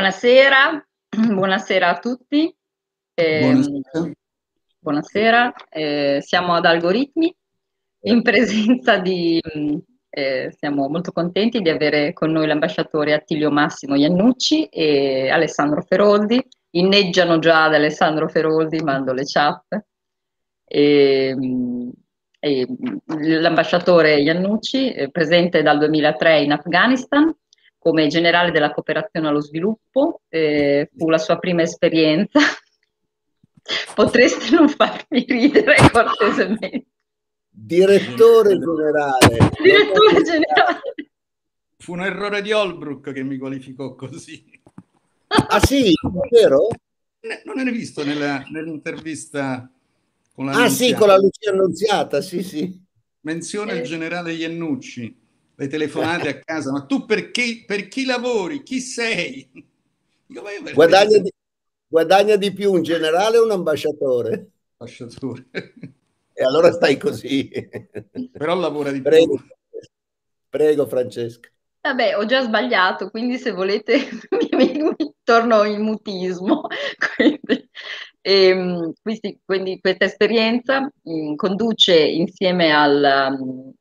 Buonasera, 0.00 0.82
buonasera 1.34 1.88
a 1.90 1.98
tutti. 1.98 2.56
Eh, 3.12 3.40
buonasera. 3.40 4.12
buonasera. 4.78 5.52
Eh, 5.68 6.18
siamo 6.22 6.54
ad 6.54 6.64
Algoritmi 6.64 7.36
in 8.04 8.22
presenza 8.22 8.96
di, 8.96 9.38
eh, 10.08 10.54
siamo 10.56 10.88
molto 10.88 11.12
contenti 11.12 11.60
di 11.60 11.68
avere 11.68 12.14
con 12.14 12.30
noi 12.30 12.46
l'ambasciatore 12.46 13.12
Attilio 13.12 13.50
Massimo 13.50 13.94
Iannucci 13.94 14.68
e 14.68 15.28
Alessandro 15.28 15.82
Feroldi. 15.82 16.42
Inneggiano 16.70 17.38
già 17.38 17.64
ad 17.64 17.74
Alessandro 17.74 18.26
Feroldi, 18.26 18.80
mando 18.80 19.12
le 19.12 19.24
chat. 19.26 19.84
E, 20.64 21.36
e, 22.38 22.66
l'ambasciatore 23.04 24.18
Iannucci 24.18 24.92
è 24.92 25.10
presente 25.10 25.60
dal 25.60 25.76
2003 25.76 26.40
in 26.40 26.52
Afghanistan 26.52 27.30
come 27.80 28.08
generale 28.08 28.50
della 28.50 28.72
cooperazione 28.72 29.26
allo 29.26 29.40
sviluppo, 29.40 30.20
eh, 30.28 30.90
fu 30.94 31.08
la 31.08 31.16
sua 31.16 31.38
prima 31.38 31.62
esperienza. 31.62 32.38
Potreste 33.94 34.54
non 34.54 34.68
farmi 34.68 35.24
ridere 35.26 35.76
cortesemente. 35.90 36.84
Direttore 37.48 38.58
generale. 38.58 39.50
Direttore 39.62 40.22
generale. 40.22 40.82
Fu 41.78 41.92
un 41.92 42.02
errore 42.02 42.42
di 42.42 42.52
Holbrook 42.52 43.12
che 43.12 43.22
mi 43.22 43.38
qualificò 43.38 43.94
così. 43.94 44.60
Ah 45.28 45.60
sì, 45.64 45.90
vero? 46.30 46.68
Non 47.44 47.56
ne 47.56 47.62
hai 47.62 47.72
visto 47.72 48.04
nella, 48.04 48.44
nell'intervista 48.50 49.70
con 50.34 50.46
la 50.46 50.64
Ah 50.64 50.68
sì, 50.68 50.92
con 50.92 51.08
la 51.08 51.16
Lucia 51.16 51.50
Annunziata, 51.50 52.20
sì 52.20 52.42
sì. 52.42 52.78
Menzione 53.20 53.72
il 53.72 53.84
generale 53.84 54.32
Iannucci 54.32 55.28
le 55.60 55.68
telefonate 55.68 56.28
a 56.28 56.38
casa, 56.38 56.72
ma 56.72 56.86
tu 56.86 57.04
per 57.04 57.30
chi, 57.30 57.64
per 57.66 57.86
chi 57.88 58.06
lavori? 58.06 58.62
Chi 58.62 58.80
sei? 58.80 59.46
Dico, 60.26 60.42
guadagna, 60.72 61.18
di, 61.18 61.30
guadagna, 61.86 62.36
di, 62.36 62.50
più 62.50 62.72
un 62.72 62.82
generale 62.82 63.36
o 63.36 63.44
un 63.44 63.50
ambasciatore? 63.50 64.52
Ambasciatore. 64.78 65.48
E 66.32 66.42
allora 66.42 66.72
stai 66.72 66.96
così. 66.96 67.50
Però 68.32 68.54
lavora 68.54 68.90
di 68.90 69.02
Prego. 69.02 69.34
più. 69.34 69.44
Prego 70.48 70.86
Francesca. 70.86 71.50
Vabbè, 71.82 72.16
ho 72.16 72.24
già 72.24 72.40
sbagliato, 72.42 73.10
quindi 73.10 73.36
se 73.36 73.50
volete 73.50 74.08
mi, 74.56 74.72
mi 74.80 75.14
torno 75.22 75.64
in 75.64 75.82
mutismo. 75.82 76.68
quindi, 77.16 77.68
e, 78.22 78.46
ehm, 78.46 78.92
quindi, 79.02 79.40
quindi, 79.44 79.78
questa 79.78 80.06
esperienza 80.06 80.80
mh, 80.80 81.12
mm, 81.12 81.34
conduce 81.34 81.98
insieme 81.98 82.72
al, 82.72 83.36
um, 83.38 83.72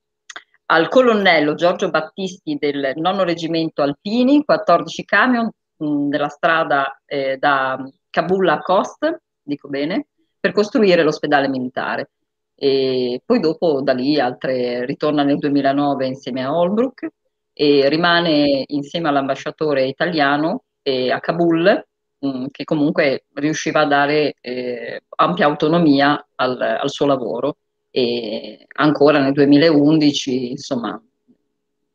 al 0.72 0.88
colonnello 0.88 1.56
Giorgio 1.56 1.90
Battisti 1.90 2.56
del 2.60 2.94
nono 2.96 3.24
reggimento 3.24 3.82
Alpini, 3.82 4.44
14 4.44 5.06
camion 5.06 5.50
mh, 5.78 6.08
nella 6.08 6.30
strada 6.30 7.02
eh, 7.06 7.38
da 7.38 7.84
Kabul 8.10 8.48
a 8.50 8.60
Khost, 8.60 9.22
dico 9.42 9.68
bene, 9.68 10.08
per 10.40 10.52
costruire 10.52 11.04
l'ospedale 11.04 11.48
militare. 11.48 12.12
E 12.56 13.22
poi 13.26 13.40
dopo 13.40 13.82
da 13.82 13.94
lì 13.94 14.20
altre, 14.20 14.86
ritorna 14.86 15.24
nel 15.24 15.38
2009 15.38 16.06
insieme 16.06 16.44
a 16.44 16.54
Holbrook 16.54 17.08
e 17.54 17.90
rimane 17.90 18.64
insieme 18.68 19.08
all'ambasciatore 19.10 19.86
italiano 19.86 20.66
eh, 20.84 21.12
a 21.12 21.20
Kabul, 21.20 21.84
mh, 22.20 22.46
che 22.52 22.64
comunque 22.64 23.26
riusciva 23.34 23.82
a 23.82 23.86
dare 23.88 24.36
eh, 24.40 25.02
ampia 25.16 25.46
autonomia 25.46 26.28
al, 26.36 26.62
al 26.62 26.90
suo 26.90 27.08
lavoro 27.08 27.58
e 27.92 28.66
ancora 28.76 29.20
nel 29.20 29.34
2011, 29.34 30.52
insomma, 30.52 31.02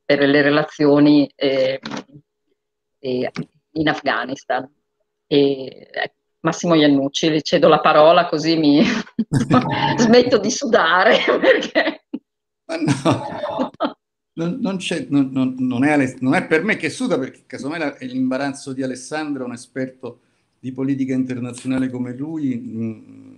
per 0.04 0.20
le 0.20 0.42
relazioni 0.42 1.30
eh, 1.34 1.80
eh, 2.98 3.30
in 3.72 3.88
Afghanistan. 3.88 4.68
E, 5.26 5.88
eh, 5.92 6.14
Massimo 6.40 6.74
Iannucci, 6.74 7.30
le 7.30 7.40
cedo 7.40 7.68
la 7.68 7.80
parola 7.80 8.26
così 8.26 8.56
mi 8.56 8.82
smetto 9.96 10.38
di 10.38 10.50
sudare. 10.50 11.18
Perché... 11.40 12.04
Ma 12.66 12.76
no. 12.76 13.70
Non, 14.36 14.58
non, 14.60 14.78
non, 15.08 15.54
non, 15.58 15.84
è, 15.84 16.16
non, 16.18 16.34
è, 16.34 16.46
per 16.46 16.64
me 16.64 16.76
che 16.76 16.90
suda, 16.90 17.16
perché 17.16 17.44
casomai 17.46 17.94
è 17.98 18.04
l'imbarazzo 18.04 18.72
di 18.72 18.82
Alessandro, 18.82 19.44
un 19.44 19.52
esperto 19.52 20.22
di 20.58 20.72
politica 20.72 21.14
internazionale 21.14 21.88
come 21.88 22.16
lui, 22.16 22.56
mh, 22.56 23.33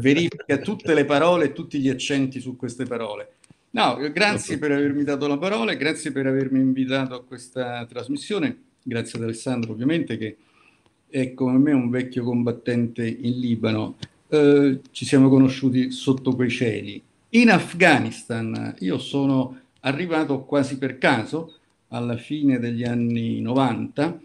verifica 0.00 0.58
tutte 0.58 0.94
le 0.94 1.04
parole 1.04 1.46
e 1.46 1.52
tutti 1.52 1.78
gli 1.78 1.88
accenti 1.88 2.40
su 2.40 2.56
queste 2.56 2.84
parole. 2.84 3.34
No, 3.70 3.96
grazie 4.12 4.58
per 4.58 4.72
avermi 4.72 5.04
dato 5.04 5.26
la 5.26 5.36
parola, 5.36 5.74
grazie 5.74 6.10
per 6.10 6.26
avermi 6.26 6.58
invitato 6.58 7.14
a 7.14 7.22
questa 7.22 7.84
trasmissione, 7.86 8.56
grazie 8.82 9.18
ad 9.18 9.24
Alessandro 9.24 9.72
ovviamente 9.72 10.16
che 10.16 10.36
è 11.08 11.34
come 11.34 11.58
me 11.58 11.72
un 11.72 11.90
vecchio 11.90 12.24
combattente 12.24 13.06
in 13.06 13.38
Libano. 13.38 13.96
Eh, 14.28 14.80
ci 14.90 15.04
siamo 15.04 15.28
conosciuti 15.28 15.90
sotto 15.90 16.34
quei 16.34 16.50
cieli. 16.50 17.02
In 17.30 17.50
Afghanistan 17.50 18.74
io 18.80 18.98
sono 18.98 19.60
arrivato 19.80 20.44
quasi 20.44 20.78
per 20.78 20.98
caso 20.98 21.54
alla 21.88 22.16
fine 22.16 22.58
degli 22.58 22.84
anni 22.84 23.40
90 23.40 24.20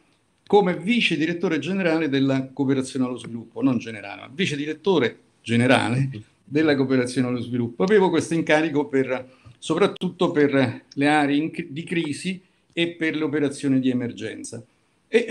come 0.46 0.78
vice 0.78 1.18
direttore 1.18 1.60
generale 1.60 2.10
della 2.10 2.50
cooperazione 2.52 3.06
allo 3.06 3.18
sviluppo, 3.18 3.62
non 3.62 3.78
generale, 3.78 4.22
ma 4.22 4.30
vice 4.32 4.56
direttore 4.56 5.18
generale 5.44 6.10
della 6.44 6.76
cooperazione 6.76 7.28
allo 7.28 7.42
sviluppo. 7.42 7.84
Avevo 7.84 8.10
questo 8.10 8.34
incarico 8.34 8.88
per, 8.88 9.32
soprattutto 9.60 10.32
per 10.32 10.86
le 10.92 11.08
aree 11.08 11.36
in, 11.36 11.52
di 11.70 11.84
crisi 11.84 12.42
e 12.72 12.92
per 12.92 13.16
le 13.16 13.24
operazioni 13.24 13.80
di 13.80 13.90
emergenza. 13.90 14.64
E 15.08 15.28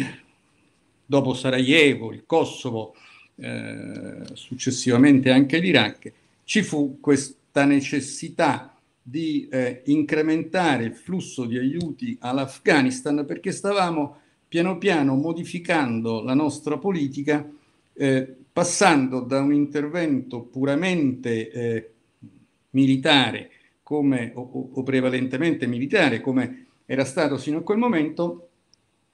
dopo 1.04 1.34
Sarajevo, 1.34 2.12
il 2.12 2.22
Kosovo, 2.26 2.94
eh, 3.36 4.22
successivamente 4.34 5.30
anche 5.30 5.58
l'Iraq, 5.58 6.12
ci 6.44 6.62
fu 6.62 6.98
questa 7.00 7.64
necessità 7.64 8.76
di 9.02 9.48
eh, 9.50 9.82
incrementare 9.86 10.84
il 10.84 10.94
flusso 10.94 11.44
di 11.44 11.58
aiuti 11.58 12.16
all'Afghanistan 12.20 13.24
perché 13.26 13.50
stavamo 13.50 14.18
piano 14.46 14.78
piano 14.78 15.14
modificando 15.16 16.22
la 16.22 16.34
nostra 16.34 16.78
politica 16.78 17.44
eh, 17.94 18.36
passando 18.52 19.20
da 19.20 19.40
un 19.40 19.54
intervento 19.54 20.42
puramente 20.42 21.50
eh, 21.50 21.90
militare 22.70 23.50
come, 23.82 24.32
o, 24.34 24.70
o, 24.74 24.82
prevalentemente 24.82 25.66
militare 25.66 26.20
come 26.20 26.66
era 26.84 27.04
stato 27.04 27.38
sino 27.38 27.58
a 27.58 27.62
quel 27.62 27.78
momento 27.78 28.48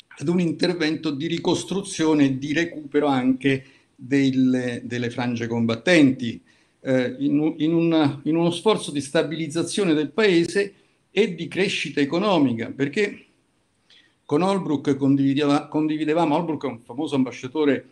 ad 0.08 0.28
un 0.28 0.40
intervento 0.40 1.10
di 1.10 1.28
ricostruzione 1.28 2.24
e 2.24 2.38
di 2.38 2.52
recupero 2.52 3.06
anche 3.06 3.64
delle, 3.94 4.82
delle 4.84 5.10
frange 5.10 5.46
combattenti 5.46 6.42
eh, 6.80 7.16
in, 7.20 7.54
in, 7.58 7.74
una, 7.74 8.20
in 8.24 8.36
uno 8.36 8.50
sforzo 8.50 8.90
di 8.90 9.00
stabilizzazione 9.00 9.94
del 9.94 10.10
paese 10.10 10.74
e 11.10 11.34
di 11.34 11.46
crescita 11.46 12.00
economica 12.00 12.72
perché 12.74 13.24
con 14.24 14.42
Holbrook 14.42 14.96
condivideva, 14.96 15.68
condividevamo, 15.68 16.34
Holbrook 16.34 16.64
è 16.64 16.68
un 16.68 16.80
famoso 16.80 17.14
ambasciatore 17.14 17.88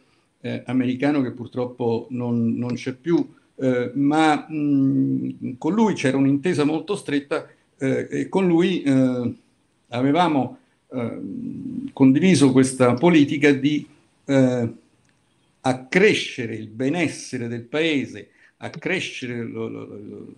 eh, 0.47 0.63
americano 0.67 1.23
che 1.23 1.33
purtroppo 1.33 2.07
non, 2.11 2.55
non 2.55 2.75
c'è 2.75 2.95
più, 2.95 3.35
eh, 3.57 3.91
ma 3.95 4.47
mh, 4.49 5.57
con 5.59 5.75
lui 5.75 5.95
c'era 5.95 6.17
un'intesa 6.17 6.65
molto 6.65 6.95
stretta 6.95 7.49
eh, 7.79 8.07
e 8.11 8.29
con 8.29 8.47
lui 8.47 8.83
eh, 8.83 9.35
avevamo 9.89 10.59
eh, 10.93 11.21
condiviso 11.93 12.53
questa 12.53 12.95
politica 12.95 13.53
di 13.53 13.87
eh, 14.25 14.73
accrescere 15.61 16.55
il 16.55 16.69
benessere 16.69 17.49
del 17.49 17.63
paese, 17.63 18.29
accrescere 18.59 19.43
lo, 19.43 19.69
lo, 19.69 19.85
lo, 19.85 20.35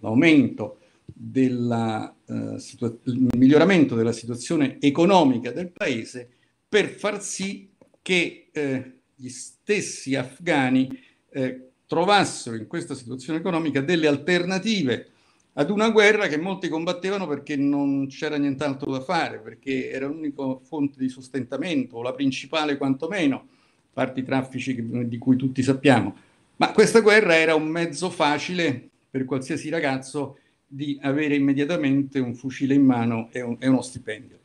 l'aumento 0.00 0.78
della, 1.04 2.12
il 2.26 3.28
miglioramento 3.36 3.94
della 3.94 4.12
situazione 4.12 4.78
economica 4.80 5.52
del 5.52 5.68
paese 5.68 6.28
per 6.68 6.88
far 6.88 7.22
sì 7.22 7.68
che 8.06 8.50
eh, 8.52 8.92
gli 9.16 9.28
stessi 9.28 10.14
afghani 10.14 10.96
eh, 11.28 11.70
trovassero 11.88 12.54
in 12.54 12.68
questa 12.68 12.94
situazione 12.94 13.40
economica 13.40 13.80
delle 13.80 14.06
alternative 14.06 15.08
ad 15.54 15.70
una 15.70 15.90
guerra 15.90 16.28
che 16.28 16.36
molti 16.36 16.68
combattevano 16.68 17.26
perché 17.26 17.56
non 17.56 18.06
c'era 18.06 18.36
nient'altro 18.36 18.92
da 18.92 19.00
fare, 19.00 19.40
perché 19.40 19.90
era 19.90 20.06
l'unica 20.06 20.56
fonte 20.62 21.00
di 21.00 21.08
sostentamento, 21.08 21.96
o 21.96 22.02
la 22.02 22.12
principale 22.12 22.76
quantomeno, 22.76 23.36
a 23.38 23.44
parte 23.92 24.20
i 24.20 24.24
traffici 24.24 25.08
di 25.08 25.18
cui 25.18 25.34
tutti 25.34 25.64
sappiamo. 25.64 26.14
Ma 26.58 26.70
questa 26.70 27.00
guerra 27.00 27.34
era 27.34 27.56
un 27.56 27.66
mezzo 27.66 28.08
facile 28.08 28.88
per 29.10 29.24
qualsiasi 29.24 29.68
ragazzo 29.68 30.38
di 30.64 30.96
avere 31.02 31.34
immediatamente 31.34 32.20
un 32.20 32.36
fucile 32.36 32.74
in 32.74 32.84
mano 32.84 33.30
e, 33.32 33.40
un, 33.40 33.56
e 33.58 33.66
uno 33.66 33.82
stipendio. 33.82 34.38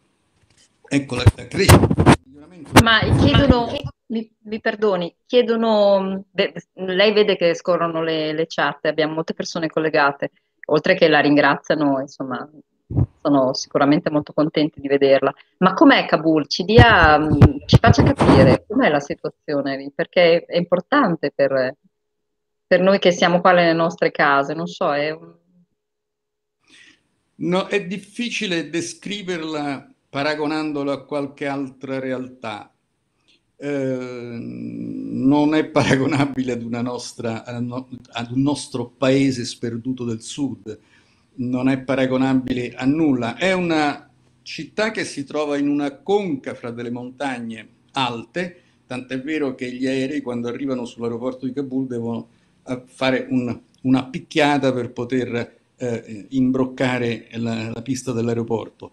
Ecco 0.87 1.13
la, 1.13 1.23
la 1.35 1.45
crescita. 1.45 2.00
Ma 2.81 2.99
chiedono, 3.19 3.67
mi, 4.07 4.31
mi, 4.43 4.59
perdoni, 4.59 5.15
chiedono, 5.25 6.25
lei 6.73 7.13
vede 7.13 7.35
che 7.35 7.53
scorrono 7.53 8.01
le, 8.01 8.33
le 8.33 8.45
chat, 8.47 8.85
abbiamo 8.85 9.13
molte 9.13 9.33
persone 9.33 9.67
collegate, 9.67 10.31
oltre 10.67 10.95
che 10.95 11.07
la 11.07 11.19
ringraziano, 11.19 11.99
insomma, 11.99 12.49
sono 13.21 13.53
sicuramente 13.53 14.09
molto 14.09 14.33
contenti 14.33 14.81
di 14.81 14.87
vederla. 14.87 15.33
Ma 15.59 15.73
com'è 15.73 16.05
Kabul? 16.05 16.47
Ci, 16.47 16.63
dia, 16.63 17.19
ci 17.65 17.77
faccia 17.79 18.03
capire 18.03 18.65
com'è 18.67 18.89
la 18.89 18.99
situazione, 18.99 19.91
perché 19.93 20.45
è 20.45 20.57
importante 20.57 21.31
per, 21.33 21.75
per 22.65 22.81
noi 22.81 22.99
che 22.99 23.11
siamo 23.11 23.39
qua 23.39 23.51
nelle 23.51 23.73
nostre 23.73 24.11
case, 24.11 24.53
non 24.53 24.67
so, 24.67 24.93
è 24.93 25.11
un... 25.11 25.39
No, 27.43 27.65
è 27.67 27.85
difficile 27.85 28.69
descriverla 28.69 29.90
paragonandola 30.11 30.91
a 30.91 31.03
qualche 31.03 31.47
altra 31.47 31.97
realtà. 31.97 32.69
Eh, 33.55 34.37
non 34.41 35.55
è 35.55 35.65
paragonabile 35.65 36.51
ad, 36.51 36.63
nostra, 36.63 37.45
ad 37.45 38.31
un 38.31 38.41
nostro 38.41 38.87
paese 38.89 39.45
sperduto 39.45 40.03
del 40.03 40.21
sud, 40.21 40.77
non 41.35 41.69
è 41.69 41.79
paragonabile 41.79 42.73
a 42.73 42.85
nulla. 42.85 43.37
È 43.37 43.53
una 43.53 44.11
città 44.41 44.91
che 44.91 45.05
si 45.05 45.23
trova 45.23 45.57
in 45.57 45.69
una 45.69 45.95
conca 46.01 46.55
fra 46.55 46.71
delle 46.71 46.91
montagne 46.91 47.69
alte, 47.93 48.61
tant'è 48.87 49.21
vero 49.21 49.55
che 49.55 49.71
gli 49.71 49.87
aerei 49.87 50.19
quando 50.19 50.49
arrivano 50.49 50.83
sull'aeroporto 50.83 51.45
di 51.45 51.53
Kabul 51.53 51.87
devono 51.87 52.27
eh, 52.67 52.81
fare 52.85 53.27
un, 53.29 53.57
una 53.83 54.05
picchiata 54.07 54.73
per 54.73 54.91
poter 54.91 55.59
eh, 55.77 56.25
imbroccare 56.31 57.29
la, 57.35 57.71
la 57.73 57.81
pista 57.81 58.11
dell'aeroporto. 58.11 58.91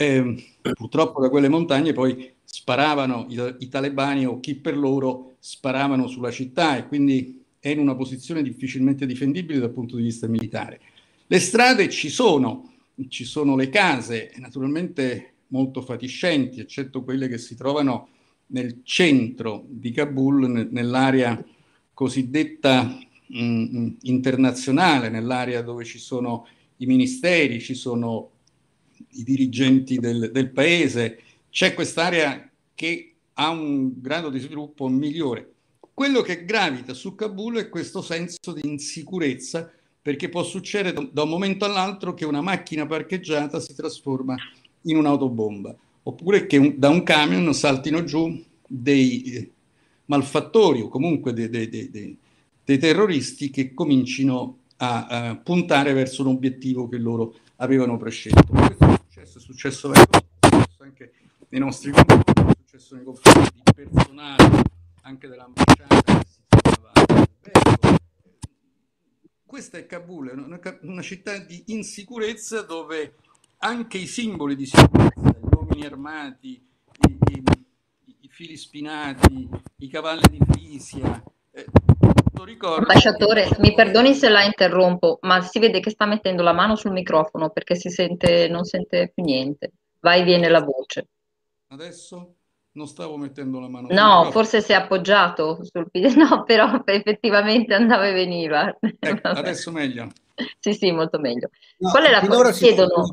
Eh, 0.00 0.44
purtroppo 0.74 1.20
da 1.20 1.28
quelle 1.28 1.48
montagne 1.48 1.92
poi 1.92 2.32
sparavano 2.44 3.26
i, 3.28 3.56
i, 3.58 3.68
talebani 3.68 4.26
o 4.26 4.38
chi 4.38 4.54
per 4.54 4.76
loro 4.76 5.34
sparavano 5.40 6.06
sulla 6.06 6.30
città 6.30 6.76
e 6.76 6.86
quindi 6.86 7.42
è 7.58 7.70
in 7.70 7.80
una 7.80 7.96
posizione 7.96 8.42
difficilmente 8.44 9.06
difendibile 9.06 9.58
dal 9.58 9.72
punto 9.72 9.96
di 9.96 10.04
vista 10.04 10.28
militare. 10.28 10.80
Le 11.26 11.40
strade 11.40 11.88
ci 11.88 12.10
sono, 12.10 12.74
ci 13.08 13.24
sono 13.24 13.56
le 13.56 13.70
case, 13.70 14.30
naturalmente 14.36 15.32
molto 15.48 15.82
fatiscenti, 15.82 16.60
eccetto 16.60 17.02
quelle 17.02 17.26
che 17.26 17.38
si 17.38 17.56
trovano 17.56 18.08
nel 18.50 18.82
centro 18.84 19.64
di 19.66 19.90
Kabul, 19.90 20.68
nell'area 20.70 21.44
cosiddetta 21.92 22.84
mh, 22.84 23.42
mm, 23.42 23.88
internazionale, 24.02 25.08
nell'area 25.08 25.60
dove 25.60 25.84
ci 25.84 25.98
sono 25.98 26.46
i 26.76 26.86
ministeri, 26.86 27.60
ci 27.60 27.74
sono 27.74 28.30
i 29.12 29.22
dirigenti 29.22 29.98
del, 29.98 30.30
del 30.32 30.50
paese, 30.50 31.20
c'è 31.50 31.74
quest'area 31.74 32.48
che 32.74 33.14
ha 33.34 33.50
un 33.50 34.00
grado 34.00 34.30
di 34.30 34.38
sviluppo 34.38 34.88
migliore. 34.88 35.52
Quello 35.94 36.20
che 36.22 36.44
gravita 36.44 36.94
su 36.94 37.14
Kabul 37.14 37.56
è 37.56 37.68
questo 37.68 38.02
senso 38.02 38.52
di 38.52 38.68
insicurezza, 38.68 39.70
perché 40.00 40.28
può 40.28 40.42
succedere 40.44 41.10
da 41.12 41.22
un 41.22 41.28
momento 41.28 41.64
all'altro 41.64 42.14
che 42.14 42.24
una 42.24 42.40
macchina 42.40 42.86
parcheggiata 42.86 43.60
si 43.60 43.74
trasforma 43.74 44.36
in 44.82 44.96
un'autobomba, 44.96 45.76
oppure 46.04 46.46
che 46.46 46.56
un, 46.56 46.74
da 46.78 46.88
un 46.88 47.02
camion 47.02 47.52
saltino 47.52 48.04
giù 48.04 48.42
dei 48.66 49.22
eh, 49.24 49.50
malfattori 50.06 50.82
o 50.82 50.88
comunque 50.88 51.32
dei, 51.32 51.48
dei, 51.48 51.68
dei, 51.68 52.16
dei 52.64 52.78
terroristi 52.78 53.50
che 53.50 53.74
comincino 53.74 54.58
a, 54.76 55.06
a, 55.06 55.36
puntare 55.36 55.92
verso 55.92 56.22
un 56.22 56.28
obiettivo 56.28 56.88
che 56.88 56.98
loro 56.98 57.34
avevano 57.56 57.96
prescelto. 57.96 58.87
Successo, 59.26 59.38
è 59.92 59.96
successo 59.96 60.82
anche 60.82 61.12
nei 61.48 61.60
nostri 61.60 61.90
confronti, 61.90 62.32
è 62.32 62.54
successo 62.64 62.94
nei 62.94 63.04
confronti 63.04 63.50
di 63.52 63.62
personale 63.74 64.62
anche 65.02 65.26
dell'ambasciata 65.26 66.02
che 66.02 66.24
si 66.26 66.40
trovava 66.46 66.92
a 66.92 67.98
Questa 69.44 69.78
è 69.78 69.86
Kabul, 69.86 70.28
una, 70.36 70.60
una 70.82 71.02
città 71.02 71.36
di 71.38 71.64
insicurezza 71.66 72.62
dove 72.62 73.16
anche 73.58 73.98
i 73.98 74.06
simboli 74.06 74.54
di 74.54 74.66
sicurezza, 74.66 75.36
gli 75.36 75.54
uomini 75.54 75.84
armati, 75.84 76.64
i, 77.08 77.18
i, 77.32 77.42
i 78.20 78.28
fili 78.28 78.56
spinati, 78.56 79.48
i 79.78 79.88
cavalli 79.88 80.28
di 80.28 80.38
Frisia, 80.48 81.22
eh, 81.50 81.66
ricordo. 82.44 82.86
Ambasciatore, 82.86 83.48
mi 83.58 83.74
perdoni 83.74 84.14
se 84.14 84.28
la 84.28 84.42
interrompo, 84.42 85.18
ma 85.22 85.40
si 85.42 85.58
vede 85.58 85.80
che 85.80 85.90
sta 85.90 86.06
mettendo 86.06 86.42
la 86.42 86.52
mano 86.52 86.76
sul 86.76 86.92
microfono 86.92 87.50
perché 87.50 87.74
si 87.74 87.90
sente, 87.90 88.48
non 88.48 88.64
sente 88.64 89.10
più 89.14 89.24
niente. 89.24 89.72
Vai 90.00 90.20
e 90.20 90.24
viene 90.24 90.48
la 90.48 90.60
voce. 90.60 91.08
Adesso 91.68 92.34
non 92.72 92.86
stavo 92.86 93.16
mettendo 93.16 93.58
la 93.58 93.68
mano. 93.68 93.88
No, 93.90 94.30
forse 94.30 94.60
si 94.60 94.72
è 94.72 94.76
appoggiato 94.76 95.64
sul 95.64 95.90
piede, 95.90 96.14
no, 96.22 96.44
però 96.44 96.82
effettivamente 96.84 97.74
andava 97.74 98.06
e 98.06 98.12
veniva. 98.12 98.76
Ecco, 98.78 99.28
adesso 99.28 99.70
meglio. 99.72 100.08
sì, 100.58 100.72
sì, 100.74 100.90
molto 100.92 101.18
meglio. 101.18 101.50
No, 101.78 101.90
Qual 101.90 102.04
è 102.04 102.10
la 102.10 102.26
cosa? 102.26 102.52
Chiedono... 102.52 103.12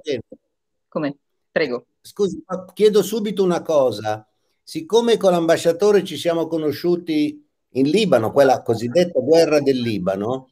Come? 0.87 1.17
Prego. 1.51 1.85
Scusi, 2.01 2.43
chiedo 2.73 3.01
subito 3.01 3.43
una 3.43 3.61
cosa. 3.61 4.27
Siccome 4.61 5.17
con 5.17 5.31
l'ambasciatore 5.31 6.03
ci 6.03 6.17
siamo 6.17 6.47
conosciuti 6.47 7.44
in 7.75 7.89
Libano, 7.89 8.31
quella 8.31 8.61
cosiddetta 8.61 9.19
guerra 9.19 9.59
del 9.59 9.79
Libano, 9.79 10.49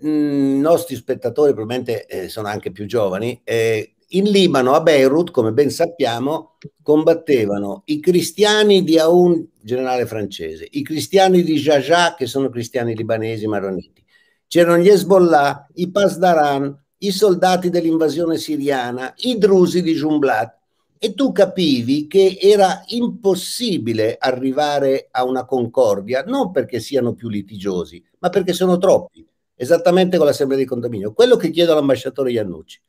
i 0.00 0.06
mm, 0.06 0.60
nostri 0.60 0.96
spettatori 0.96 1.52
probabilmente 1.52 2.06
eh, 2.06 2.28
sono 2.28 2.48
anche 2.48 2.70
più 2.70 2.86
giovani, 2.86 3.40
eh, 3.44 3.94
in 4.12 4.24
Libano, 4.24 4.72
a 4.72 4.80
Beirut, 4.80 5.30
come 5.30 5.52
ben 5.52 5.70
sappiamo, 5.70 6.56
combattevano 6.82 7.82
i 7.86 8.00
cristiani 8.00 8.82
di 8.82 8.98
Aoun, 8.98 9.50
generale 9.60 10.06
francese, 10.06 10.66
i 10.70 10.82
cristiani 10.82 11.42
di 11.42 11.56
Jaja, 11.56 12.14
che 12.14 12.26
sono 12.26 12.48
cristiani 12.48 12.94
libanesi 12.94 13.46
maroniti, 13.46 14.02
c'erano 14.46 14.82
gli 14.82 14.88
Hezbollah, 14.88 15.66
i 15.74 15.90
Pasdaran, 15.90 16.74
i 16.98 17.10
soldati 17.10 17.68
dell'invasione 17.68 18.38
siriana, 18.38 19.12
i 19.18 19.36
drusi 19.36 19.82
di 19.82 19.92
Jumblat, 19.92 20.57
e 20.98 21.14
tu 21.14 21.32
capivi 21.32 22.06
che 22.06 22.38
era 22.40 22.82
impossibile 22.86 24.16
arrivare 24.18 25.08
a 25.10 25.24
una 25.24 25.44
concordia, 25.44 26.22
non 26.24 26.50
perché 26.50 26.80
siano 26.80 27.14
più 27.14 27.28
litigiosi, 27.28 28.02
ma 28.18 28.28
perché 28.28 28.52
sono 28.52 28.78
troppi, 28.78 29.26
esattamente 29.54 30.16
con 30.16 30.26
l'assemblea 30.26 30.58
di 30.58 30.64
condominio. 30.64 31.12
Quello 31.12 31.36
che 31.36 31.50
chiedo 31.50 31.72
all'ambasciatore 31.72 32.32
Iannucci, 32.32 32.80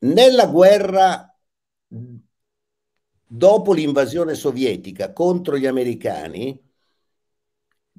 nella 0.00 0.46
guerra 0.46 1.34
dopo 3.26 3.72
l'invasione 3.72 4.34
sovietica 4.34 5.12
contro 5.12 5.56
gli 5.56 5.66
americani, 5.66 6.67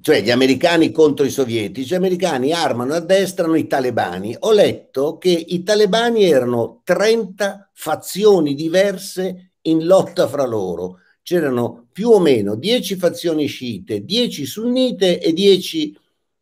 cioè 0.00 0.22
gli 0.22 0.30
americani 0.30 0.90
contro 0.92 1.24
i 1.24 1.30
sovietici, 1.30 1.90
gli 1.90 1.94
americani 1.94 2.52
armano 2.52 2.94
e 2.94 2.96
addestrano 2.96 3.54
i 3.54 3.66
talebani. 3.66 4.34
Ho 4.40 4.52
letto 4.52 5.18
che 5.18 5.30
i 5.30 5.62
talebani 5.62 6.24
erano 6.24 6.80
30 6.84 7.70
fazioni 7.72 8.54
diverse 8.54 9.52
in 9.62 9.84
lotta 9.84 10.26
fra 10.26 10.46
loro. 10.46 10.98
C'erano 11.22 11.88
più 11.92 12.10
o 12.10 12.18
meno 12.18 12.54
10 12.54 12.96
fazioni 12.96 13.46
sciite, 13.46 14.04
10 14.04 14.46
sunnite 14.46 15.20
e 15.20 15.32
10 15.32 15.96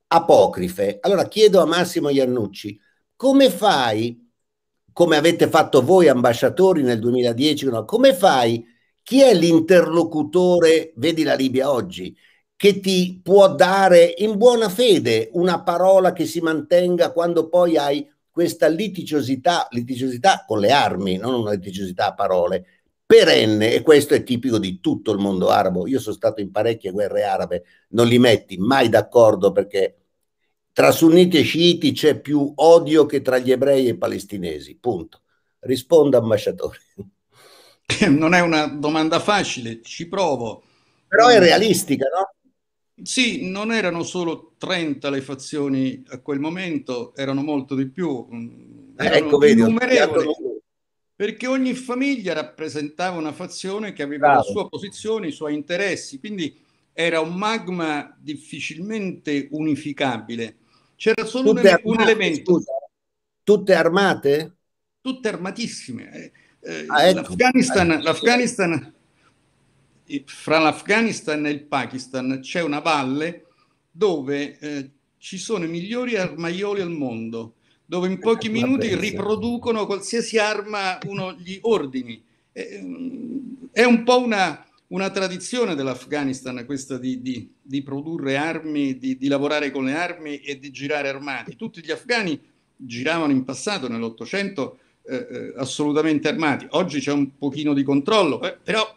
apocrife. 0.08 0.98
Allora 1.00 1.26
chiedo 1.26 1.60
a 1.60 1.66
Massimo 1.66 2.10
Iannucci, 2.10 2.78
come 3.16 3.50
fai, 3.50 4.24
come 4.92 5.16
avete 5.16 5.48
fatto 5.48 5.82
voi 5.82 6.08
ambasciatori 6.08 6.82
nel 6.82 7.00
2010, 7.00 7.66
no, 7.66 7.84
come 7.84 8.14
fai, 8.14 8.64
chi 9.02 9.20
è 9.20 9.34
l'interlocutore, 9.34 10.92
vedi 10.96 11.22
la 11.22 11.34
Libia 11.34 11.70
oggi, 11.72 12.16
che 12.58 12.80
ti 12.80 13.20
può 13.22 13.54
dare 13.54 14.14
in 14.18 14.36
buona 14.36 14.68
fede 14.68 15.30
una 15.34 15.62
parola 15.62 16.12
che 16.12 16.26
si 16.26 16.40
mantenga 16.40 17.12
quando 17.12 17.48
poi 17.48 17.76
hai 17.76 18.10
questa 18.32 18.66
litigiosità, 18.66 19.68
litigiosità 19.70 20.44
con 20.44 20.58
le 20.58 20.72
armi, 20.72 21.18
non 21.18 21.34
una 21.34 21.52
litigiosità 21.52 22.08
a 22.08 22.14
parole, 22.14 22.66
perenne, 23.06 23.72
e 23.74 23.82
questo 23.82 24.14
è 24.14 24.24
tipico 24.24 24.58
di 24.58 24.80
tutto 24.80 25.12
il 25.12 25.18
mondo 25.20 25.50
arabo. 25.50 25.86
Io 25.86 26.00
sono 26.00 26.16
stato 26.16 26.40
in 26.40 26.50
parecchie 26.50 26.90
guerre 26.90 27.22
arabe, 27.22 27.64
non 27.90 28.08
li 28.08 28.18
metti 28.18 28.56
mai 28.58 28.88
d'accordo 28.88 29.52
perché 29.52 29.98
tra 30.72 30.90
sunniti 30.90 31.38
e 31.38 31.42
sciiti 31.42 31.92
c'è 31.92 32.20
più 32.20 32.52
odio 32.56 33.06
che 33.06 33.22
tra 33.22 33.38
gli 33.38 33.52
ebrei 33.52 33.86
e 33.86 33.90
i 33.90 33.96
palestinesi, 33.96 34.76
punto. 34.78 35.22
Risponda, 35.60 36.18
ambasciatore. 36.18 36.78
Non 38.08 38.34
è 38.34 38.40
una 38.40 38.66
domanda 38.66 39.20
facile, 39.20 39.80
ci 39.80 40.08
provo 40.08 40.64
Però 41.08 41.28
è 41.28 41.38
realistica, 41.38 42.06
no? 42.14 42.34
Sì, 43.02 43.48
non 43.48 43.72
erano 43.72 44.02
solo 44.02 44.54
30 44.58 45.10
le 45.10 45.20
fazioni 45.20 46.02
a 46.08 46.20
quel 46.20 46.40
momento, 46.40 47.14
erano 47.14 47.42
molto 47.42 47.74
di 47.74 47.88
più. 47.88 48.26
Mm, 48.32 48.96
erano 48.96 49.26
ecco, 49.26 49.38
vedi, 49.38 49.60
innumerevoli, 49.60 50.28
perché 51.14 51.46
ogni 51.46 51.74
famiglia 51.74 52.32
rappresentava 52.32 53.16
una 53.16 53.32
fazione 53.32 53.92
che 53.92 54.02
aveva 54.02 54.28
Bravo. 54.28 54.44
la 54.44 54.52
sua 54.52 54.68
posizione, 54.68 55.28
i 55.28 55.32
suoi 55.32 55.54
interessi, 55.54 56.18
quindi 56.18 56.56
era 56.92 57.20
un 57.20 57.34
magma 57.34 58.16
difficilmente 58.18 59.48
unificabile. 59.52 60.56
C'era 60.96 61.24
solo 61.24 61.50
un, 61.50 61.58
armate, 61.58 61.82
un, 61.84 62.00
elemento. 62.00 62.54
Scusa. 62.54 62.72
Tutte 63.44 63.74
armate? 63.74 64.56
Tutte 65.00 65.28
armatissime. 65.28 66.10
Eh, 66.12 66.32
eh 66.60 66.84
ah, 66.88 67.06
ecco. 67.06 67.20
L'Afghanistan, 67.20 67.90
ecco. 67.92 68.02
l'Afghanistan 68.02 68.94
fra 70.26 70.58
l'Afghanistan 70.58 71.46
e 71.46 71.50
il 71.50 71.64
Pakistan 71.64 72.38
c'è 72.40 72.62
una 72.62 72.80
valle 72.80 73.46
dove 73.90 74.58
eh, 74.58 74.90
ci 75.18 75.38
sono 75.38 75.64
i 75.64 75.68
migliori 75.68 76.16
armaioli 76.16 76.80
al 76.80 76.90
mondo, 76.90 77.54
dove 77.84 78.08
in 78.08 78.18
pochi 78.18 78.48
minuti 78.50 78.94
riproducono 78.94 79.86
qualsiasi 79.86 80.38
arma 80.38 80.98
uno 81.06 81.32
gli 81.34 81.58
ordini. 81.62 82.22
È 82.52 83.84
un 83.84 84.02
po' 84.04 84.20
una, 84.20 84.64
una 84.88 85.10
tradizione 85.10 85.74
dell'Afghanistan 85.74 86.64
questa 86.64 86.98
di, 86.98 87.20
di, 87.20 87.52
di 87.60 87.82
produrre 87.82 88.36
armi, 88.36 88.98
di, 88.98 89.16
di, 89.16 89.28
lavorare 89.28 89.70
con 89.70 89.84
le 89.84 89.94
armi 89.94 90.38
e 90.38 90.58
di 90.58 90.70
girare 90.70 91.08
armati. 91.08 91.56
Tutti 91.56 91.80
gli 91.82 91.90
afghani 91.90 92.40
giravano 92.74 93.32
in 93.32 93.44
passato, 93.44 93.88
nell'Ottocento, 93.88 94.78
eh, 95.04 95.16
eh 95.16 95.52
assolutamente 95.56 96.28
armati. 96.28 96.66
Oggi 96.70 97.00
c'è 97.00 97.12
un 97.12 97.36
pochino 97.36 97.74
di 97.74 97.82
controllo, 97.82 98.42
eh, 98.42 98.56
però 98.62 98.96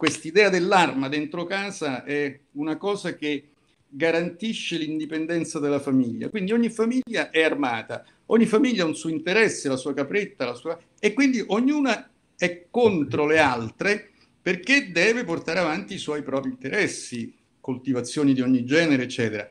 quest'idea 0.00 0.48
dell'arma 0.48 1.10
dentro 1.10 1.44
casa 1.44 2.04
è 2.04 2.40
una 2.52 2.78
cosa 2.78 3.14
che 3.16 3.50
garantisce 3.86 4.78
l'indipendenza 4.78 5.58
della 5.58 5.78
famiglia. 5.78 6.30
Quindi 6.30 6.52
ogni 6.52 6.70
famiglia 6.70 7.28
è 7.28 7.42
armata, 7.42 8.06
ogni 8.26 8.46
famiglia 8.46 8.84
ha 8.84 8.86
un 8.86 8.94
suo 8.96 9.10
interesse, 9.10 9.68
la 9.68 9.76
sua 9.76 9.92
capretta, 9.92 10.46
la 10.46 10.54
sua... 10.54 10.80
e 10.98 11.12
quindi 11.12 11.44
ognuna 11.46 12.10
è 12.34 12.64
contro 12.70 13.26
le 13.26 13.40
altre 13.40 14.12
perché 14.40 14.90
deve 14.90 15.24
portare 15.24 15.58
avanti 15.58 15.92
i 15.92 15.98
suoi 15.98 16.22
propri 16.22 16.48
interessi, 16.48 17.34
coltivazioni 17.60 18.32
di 18.32 18.40
ogni 18.40 18.64
genere, 18.64 19.02
eccetera. 19.02 19.46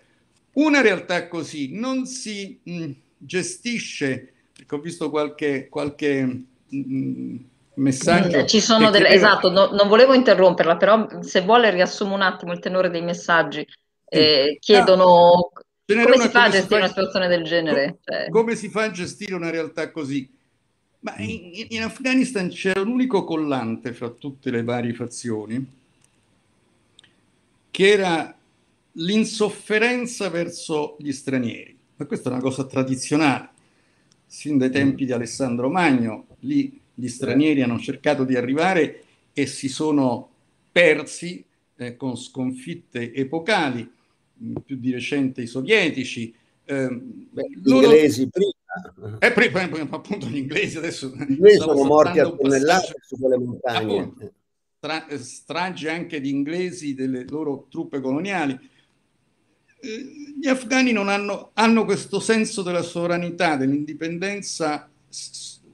Una 0.54 0.82
realtà 0.82 1.28
così 1.28 1.78
non 1.78 2.08
si 2.08 2.58
mh, 2.64 2.90
gestisce, 3.20 4.34
perché 4.52 4.74
ho 4.74 4.80
visto 4.80 5.12
qualche, 5.12 5.68
qualche 5.70 6.46
mh, 6.68 7.36
messaggio. 7.80 8.46
Ci 8.46 8.62
sono 8.62 8.90
delle, 8.90 9.08
chiedeva... 9.08 9.32
esatto, 9.32 9.50
no, 9.50 9.70
non 9.72 9.88
volevo 9.88 10.14
interromperla, 10.14 10.78
però 10.78 11.08
se 11.22 11.42
vuole 11.42 11.70
riassumo 11.72 12.14
un 12.14 12.22
attimo 12.22 12.54
il 12.54 12.60
tenore 12.60 12.90
dei 12.90 13.02
messaggi. 13.02 13.66
Eh, 14.12 14.58
chiedono 14.60 15.52
no, 15.86 16.04
come 16.04 16.18
si 16.20 16.30
fa 16.30 16.44
a 16.44 16.50
gestire 16.50 16.68
fa... 16.68 16.76
una 16.78 16.88
situazione 16.88 17.28
del 17.28 17.44
genere? 17.44 17.98
Cioè... 18.04 18.30
Come 18.30 18.56
si 18.56 18.70
fa 18.70 18.84
a 18.84 18.92
gestire 18.92 19.36
una 19.36 19.50
realtà 19.50 19.92
così? 19.92 20.30
Ma 21.02 21.16
in, 21.18 21.68
in 21.70 21.82
Afghanistan 21.84 22.50
c'era 22.50 22.82
un 22.82 22.90
unico 22.90 23.24
collante 23.24 23.94
fra 23.94 24.10
tutte 24.10 24.52
le 24.52 24.64
varie 24.64 24.94
fazioni, 24.94 25.78
che 27.72 27.88
era 27.88 28.36
l'insofferenza 28.94 30.30
verso 30.30 30.96
gli 31.00 31.12
stranieri. 31.12 31.78
Ma 31.96 32.06
questa 32.06 32.30
è 32.30 32.34
una 32.34 32.42
cosa 32.42 32.66
tradizionale, 32.66 33.50
sin 34.26 34.58
dai 34.58 34.72
tempi 34.72 35.06
di 35.06 35.12
Alessandro 35.12 35.70
Magno, 35.70 36.26
lì 36.40 36.80
gli 37.00 37.08
stranieri 37.08 37.62
hanno 37.62 37.80
cercato 37.80 38.26
di 38.26 38.36
arrivare 38.36 39.04
e 39.34 39.46
si 39.46 39.70
sono 39.70 40.30
persi 40.72 41.44
eh, 41.78 41.96
con 41.96 42.18
sconfitte 42.18 43.14
epocali, 43.14 43.90
mm, 44.44 44.56
più 44.66 44.76
di 44.78 44.92
recente 44.92 45.42
i 45.42 45.48
sovietici. 45.48 46.34
Eh, 46.66 46.90
Beh, 46.90 47.50
gli 47.50 47.62
loro... 47.64 47.86
inglesi 47.86 48.30
prima. 48.30 48.52
Eh, 49.20 49.32
prima, 49.32 49.62
appunto 49.90 50.28
gli 50.28 50.38
inglesi 50.38 50.78
adesso... 50.78 51.12
Gli 51.16 51.32
inglesi 51.32 51.58
sono 51.58 51.84
morti 51.84 52.20
a 52.20 52.30
tonnellate 52.30 52.96
su 53.02 53.18
quelle 53.18 53.38
montagne. 53.38 54.00
Appunto, 54.00 54.34
tra, 54.80 55.08
eh, 55.08 55.18
stragi 55.18 55.88
anche 55.88 56.20
di 56.20 56.30
inglesi 56.30 56.94
delle 56.94 57.26
loro 57.28 57.68
truppe 57.70 58.02
coloniali. 58.02 58.58
Eh, 59.82 60.06
gli 60.40 60.48
afghani 60.48 60.92
non 60.92 61.08
hanno, 61.08 61.52
hanno 61.54 61.86
questo 61.86 62.20
senso 62.20 62.62
della 62.62 62.84
sovranità, 62.84 63.56
dell'indipendenza 63.56 64.90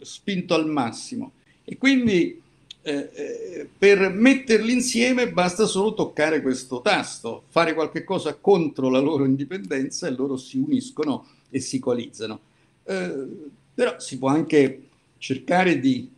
spinto 0.02 0.54
al 0.54 0.68
massimo. 0.68 1.34
E 1.64 1.78
quindi 1.78 2.42
eh, 2.82 3.10
eh, 3.14 3.70
per 3.78 4.10
metterli 4.12 4.72
insieme 4.72 5.32
basta 5.32 5.66
solo 5.66 5.96
toccare 5.96 6.42
questo 6.42 6.82
tasto, 6.82 7.46
fare 7.50 7.74
qualche 7.74 8.04
cosa 8.04 8.36
contro 8.36 8.90
la 8.90 9.00
loro 9.00 9.25
indipendenza 9.25 10.08
e 10.08 10.12
loro 10.12 10.38
si 10.38 10.58
uniscono 10.58 11.25
e 11.50 11.60
si 11.60 11.80
coalizzano. 11.80 12.40
Eh, 12.84 13.28
però 13.74 14.00
si 14.00 14.20
può 14.20 14.30
anche 14.30 14.84
cercare 15.18 15.80
di 15.80 16.10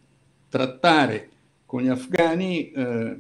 trattare 0.50 1.30
con 1.66 1.84
gli 1.84 1.88
afghani 1.88 2.72
eh, 2.72 3.20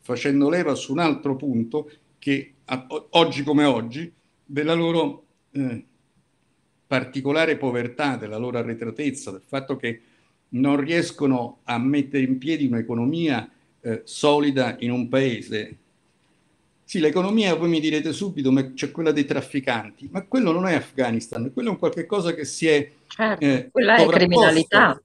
facendo 0.00 0.48
leva 0.48 0.74
su 0.74 0.92
un 0.92 0.98
altro 1.00 1.36
punto 1.36 1.90
che 2.18 2.54
oggi 3.10 3.42
come 3.42 3.64
oggi 3.64 4.12
della 4.44 4.74
loro 4.74 5.24
eh, 5.52 5.84
particolare 6.90 7.56
povertà, 7.56 8.16
della 8.16 8.36
loro 8.36 8.58
arretratezza, 8.58 9.30
del 9.30 9.44
fatto 9.46 9.76
che 9.76 10.00
non 10.48 10.80
riescono 10.80 11.60
a 11.62 11.78
mettere 11.78 12.24
in 12.24 12.36
piedi 12.36 12.66
un'economia 12.66 13.48
eh, 13.80 14.00
solida 14.02 14.74
in 14.80 14.90
un 14.90 15.08
paese. 15.08 15.76
Sì, 16.82 16.98
l'economia, 16.98 17.54
voi 17.54 17.68
mi 17.68 17.78
direte 17.78 18.12
subito, 18.12 18.50
ma 18.50 18.72
c'è 18.72 18.90
quella 18.90 19.12
dei 19.12 19.24
trafficanti, 19.24 20.08
ma 20.10 20.22
quello 20.22 20.50
non 20.50 20.66
è 20.66 20.74
Afghanistan, 20.74 21.52
quello 21.52 21.68
è 21.68 21.70
un 21.70 21.78
qualche 21.78 22.06
cosa 22.06 22.34
che 22.34 22.44
si 22.44 22.66
è... 22.66 22.90
Certo, 23.06 23.44
eh, 23.44 23.68
quella 23.70 23.94
è 23.94 24.06
criminalità. 24.06 25.00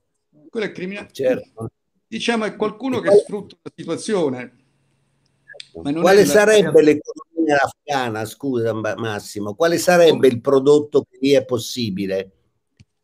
Quella 0.50 0.66
è 0.66 0.72
criminalità. 0.72 1.14
Certo. 1.14 1.72
Diciamo 2.08 2.46
è 2.46 2.56
qualcuno 2.56 3.00
che 3.00 3.12
sfrutta 3.12 3.58
la 3.62 3.72
situazione. 3.76 4.54
Quale 5.82 6.26
sarebbe 6.26 6.82
la... 6.82 6.92
l'economia 6.92 7.62
afghana, 7.62 8.26
scusa 8.26 8.74
Massimo, 8.74 9.56
quale 9.56 9.78
sarebbe 9.78 10.28
il 10.28 10.42
prodotto 10.42 11.06
che 11.10 11.18
lì 11.20 11.32
è 11.32 11.44
possibile? 11.44 12.32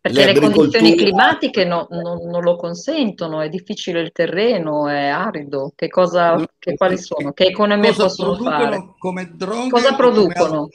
Perché 0.02 0.34
le, 0.34 0.40
condizioni 0.40 0.96
climatiche 0.96 1.64
no, 1.64 1.88
no, 1.92 2.20
non 2.26 2.42
lo 2.42 2.56
consentono, 2.56 3.40
è 3.40 3.50
difficile 3.50 4.02
il 4.02 4.12
terreno, 4.12 4.88
è 4.88 5.06
arido. 5.06 5.74
Che 5.76 5.90
cosa, 5.90 6.44
che, 6.58 6.74
quali 6.74 6.98
sono? 6.98 7.34
Che 7.34 7.46
economie 7.46 7.94
possono 7.94 8.36
fare? 8.36 8.96
Come 8.98 9.32
droghe 9.36 9.70
cosa 9.70 9.94
producono? 9.94 10.70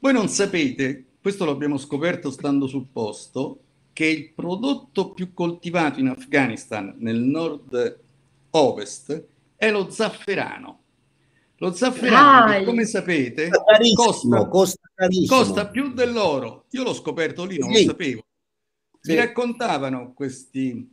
Voi 0.00 0.12
non 0.12 0.26
sapete, 0.26 1.04
questo 1.22 1.44
l'abbiamo 1.44 1.76
scoperto 1.76 2.32
stando 2.32 2.66
sul 2.66 2.88
posto, 2.92 3.60
che 3.92 4.06
il 4.06 4.32
prodotto 4.32 5.12
più 5.12 5.32
coltivato 5.32 6.00
in 6.00 6.08
Afghanistan, 6.08 6.96
nel 6.98 7.20
nord-ovest, 7.20 9.26
è 9.60 9.70
lo 9.70 9.90
zafferano. 9.90 10.78
Lo 11.58 11.74
zafferano, 11.74 12.64
come 12.64 12.86
sapete, 12.86 13.50
costa, 13.94 14.48
costa, 14.48 14.88
costa, 15.26 15.68
più 15.68 15.92
dell'oro. 15.92 16.64
Io 16.70 16.82
l'ho 16.82 16.94
scoperto 16.94 17.44
lì, 17.44 17.58
non 17.58 17.70
sì. 17.74 17.84
lo 17.84 17.90
sapevo. 17.90 18.24
Mi 19.02 19.12
sì. 19.12 19.14
raccontavano 19.16 20.14
questi 20.14 20.90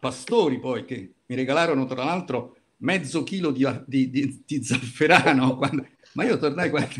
pastori 0.00 0.58
poi 0.58 0.86
che 0.86 1.12
mi 1.26 1.34
regalarono 1.34 1.84
tra 1.84 2.02
l'altro 2.02 2.56
mezzo 2.78 3.22
chilo 3.24 3.50
di, 3.50 3.66
di, 3.84 4.08
di, 4.08 4.42
di 4.46 4.64
zafferano. 4.64 5.54
Quando... 5.60 5.86
Ma 6.14 6.24
io 6.24 6.38
tornai 6.38 6.70
quando... 6.70 6.94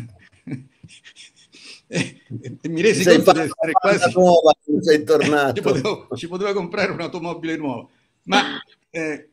e, 1.87 2.21
e, 2.61 2.69
mi 2.69 2.81
resi 2.81 3.01
sei 3.01 3.15
conto 3.15 3.31
di 3.31 3.39
essere 3.39 3.71
quasi 3.71 4.11
nuova, 4.13 4.53
sei 4.81 5.01
tornato. 5.03 5.55
ci, 5.55 5.61
potevo, 5.61 6.07
ci 6.15 6.27
poteva 6.27 6.53
comprare 6.53 6.91
un'automobile 6.91 7.57
nuova. 7.57 7.87
Ma 8.25 8.61
eh, 8.91 9.29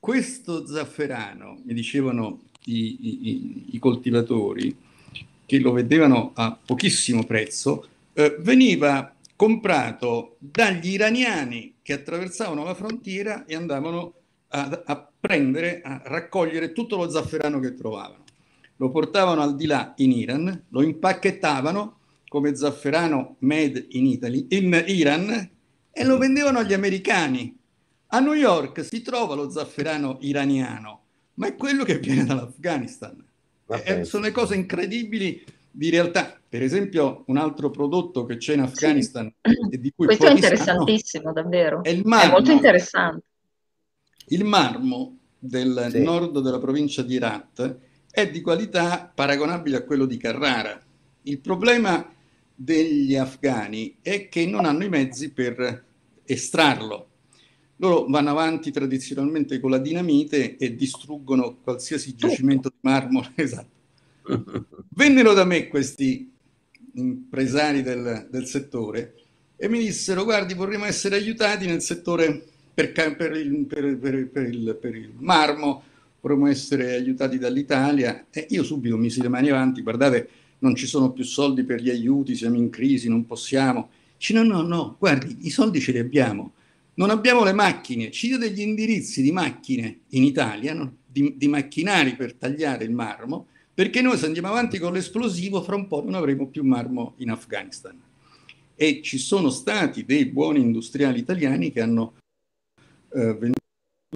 questo 0.00 0.66
zafferano, 0.66 1.60
mi 1.62 1.74
dicevano 1.74 2.40
i, 2.64 2.96
i, 3.00 3.64
i 3.72 3.78
coltivatori, 3.78 4.74
che 5.44 5.58
lo 5.58 5.72
vendevano 5.72 6.32
a 6.34 6.58
pochissimo 6.64 7.24
prezzo, 7.24 7.86
eh, 8.14 8.36
veniva 8.40 9.14
comprato 9.36 10.36
dagli 10.38 10.92
iraniani 10.92 11.74
che 11.82 11.92
attraversavano 11.92 12.64
la 12.64 12.74
frontiera 12.74 13.44
e 13.46 13.54
andavano 13.54 14.14
a, 14.48 14.82
a, 14.84 15.10
prendere, 15.18 15.80
a 15.82 16.00
raccogliere 16.04 16.72
tutto 16.72 16.96
lo 16.96 17.10
zafferano 17.10 17.58
che 17.60 17.74
trovavano. 17.74 18.24
Lo 18.76 18.90
portavano 18.90 19.42
al 19.42 19.56
di 19.56 19.66
là 19.66 19.92
in 19.96 20.12
Iran, 20.12 20.64
lo 20.68 20.82
impacchettavano 20.82 21.98
come 22.28 22.54
zafferano 22.54 23.36
made 23.40 23.86
in 23.90 24.06
Italy, 24.06 24.46
in 24.50 24.84
Iran, 24.86 25.50
e 25.90 26.04
lo 26.04 26.16
vendevano 26.16 26.60
agli 26.60 26.72
americani. 26.72 27.58
A 28.12 28.18
New 28.18 28.32
York 28.32 28.84
si 28.84 29.02
trova 29.02 29.34
lo 29.34 29.50
zafferano 29.50 30.18
iraniano, 30.20 31.02
ma 31.34 31.46
è 31.46 31.54
quello 31.54 31.84
che 31.84 31.98
viene 31.98 32.24
dall'Afghanistan. 32.24 33.24
Eh, 33.68 34.02
sono 34.02 34.24
le 34.24 34.32
cose 34.32 34.56
incredibili 34.56 35.44
di 35.70 35.90
realtà. 35.90 36.40
Per 36.48 36.60
esempio, 36.60 37.22
un 37.28 37.36
altro 37.36 37.70
prodotto 37.70 38.24
che 38.24 38.36
c'è 38.36 38.54
in 38.54 38.62
Afghanistan 38.62 39.32
sì. 39.40 39.54
e 39.70 39.78
di 39.78 39.92
cui 39.94 40.06
Questo 40.06 40.26
è 40.26 40.32
interessantissimo, 40.32 41.32
sanno, 41.32 41.34
davvero. 41.34 41.84
È 41.84 41.90
il 41.90 42.02
marmo. 42.04 42.30
È 42.30 42.32
molto 42.32 42.50
interessante. 42.50 43.24
Il 44.26 44.44
marmo 44.44 45.18
del 45.38 45.88
sì. 45.90 46.02
nord 46.02 46.40
della 46.40 46.58
provincia 46.58 47.02
di 47.02 47.14
Herat 47.14 47.78
è 48.10 48.28
di 48.28 48.40
qualità 48.40 49.10
paragonabile 49.14 49.76
a 49.76 49.84
quello 49.84 50.06
di 50.06 50.16
Carrara. 50.16 50.80
Il 51.22 51.38
problema 51.38 52.12
degli 52.52 53.14
afghani 53.14 53.98
è 54.02 54.28
che 54.28 54.46
non 54.46 54.64
hanno 54.64 54.82
i 54.82 54.88
mezzi 54.88 55.32
per 55.32 55.84
estrarlo. 56.24 57.09
Loro 57.80 58.06
vanno 58.08 58.30
avanti 58.30 58.70
tradizionalmente 58.70 59.58
con 59.58 59.70
la 59.70 59.78
dinamite 59.78 60.56
e 60.56 60.76
distruggono 60.76 61.56
qualsiasi 61.62 62.14
giacimento 62.14 62.68
di 62.68 62.78
marmo. 62.82 63.26
Esatto. 63.34 63.78
Vennero 64.90 65.32
da 65.32 65.44
me 65.44 65.68
questi 65.68 66.30
impresari 66.94 67.82
del, 67.82 68.28
del, 68.30 68.46
settore 68.46 69.14
e 69.56 69.68
mi 69.68 69.78
dissero 69.78 70.24
guardi 70.24 70.54
vorremmo 70.54 70.84
essere 70.84 71.16
aiutati 71.16 71.66
nel 71.66 71.80
settore 71.80 72.44
per, 72.74 72.92
per, 72.92 73.36
il, 73.36 73.64
per, 73.66 73.96
per 73.98 74.44
il, 74.44 74.78
il, 74.82 75.12
marmo, 75.18 75.82
vorremmo 76.20 76.48
essere 76.48 76.92
aiutati 76.92 77.38
dall'Italia 77.38 78.26
e 78.30 78.46
io 78.50 78.62
subito 78.62 78.96
mi 78.96 79.08
si 79.08 79.22
le 79.22 79.28
mani 79.28 79.50
avanti, 79.50 79.82
guardate 79.82 80.28
non 80.58 80.74
ci 80.74 80.86
sono 80.86 81.12
più 81.12 81.24
soldi 81.24 81.64
per 81.64 81.80
gli 81.80 81.90
aiuti, 81.90 82.34
siamo 82.34 82.56
in 82.56 82.70
crisi, 82.70 83.08
non 83.08 83.24
possiamo. 83.24 83.90
Dice 84.16 84.34
no, 84.34 84.42
no, 84.42 84.62
no, 84.62 84.96
guardi, 84.98 85.38
i 85.42 85.50
soldi 85.50 85.80
ce 85.80 85.92
li 85.92 85.98
abbiamo, 85.98 86.52
non 86.94 87.10
abbiamo 87.10 87.44
le 87.44 87.52
macchine, 87.52 88.10
ci 88.10 88.28
dia 88.28 88.38
degli 88.38 88.60
indirizzi 88.60 89.22
di 89.22 89.32
macchine 89.32 90.00
in 90.10 90.24
Italia, 90.24 90.74
no? 90.74 90.96
di, 91.06 91.34
di 91.36 91.48
macchinari 91.48 92.14
per 92.14 92.34
tagliare 92.34 92.84
il 92.84 92.90
marmo, 92.90 93.46
perché 93.72 94.02
noi 94.02 94.18
se 94.18 94.26
andiamo 94.26 94.48
avanti 94.48 94.78
con 94.78 94.92
l'esplosivo 94.92 95.62
fra 95.62 95.76
un 95.76 95.86
po' 95.86 96.02
non 96.02 96.14
avremo 96.14 96.46
più 96.46 96.64
marmo 96.64 97.14
in 97.18 97.30
Afghanistan. 97.30 97.98
E 98.74 99.00
ci 99.02 99.18
sono 99.18 99.50
stati 99.50 100.04
dei 100.04 100.26
buoni 100.26 100.60
industriali 100.60 101.18
italiani 101.18 101.70
che 101.70 101.80
hanno 101.80 102.14
eh, 103.12 103.34
venduto 103.34 103.60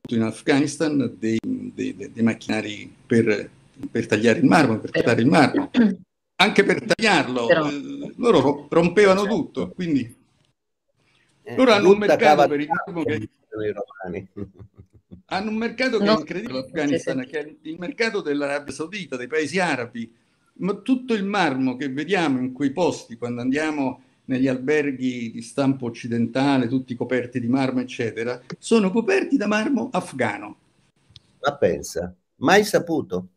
in 0.08 0.22
Afghanistan 0.22 1.14
dei, 1.18 1.38
dei, 1.42 1.94
dei 1.94 2.22
macchinari 2.22 2.92
per, 3.06 3.50
per, 3.90 4.06
tagliare 4.06 4.38
il 4.38 4.46
marmo, 4.46 4.78
per 4.78 4.90
tagliare 4.90 5.20
il 5.20 5.28
marmo 5.28 5.70
anche 6.36 6.64
per 6.64 6.82
tagliarlo, 6.82 7.46
Però... 7.46 7.68
eh, 7.68 8.12
loro 8.16 8.66
rompevano 8.68 9.26
tutto, 9.26 9.70
quindi 9.70 10.22
loro 11.56 11.72
hanno 11.72 11.90
un 11.90 11.98
mercato 11.98 12.48
per 12.48 12.60
il 12.60 12.68
marmo 12.68 13.02
che... 13.04 13.28
hanno 15.26 15.50
un 15.50 15.56
mercato 15.56 15.98
che 15.98 16.04
no. 16.04 16.16
è 16.16 16.18
incredibile 16.18 16.60
l'Afghanistan, 16.60 17.18
sì, 17.18 17.24
sì. 17.24 17.30
che 17.30 17.38
è 17.40 17.56
il 17.62 17.78
mercato 17.78 18.20
dell'Arabia 18.20 18.72
Saudita, 18.72 19.16
dei 19.16 19.26
paesi 19.26 19.58
arabi, 19.58 20.12
ma 20.54 20.74
tutto 20.74 21.14
il 21.14 21.24
marmo 21.24 21.76
che 21.76 21.88
vediamo 21.88 22.38
in 22.38 22.52
quei 22.52 22.72
posti 22.72 23.16
quando 23.16 23.40
andiamo 23.40 24.02
negli 24.26 24.48
alberghi 24.48 25.30
di 25.32 25.42
stampo 25.42 25.86
occidentale, 25.86 26.68
tutti 26.68 26.94
coperti 26.94 27.40
di 27.40 27.48
marmo, 27.48 27.80
eccetera, 27.80 28.40
sono 28.58 28.90
coperti 28.90 29.36
da 29.36 29.46
marmo 29.46 29.90
afgano. 29.92 30.56
Ma 31.40 31.56
pensa, 31.56 32.14
mai 32.36 32.64
saputo? 32.64 33.28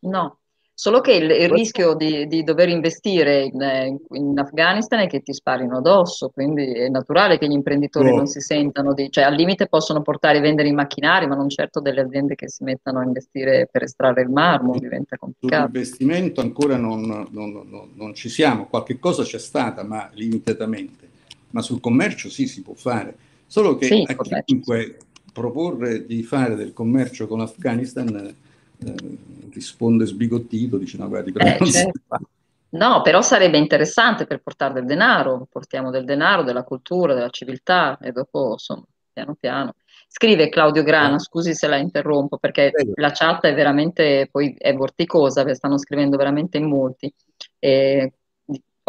No, 0.00 0.38
Solo 0.78 1.00
che 1.00 1.12
il, 1.12 1.30
il 1.30 1.48
rischio 1.48 1.94
di, 1.94 2.26
di, 2.26 2.44
dover 2.44 2.68
investire 2.68 3.44
in, 3.44 3.98
in, 4.10 4.38
Afghanistan 4.38 4.98
è 4.98 5.06
che 5.06 5.22
ti 5.22 5.32
sparino 5.32 5.78
addosso, 5.78 6.28
quindi 6.28 6.70
è 6.70 6.90
naturale 6.90 7.38
che 7.38 7.48
gli 7.48 7.52
imprenditori 7.52 8.10
no. 8.10 8.16
non 8.16 8.26
si 8.26 8.40
sentano, 8.40 8.92
di, 8.92 9.10
cioè 9.10 9.24
al 9.24 9.34
limite 9.34 9.68
possono 9.68 10.02
portare 10.02 10.36
e 10.36 10.40
vendere 10.42 10.68
i 10.68 10.72
macchinari, 10.72 11.26
ma 11.26 11.34
non 11.34 11.48
certo 11.48 11.80
delle 11.80 12.02
aziende 12.02 12.34
che 12.34 12.50
si 12.50 12.62
mettano 12.62 12.98
a 12.98 13.04
investire 13.04 13.66
per 13.72 13.84
estrarre 13.84 14.20
il 14.20 14.28
marmo, 14.28 14.78
diventa 14.78 15.16
complicato. 15.16 15.68
Sull'investimento 15.68 16.42
ancora 16.42 16.76
non, 16.76 17.26
non, 17.30 17.52
non, 17.70 17.92
non 17.94 18.14
ci 18.14 18.28
siamo, 18.28 18.66
qualche 18.66 18.98
cosa 18.98 19.22
c'è 19.22 19.38
stata, 19.38 19.82
ma 19.82 20.10
limitatamente, 20.12 21.08
ma 21.52 21.62
sul 21.62 21.80
commercio 21.80 22.28
sì 22.28 22.46
si 22.46 22.60
può 22.60 22.74
fare, 22.74 23.16
solo 23.46 23.76
che 23.76 23.86
sì, 23.86 24.04
a 24.06 24.42
chiunque 24.42 24.98
proporre 25.32 26.04
di 26.04 26.22
fare 26.22 26.54
del 26.54 26.74
commercio 26.74 27.26
con 27.26 27.38
l'Afghanistan 27.38 28.44
eh, 28.84 29.18
risponde 29.52 30.06
sbigottito, 30.06 30.76
dice 30.76 30.98
no, 30.98 31.08
guardi, 31.08 31.32
però 31.32 31.46
eh, 31.46 31.64
certo. 31.66 32.28
No, 32.70 33.00
però 33.02 33.22
sarebbe 33.22 33.58
interessante 33.58 34.26
per 34.26 34.40
portare 34.42 34.74
del 34.74 34.84
denaro, 34.84 35.46
portiamo 35.50 35.90
del 35.90 36.04
denaro, 36.04 36.42
della 36.42 36.64
cultura, 36.64 37.14
della 37.14 37.30
civiltà 37.30 37.96
e 38.00 38.12
dopo, 38.12 38.52
insomma, 38.52 38.84
piano 39.12 39.34
piano. 39.38 39.74
Scrive 40.08 40.48
Claudio 40.48 40.82
Grana, 40.82 41.18
scusi 41.18 41.54
se 41.54 41.66
la 41.66 41.76
interrompo 41.76 42.38
perché 42.38 42.72
la 42.94 43.10
chat 43.12 43.44
è 43.46 43.54
veramente 43.54 44.28
poi 44.30 44.54
è 44.56 44.74
vorticosa, 44.74 45.52
stanno 45.54 45.78
scrivendo 45.78 46.16
veramente 46.16 46.58
in 46.58 46.68
molti. 46.68 47.12
E, 47.58 48.12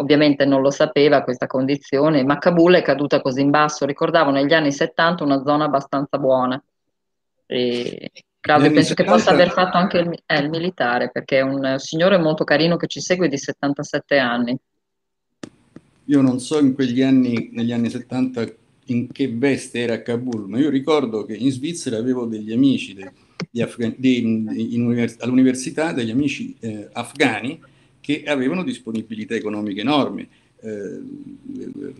ovviamente 0.00 0.44
non 0.44 0.60
lo 0.60 0.70
sapeva 0.70 1.22
questa 1.22 1.46
condizione, 1.46 2.24
ma 2.24 2.38
Kabul 2.38 2.74
è 2.74 2.82
caduta 2.82 3.20
così 3.20 3.40
in 3.40 3.50
basso, 3.50 3.84
ricordavo 3.84 4.30
negli 4.30 4.52
anni 4.52 4.70
70 4.72 5.24
una 5.24 5.42
zona 5.42 5.64
abbastanza 5.64 6.18
buona. 6.18 6.62
E, 7.46 8.10
Claudio, 8.48 8.72
penso 8.72 8.94
che 8.94 9.04
possa 9.04 9.32
aver 9.32 9.50
fatto 9.50 9.76
anche 9.76 9.98
il, 9.98 10.22
eh, 10.24 10.38
il, 10.38 10.48
militare, 10.48 11.10
perché 11.10 11.40
è 11.40 11.42
un 11.42 11.74
signore 11.76 12.16
molto 12.16 12.44
carino 12.44 12.78
che 12.78 12.86
ci 12.86 12.98
segue 12.98 13.28
di 13.28 13.36
77 13.36 14.16
anni. 14.16 14.56
Io 16.06 16.22
non 16.22 16.40
so 16.40 16.58
in 16.58 16.72
quegli 16.72 17.02
anni, 17.02 17.50
negli 17.52 17.72
anni 17.72 17.90
70, 17.90 18.50
in 18.86 19.12
che 19.12 19.30
veste 19.30 19.80
era 19.80 19.94
a 19.94 20.00
Kabul, 20.00 20.48
ma 20.48 20.58
io 20.58 20.70
ricordo 20.70 21.26
che 21.26 21.34
in 21.34 21.50
Svizzera 21.50 21.98
avevo 21.98 22.24
degli 22.24 22.50
amici 22.50 22.94
de, 22.94 23.12
di 23.50 23.60
Afgan- 23.60 23.96
di, 23.98 24.22
in, 24.22 25.06
all'università, 25.18 25.92
degli 25.92 26.10
amici 26.10 26.56
eh, 26.60 26.88
afghani 26.90 27.60
che 28.00 28.22
avevano 28.26 28.64
disponibilità 28.64 29.34
economiche 29.34 29.82
enormi. 29.82 30.26
Eh, 30.60 31.00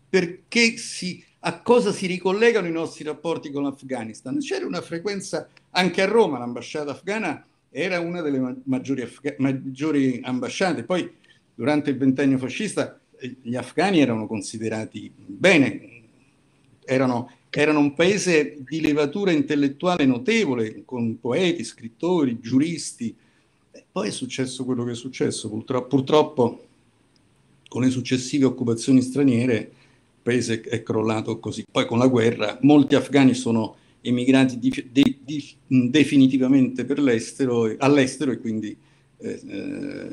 perché 0.09 0.79
si, 0.79 1.25
a 1.39 1.63
cosa 1.63 1.93
si 1.93 2.09
ricollegano 2.09 2.67
i 2.67 2.73
nostri 2.73 3.05
rapporti 3.05 3.53
con 3.53 3.63
l'Afghanistan? 3.63 4.41
C'era 4.41 4.67
una 4.67 4.81
frequenza 4.81 5.49
anche 5.71 6.03
a 6.03 6.07
Roma, 6.07 6.39
l'ambasciata 6.39 6.91
afghana 6.91 7.47
era 7.71 8.01
una 8.01 8.21
delle 8.21 8.63
maggiori, 8.65 9.03
afga- 9.03 9.37
maggiori 9.39 10.21
ambasciate. 10.25 10.83
Poi 10.83 11.09
durante 11.55 11.91
il 11.91 11.99
ventennio 11.99 12.39
fascista 12.39 12.99
gli 13.43 13.57
afghani 13.57 14.01
erano 14.01 14.27
considerati 14.27 15.11
bene, 15.15 16.03
erano, 16.85 17.31
erano 17.51 17.79
un 17.79 17.95
paese 17.95 18.59
di 18.67 18.81
levatura 18.81 19.31
intellettuale 19.31 20.05
notevole, 20.05 20.83
con 20.85 21.19
poeti, 21.21 21.65
scrittori, 21.65 22.41
giuristi. 22.41 23.15
E 23.71 23.85
poi 23.91 24.09
è 24.09 24.11
successo 24.11 24.65
quello 24.65 24.85
che 24.85 24.93
è 24.93 24.97
successo, 24.97 25.49
purtroppo, 25.49 25.87
purtroppo 25.89 26.67
con 27.69 27.83
le 27.83 27.91
successive 27.91 28.45
occupazioni 28.45 29.03
straniere 29.03 29.57
il 29.57 29.71
paese 30.23 30.61
è 30.61 30.83
crollato 30.83 31.39
così. 31.39 31.65
Poi 31.71 31.87
con 31.87 31.99
la 31.99 32.07
guerra 32.07 32.59
molti 32.63 32.95
afghani 32.95 33.35
sono 33.35 33.77
emigrati 34.01 34.59
di, 34.59 34.89
di, 34.91 35.19
di, 35.25 35.57
definitivamente 35.67 36.85
per 36.85 36.99
l'estero, 36.99 37.75
all'estero 37.79 38.31
e 38.33 38.39
quindi 38.39 38.77
eh, 39.19 39.41
eh 39.47 40.09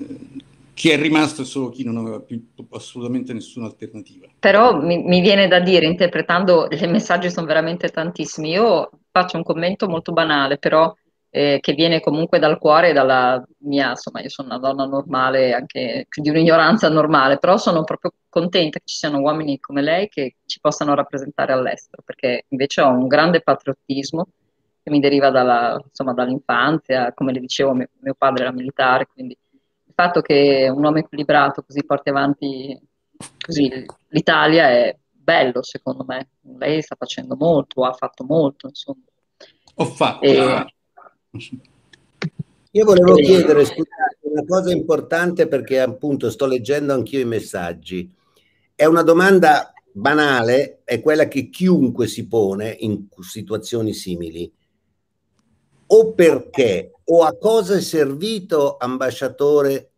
chi 0.74 0.90
è 0.90 0.98
rimasto 0.98 1.42
è 1.42 1.46
solo 1.46 1.70
chi 1.70 1.84
non 1.84 1.98
aveva 1.98 2.20
più 2.20 2.44
assolutamente 2.72 3.34
nessuna 3.34 3.68
alternativa. 3.68 4.28
Però 4.40 4.80
mi, 4.80 5.04
mi 5.04 5.22
viene 5.22 5.48
da 5.48 5.60
dire, 5.60 5.86
interpretando, 5.86 6.68
i 6.70 6.88
messaggi 6.88 7.30
sono 7.30 7.46
veramente 7.46 7.90
tantissimi, 7.90 8.50
io 8.50 8.90
faccio 9.12 9.38
un 9.38 9.44
commento 9.44 9.88
molto 9.88 10.12
banale, 10.12 10.58
però 10.58 10.94
eh, 11.34 11.60
che 11.62 11.74
viene 11.74 12.02
comunque 12.02 12.40
dal 12.40 12.58
cuore 12.58 12.90
e 12.90 12.94
dalla 12.94 13.44
mia, 13.60 13.92
insomma, 13.92 14.22
io 14.22 14.30
sono 14.30 14.50
una 14.50 14.60
donna 14.60 14.86
normale, 14.86 15.54
anche 15.54 16.08
di 16.10 16.30
un'ignoranza 16.30 16.90
normale, 16.90 17.38
però 17.38 17.58
sono 17.58 17.84
proprio 17.84 18.14
contenta 18.28 18.80
che 18.80 18.86
ci 18.86 18.98
siano 18.98 19.20
uomini 19.20 19.60
come 19.60 19.82
lei 19.82 20.10
che 20.10 20.36
ci 20.46 20.60
possano 20.60 20.94
rappresentare 20.94 21.54
all'estero, 21.54 22.02
perché 22.04 22.46
invece 22.50 22.82
ho 22.82 22.90
un 22.90 23.08
grande 23.08 23.42
patriottismo 23.42 24.28
che 24.84 24.90
mi 24.90 25.00
deriva 25.00 25.30
dalla, 25.30 25.82
insomma, 25.84 26.14
dall'infanzia, 26.14 27.14
come 27.14 27.32
le 27.32 27.40
dicevo, 27.40 27.74
mio, 27.74 27.88
mio 28.00 28.16
padre 28.18 28.44
era 28.44 28.52
militare, 28.52 29.08
quindi 29.14 29.38
fatto 30.02 30.22
che 30.22 30.68
un 30.74 30.84
uomo 30.84 30.98
equilibrato 30.98 31.64
così 31.64 31.86
porti 31.86 32.10
avanti 32.10 32.80
così 33.40 33.86
l'Italia 34.08 34.70
è 34.70 34.98
bello 35.12 35.62
secondo 35.62 36.04
me. 36.08 36.30
Lei 36.58 36.82
sta 36.82 36.96
facendo 36.98 37.36
molto, 37.36 37.84
ha 37.84 37.94
fatto 37.94 38.24
molto, 38.24 38.68
insomma. 38.68 39.04
Ho 39.76 39.86
fatto. 39.86 40.24
E, 40.24 40.66
io 42.74 42.86
volevo 42.86 43.16
chiedere, 43.16 43.66
scusate, 43.66 44.18
una 44.22 44.46
cosa 44.46 44.72
importante 44.72 45.48
perché 45.48 45.80
appunto 45.80 46.30
sto 46.30 46.46
leggendo 46.46 46.94
anch'io 46.94 47.20
i 47.20 47.26
messaggi. 47.26 48.12
È 48.74 48.86
una 48.86 49.04
domanda 49.04 49.72
banale, 49.92 50.82
è 50.84 51.02
quella 51.02 51.28
che 51.28 51.50
chiunque 51.50 52.08
si 52.08 52.28
pone 52.28 52.76
in 52.80 53.08
situazioni 53.20 53.94
simili. 53.94 54.52
O 55.88 56.14
perché 56.14 56.94
o 57.04 57.24
a 57.24 57.38
cosa 57.38 57.76
è 57.76 57.82
servito, 57.82 58.78
ambasciatore, 58.78 59.91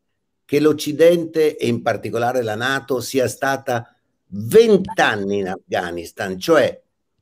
che 0.53 0.59
l'Occidente 0.59 1.57
e 1.57 1.65
in 1.65 1.81
particolare 1.81 2.43
la 2.43 2.53
Nato 2.53 2.99
sia 2.99 3.27
stata 3.27 3.91
vent'anni 4.27 5.39
in 5.39 5.47
Afghanistan, 5.47 6.37
cioè 6.37 6.79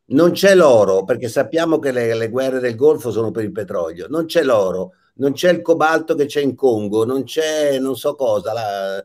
non 0.08 0.32
c'è 0.32 0.54
l'oro, 0.54 1.06
perché 1.06 1.30
sappiamo 1.30 1.80
che 1.80 1.94
le, 1.94 2.13
le, 2.13 2.28
guerre 2.28 2.60
del 2.60 2.76
Golfo 2.76 3.10
sono 3.10 3.32
per 3.32 3.46
il 3.46 3.54
petrolio, 3.54 4.08
non 4.10 4.26
c'è 4.26 4.44
l'oro, 4.44 4.96
non 5.15 5.32
c'è 5.32 5.50
il 5.50 5.62
cobalto 5.62 6.13
che 6.13 6.26
c'è 6.26 6.41
in 6.41 6.56
Congo, 6.56 7.06
non 7.06 7.24
c'è 7.24 7.80
non 7.80 7.96
so 7.96 8.15
cosa. 8.15 8.52
La... 8.52 9.02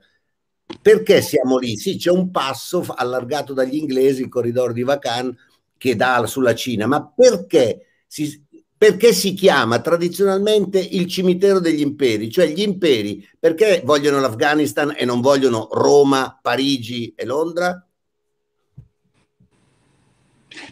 Perché 0.82 1.22
siamo 1.22 1.56
lì? 1.56 1.76
Sì, 1.76 1.96
c'è 1.96 2.10
un 2.10 2.32
passo 2.32 2.84
allargato 2.96 3.52
dagli 3.52 3.76
inglesi, 3.76 4.22
il 4.22 4.28
corridoio 4.28 4.72
di 4.72 4.82
Vacan, 4.82 5.32
che 5.76 5.94
dà 5.94 6.26
sulla 6.26 6.56
Cina, 6.56 6.88
ma 6.88 7.06
perché 7.06 7.86
si, 8.08 8.44
perché 8.78 9.12
si 9.12 9.34
chiama 9.34 9.80
tradizionalmente 9.80 10.78
il 10.78 11.06
cimitero 11.06 11.60
degli 11.60 11.80
imperi? 11.80 12.30
Cioè 12.30 12.46
gli 12.46 12.60
imperi, 12.60 13.26
perché 13.38 13.82
vogliono 13.84 14.20
l'Afghanistan 14.20 14.94
e 14.96 15.04
non 15.04 15.20
vogliono 15.20 15.68
Roma, 15.72 16.38
Parigi 16.40 17.12
e 17.16 17.24
Londra? 17.24 17.86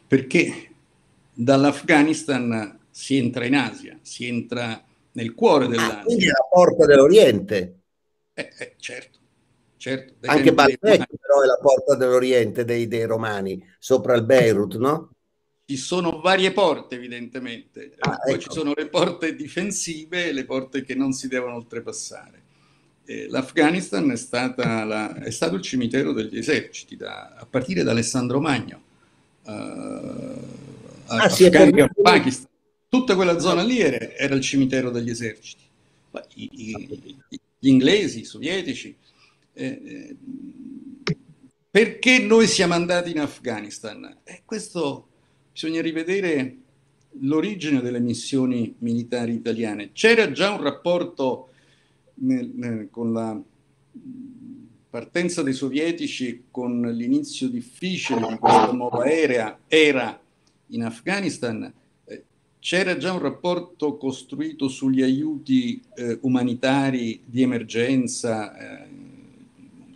perché 0.07 0.71
dall'Afghanistan 1.33 2.79
si 2.91 3.17
entra 3.17 3.45
in 3.45 3.57
Asia, 3.57 3.99
si 4.03 4.27
entra 4.27 4.83
nel 5.13 5.35
cuore 5.35 5.67
dell'Asia. 5.69 6.01
Ah, 6.01 6.05
quindi 6.05 6.25
è 6.27 6.29
la 6.29 6.47
porta 6.49 6.87
dell'Oriente. 6.87 7.79
Eh, 8.33 8.51
eh, 8.59 8.75
certo, 8.79 9.19
certo. 9.77 10.15
Anche 10.27 10.53
Baalbek 10.53 10.81
però 10.81 11.43
è 11.43 11.47
la 11.47 11.59
porta 11.61 11.97
dell'Oriente 11.97 12.65
dei, 12.65 12.87
dei, 12.87 13.05
Romani, 13.05 13.63
sopra 13.79 14.15
il 14.15 14.25
Beirut, 14.25 14.77
no? 14.77 15.14
Ci 15.67 15.77
sono 15.77 16.21
varie 16.21 16.53
porte 16.53 16.97
evidentemente, 16.97 17.95
ah, 17.99 18.19
poi 18.23 18.35
ecco. 18.35 18.43
ci 18.43 18.49
sono 18.51 18.75
le 18.75 18.87
porte 18.87 19.35
difensive 19.35 20.29
e 20.29 20.33
le 20.33 20.45
porte 20.45 20.85
che 20.85 20.95
non 20.95 21.13
si 21.13 21.27
devono 21.27 21.55
oltrepassare. 21.55 22.43
Eh, 23.07 23.29
L'Afghanistan 23.29 24.11
è, 24.11 24.55
la, 24.85 25.15
è, 25.15 25.31
stato 25.31 25.55
il 25.55 25.63
cimitero 25.63 26.13
degli 26.13 26.37
eserciti, 26.37 26.97
da, 26.97 27.35
a 27.37 27.47
partire 27.47 27.83
da 27.83 27.93
Alessandro 27.93 28.41
Magno 28.41 28.83
uh, 29.45 29.51
ah, 31.07 31.29
sì, 31.29 31.49
Pakistan, 31.51 32.49
tutta 32.89 33.15
quella 33.15 33.39
zona 33.39 33.63
lì 33.63 33.81
era, 33.81 34.13
era 34.15 34.35
il 34.35 34.43
cimitero 34.43 34.91
degli 34.91 35.11
eserciti. 35.11 35.63
I, 36.35 36.51
i, 36.53 37.19
gli 37.59 37.69
inglesi, 37.69 38.21
i 38.21 38.25
sovietici. 38.25 38.95
Eh, 39.53 39.67
eh, 39.67 40.17
perché 41.71 42.19
noi 42.21 42.47
siamo 42.47 42.75
andati 42.75 43.11
in 43.11 43.21
Afghanistan? 43.21 44.19
Eh, 44.25 44.43
questo 44.45 45.09
bisogna 45.55 45.81
rivedere 45.81 46.57
l'origine 47.21 47.81
delle 47.81 48.01
missioni 48.01 48.75
militari 48.79 49.35
italiane. 49.35 49.93
C'era 49.93 50.33
già 50.33 50.51
un 50.51 50.61
rapporto 50.61 51.51
nel, 52.15 52.51
nel, 52.53 52.89
con 52.91 53.13
la 53.13 53.41
partenza 54.91 55.45
dei 55.45 55.53
sovietici 55.53 56.47
con 56.51 56.81
l'inizio 56.81 57.49
difficile 57.49 58.27
di 58.27 58.37
questa 58.37 58.73
nuova 58.73 59.05
era, 59.05 59.61
era 59.69 60.21
in 60.69 60.83
Afghanistan, 60.83 61.73
eh, 62.05 62.25
c'era 62.59 62.97
già 62.97 63.13
un 63.13 63.21
rapporto 63.21 63.97
costruito 63.97 64.67
sugli 64.67 65.03
aiuti 65.03 65.81
eh, 65.95 66.19
umanitari 66.23 67.21
di 67.25 67.43
emergenza 67.43 68.57
eh, 68.57 68.89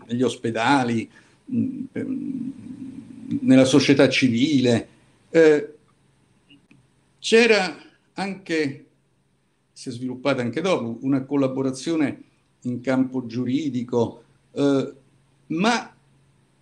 negli 0.06 0.22
ospedali, 0.22 1.10
mh, 1.46 1.80
mm, 1.98 2.50
nella 3.40 3.64
società 3.64 4.08
civile. 4.08 4.97
Eh, 5.30 5.74
c'era 7.18 7.76
anche, 8.14 8.86
si 9.72 9.88
è 9.88 9.92
sviluppata 9.92 10.42
anche 10.42 10.60
dopo, 10.60 10.98
una 11.02 11.24
collaborazione 11.24 12.22
in 12.62 12.80
campo 12.80 13.26
giuridico, 13.26 14.24
eh, 14.52 14.92
ma 15.46 15.96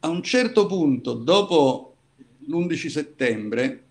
a 0.00 0.08
un 0.08 0.22
certo 0.22 0.66
punto, 0.66 1.14
dopo 1.14 1.96
l'11 2.46 2.88
settembre, 2.88 3.84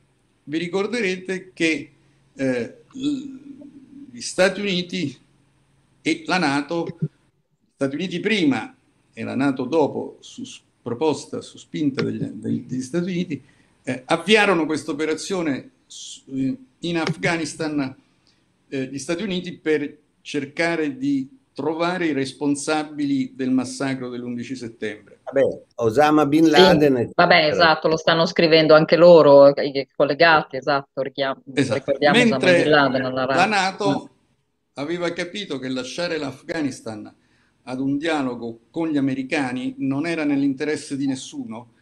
vi 0.44 0.58
ricorderete 0.58 1.52
che 1.54 1.92
eh, 2.34 2.78
gli 2.92 4.22
Stati 4.22 4.62
Uniti 4.62 5.18
e 6.02 6.24
la 6.28 6.38
Nato, 6.38 6.86
gli 7.00 7.08
Stati 7.74 7.96
Uniti 7.96 8.20
prima 8.20 8.76
e 9.14 9.24
la 9.24 9.36
Nato 9.36 9.66
dopo, 9.66 10.18
su 10.20 10.44
proposta, 10.82 11.42
su 11.42 11.58
spinta 11.58 12.04
degli, 12.04 12.24
degli 12.26 12.82
Stati 12.82 13.10
Uniti, 13.10 13.42
eh, 13.88 14.02
avviarono 14.06 14.66
questa 14.66 14.92
operazione 14.92 15.70
in 16.80 16.98
Afghanistan, 16.98 17.96
eh, 18.68 18.86
gli 18.86 18.98
Stati 18.98 19.22
Uniti, 19.22 19.58
per 19.58 19.96
cercare 20.22 20.98
di 20.98 21.30
trovare 21.54 22.08
i 22.08 22.12
responsabili 22.12 23.34
del 23.36 23.52
massacro 23.52 24.10
dell'11 24.10 24.54
settembre. 24.54 25.20
Vabbè, 25.24 25.62
Osama 25.76 26.26
Bin 26.26 26.50
Laden. 26.50 26.98
Sì, 26.98 27.12
vabbè, 27.14 27.46
esatto, 27.46 27.88
lo 27.88 27.96
stanno 27.96 28.26
scrivendo 28.26 28.74
anche 28.74 28.98
loro, 28.98 29.50
i 29.50 29.88
collegati, 29.96 30.58
esatto, 30.58 31.02
richiam- 31.02 31.42
esatto. 31.54 31.80
ricordiamo 31.80 32.18
Mentre 32.18 32.38
Osama 32.38 32.90
Bin 32.90 33.04
Laden. 33.04 33.36
La 33.36 33.46
NATO 33.46 34.10
aveva 34.74 35.14
capito 35.14 35.60
che 35.60 35.70
lasciare 35.70 36.18
l'Afghanistan 36.18 37.14
ad 37.68 37.80
un 37.80 37.98
dialogo 37.98 38.62
con 38.72 38.90
gli 38.90 38.98
americani 38.98 39.76
non 39.78 40.08
era 40.08 40.24
nell'interesse 40.24 40.98
di 40.98 41.08
nessuno, 41.08 41.74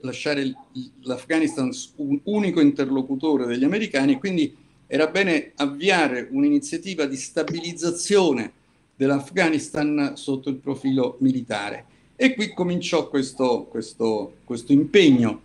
lasciare 0.00 0.54
l'Afghanistan 1.02 1.70
un 1.96 2.20
unico 2.24 2.60
interlocutore 2.60 3.46
degli 3.46 3.64
americani, 3.64 4.18
quindi 4.18 4.54
era 4.86 5.06
bene 5.06 5.52
avviare 5.56 6.28
un'iniziativa 6.30 7.06
di 7.06 7.16
stabilizzazione 7.16 8.52
dell'Afghanistan 8.94 10.12
sotto 10.16 10.48
il 10.48 10.56
profilo 10.56 11.16
militare. 11.20 11.86
E 12.14 12.34
qui 12.34 12.52
cominciò 12.52 13.08
questo, 13.08 13.66
questo, 13.70 14.34
questo 14.44 14.72
impegno 14.72 15.40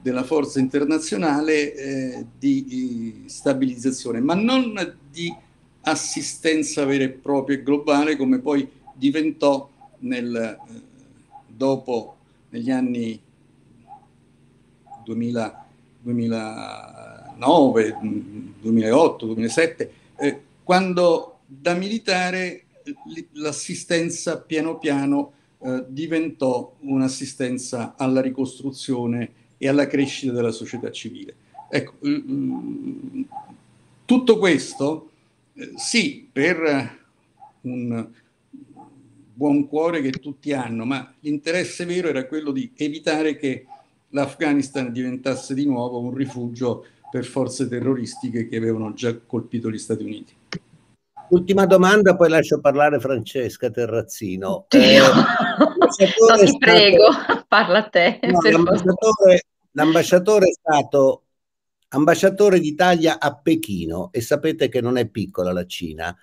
della 0.00 0.22
forza 0.22 0.60
internazionale 0.60 1.74
eh, 1.74 2.26
di, 2.38 2.64
di 2.64 3.22
stabilizzazione, 3.26 4.20
ma 4.20 4.34
non 4.34 4.96
di 5.10 5.34
assistenza 5.82 6.84
vera 6.84 7.04
e 7.04 7.10
propria 7.10 7.56
e 7.56 7.62
globale 7.62 8.16
come 8.16 8.38
poi 8.38 8.68
diventò 8.94 9.68
nel, 10.00 10.34
eh, 10.34 10.80
dopo, 11.46 12.16
negli 12.50 12.70
anni 12.70 13.20
2000, 15.04 15.66
2009, 16.00 17.96
2008, 18.60 19.26
2007, 19.26 19.92
eh, 20.18 20.40
quando 20.62 21.38
da 21.46 21.74
militare 21.74 22.64
l'assistenza 23.32 24.38
piano 24.38 24.78
piano 24.78 25.32
eh, 25.62 25.84
diventò 25.88 26.74
un'assistenza 26.80 27.94
alla 27.96 28.20
ricostruzione 28.20 29.32
e 29.58 29.68
alla 29.68 29.86
crescita 29.86 30.32
della 30.32 30.52
società 30.52 30.90
civile. 30.90 31.34
Ecco, 31.68 31.94
tutto 34.04 34.38
questo 34.38 35.10
eh, 35.54 35.72
sì, 35.76 36.26
per 36.32 36.98
un 37.62 38.08
buon 39.34 39.68
cuore 39.68 40.00
che 40.02 40.10
tutti 40.10 40.52
hanno, 40.52 40.84
ma 40.84 41.14
l'interesse 41.20 41.84
vero 41.84 42.08
era 42.08 42.26
quello 42.26 42.50
di 42.52 42.70
evitare 42.76 43.36
che 43.36 43.66
l'Afghanistan 44.10 44.92
diventasse 44.92 45.54
di 45.54 45.66
nuovo 45.66 46.00
un 46.00 46.14
rifugio 46.14 46.84
per 47.10 47.24
forze 47.24 47.68
terroristiche 47.68 48.48
che 48.48 48.56
avevano 48.56 48.92
già 48.92 49.16
colpito 49.18 49.70
gli 49.70 49.78
Stati 49.78 50.04
Uniti. 50.04 50.34
Ultima 51.30 51.64
domanda, 51.64 52.16
poi 52.16 52.28
lascio 52.28 52.60
parlare 52.60 52.98
Francesca 52.98 53.70
Terrazzino. 53.70 54.66
Eh, 54.70 54.98
no, 54.98 55.88
ti 55.96 56.06
stato... 56.06 56.58
prego, 56.58 57.04
parla 57.46 57.78
a 57.78 57.88
te. 57.88 58.18
No, 58.22 58.40
l'ambasciatore, 58.40 59.42
l'ambasciatore 59.72 60.46
è 60.46 60.52
stato 60.52 61.22
ambasciatore 61.88 62.58
d'Italia 62.58 63.20
a 63.20 63.34
Pechino 63.34 64.10
e 64.12 64.20
sapete 64.20 64.68
che 64.68 64.80
non 64.80 64.96
è 64.96 65.06
piccola 65.08 65.52
la 65.52 65.66
Cina. 65.66 66.16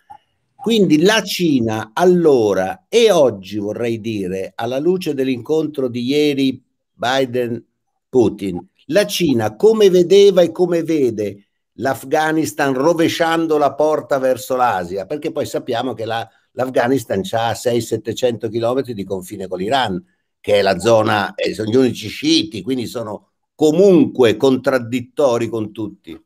Quindi 0.55 1.01
la 1.01 1.21
Cina 1.21 1.91
allora 1.93 2.85
e 2.89 3.11
oggi 3.11 3.59
vorrei 3.59 4.01
dire, 4.01 4.51
alla 4.55 4.79
luce 4.79 5.13
dell'incontro 5.13 5.87
di 5.87 6.03
ieri 6.03 6.61
Biden-Putin, 8.09 8.67
la 8.87 9.05
Cina 9.05 9.55
come 9.55 9.89
vedeva 9.89 10.41
e 10.41 10.51
come 10.51 10.83
vede 10.83 11.45
l'Afghanistan 11.79 12.73
rovesciando 12.73 13.57
la 13.57 13.73
porta 13.73 14.17
verso 14.17 14.55
l'Asia, 14.55 15.05
perché 15.05 15.31
poi 15.31 15.45
sappiamo 15.45 15.93
che 15.93 16.05
la, 16.05 16.27
l'Afghanistan 16.53 17.21
ha 17.31 17.51
600-700 17.51 18.49
km 18.49 18.81
di 18.81 19.03
confine 19.03 19.47
con 19.47 19.59
l'Iran, 19.59 20.03
che 20.39 20.55
è 20.55 20.61
la 20.61 20.79
zona, 20.79 21.35
eh, 21.35 21.53
sono 21.53 21.69
gli 21.69 21.75
unici 21.75 22.07
sciiti, 22.07 22.63
quindi 22.63 22.87
sono 22.87 23.31
comunque 23.53 24.37
contraddittori 24.37 25.49
con 25.49 25.71
tutti. 25.71 26.19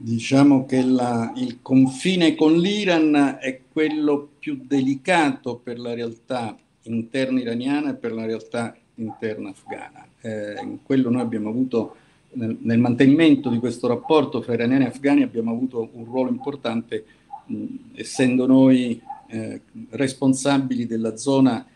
Diciamo 0.00 0.64
che 0.64 0.82
la, 0.84 1.32
il 1.36 1.58
confine 1.60 2.36
con 2.36 2.56
l'Iran 2.56 3.38
è 3.40 3.62
quello 3.72 4.34
più 4.38 4.62
delicato 4.64 5.58
per 5.58 5.80
la 5.80 5.92
realtà 5.94 6.56
interna 6.82 7.40
iraniana 7.40 7.90
e 7.90 7.96
per 7.96 8.12
la 8.12 8.24
realtà 8.24 8.76
interna 8.98 9.50
afghana. 9.50 10.06
Eh, 10.20 10.60
in 10.62 10.82
quello 10.82 11.10
noi 11.10 11.22
abbiamo 11.22 11.48
avuto 11.48 11.96
nel, 12.32 12.56
nel, 12.60 12.78
mantenimento 12.78 13.48
di 13.48 13.58
questo 13.58 13.86
rapporto 13.86 14.42
fra 14.42 14.54
iraniani 14.54 14.84
e 14.84 14.88
afghani 14.88 15.22
abbiamo 15.22 15.52
avuto 15.52 15.88
un 15.92 16.04
ruolo 16.04 16.30
importante 16.30 17.04
mh, 17.46 17.64
essendo 17.94 18.46
noi 18.46 19.00
eh, 19.28 19.60
responsabili 19.90 20.86
della 20.86 21.16
zona, 21.16 21.66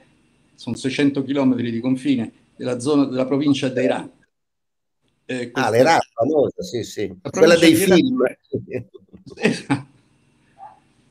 sono 0.55 0.77
600 0.77 1.25
km 1.25 1.57
di 1.57 1.81
confine, 1.81 2.33
della 2.57 2.79
zona 2.79 3.05
della 3.05 3.27
provincia 3.27 3.69
d'Herat. 3.69 4.11
Eh, 5.25 5.51
ah, 5.53 5.71
l'Herat, 5.71 6.09
famosa, 6.13 6.63
sì, 6.63 6.83
sì. 6.83 7.15
Quella 7.31 7.57
dei 7.57 7.75
film. 7.75 8.25
Esatto. 9.35 9.87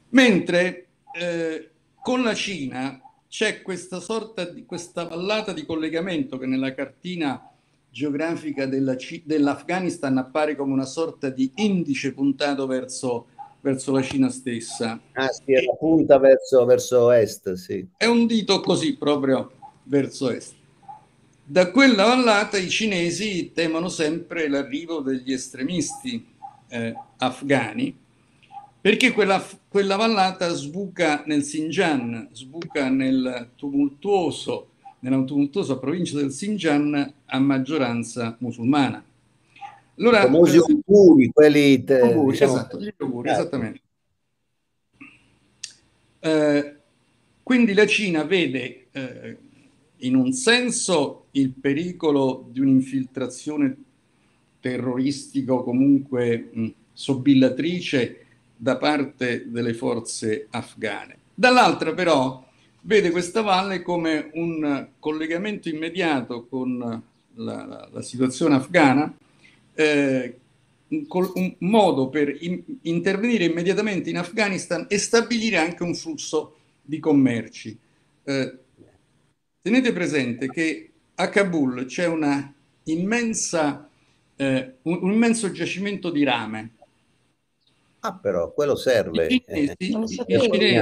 Mentre 0.10 0.88
eh, 1.14 1.70
con 2.02 2.22
la 2.24 2.34
Cina 2.34 3.00
c'è 3.32 3.62
questa 3.62 4.02
sorta 4.02 4.44
di 4.44 4.66
questa 4.66 5.06
vallata 5.06 5.54
di 5.54 5.66
collegamento 5.66 6.38
che 6.38 6.46
nella 6.46 6.74
cartina 6.74 7.50
geografica 7.90 8.66
della, 8.66 8.98
dell'Afghanistan 9.24 10.18
appare 10.18 10.58
come 10.58 10.74
una 10.74 10.86
sorta 10.86 11.30
di 11.30 11.50
indice 11.56 12.14
puntato 12.14 12.68
verso, 12.68 13.28
verso 13.62 13.94
la 13.94 14.02
Cina 14.02 14.30
stessa. 14.30 15.00
Ah 15.14 15.30
sì, 15.30 15.54
è 15.54 15.62
la 15.62 15.76
punta 15.80 16.20
verso, 16.20 16.66
verso 16.66 17.10
est, 17.10 17.54
sì. 17.54 17.88
È 17.96 18.04
un 18.04 18.26
dito 18.26 18.60
così 18.60 18.98
proprio 18.98 19.50
verso 19.84 20.30
est. 20.30 20.56
Da 21.46 21.72
quella 21.72 22.04
vallata 22.04 22.58
i 22.58 22.70
cinesi 22.70 23.54
temono 23.54 23.88
sempre 23.88 24.50
l'arrivo 24.50 25.00
degli 25.00 25.32
estremisti 25.32 26.28
eh, 26.68 26.94
afghani 27.16 27.98
perché 28.82 29.12
quella, 29.12 29.42
quella 29.70 29.96
vallata 29.96 30.52
sbuca 30.54 31.24
nel 31.26 31.42
Xinjiang, 31.42 32.30
sbuca 32.32 32.90
nel 32.90 33.52
tumultuoso 33.56 34.72
nella 35.02 35.24
tumultuosa 35.24 35.78
provincia 35.78 36.18
del 36.18 36.30
Xinjiang 36.30 37.14
a 37.26 37.40
maggioranza 37.40 38.36
musulmana. 38.40 39.04
Allora, 39.98 40.22
I 40.22 40.24
famosi 40.24 40.58
auguri, 40.58 41.32
quelli... 41.32 41.84
Te, 41.84 42.00
auguri, 42.00 42.32
diciamo, 42.32 42.54
esatto, 42.54 42.80
gli 42.80 42.94
auguri, 42.98 43.30
eh. 43.30 43.32
esattamente. 43.32 43.82
Eh, 46.20 46.76
quindi 47.42 47.74
la 47.74 47.86
Cina 47.88 48.24
vede 48.24 48.88
eh, 48.92 49.38
in 49.98 50.16
un 50.16 50.32
senso 50.34 51.26
il 51.32 51.52
pericolo 51.52 52.48
di 52.52 52.60
un'infiltrazione 52.60 53.76
terroristica 54.60 55.54
o 55.54 55.64
comunque 55.64 56.50
mh, 56.52 56.68
sobillatrice 56.94 58.21
da 58.62 58.78
parte 58.78 59.46
delle 59.48 59.74
forze 59.74 60.46
afghane. 60.52 61.18
Dall'altra 61.34 61.94
però 61.94 62.48
vede 62.82 63.10
questa 63.10 63.42
valle 63.42 63.82
come 63.82 64.30
un 64.36 64.88
collegamento 65.00 65.68
immediato 65.68 66.46
con 66.46 66.78
la, 66.78 67.66
la, 67.66 67.90
la 67.92 68.02
situazione 68.04 68.54
afghana, 68.54 69.12
eh, 69.74 70.38
un, 70.90 71.06
un, 71.08 71.56
modo 71.58 72.10
per 72.10 72.38
in, 72.42 72.62
intervenire 72.84 73.46
immediatamente 73.46 74.12
in 74.12 74.20
Afghanistan 74.20 74.86
e 74.88 75.00
stabilire 75.00 75.58
anche 75.58 75.82
un 75.82 75.96
flusso 75.96 76.58
di 76.84 77.00
commerci. 77.00 77.76
Eh, 78.24 78.58
tenete 79.60 79.92
presente 79.92 80.52
che 80.52 80.92
a 81.16 81.30
Kabul 81.30 81.86
c'è 81.86 82.06
una 82.06 82.54
immensa, 82.84 83.90
eh, 84.36 84.74
un, 84.84 85.00
un, 85.02 85.12
immenso 85.14 85.52
giacimento 85.52 86.12
di 86.12 86.24
rame. 86.24 86.74
Ah, 88.04 88.16
però 88.16 88.52
quello 88.52 88.76
serve. 88.76 89.28
I 89.28 89.44
cinesi, 89.46 89.76
i 90.26 90.40
cinesi. 90.40 90.82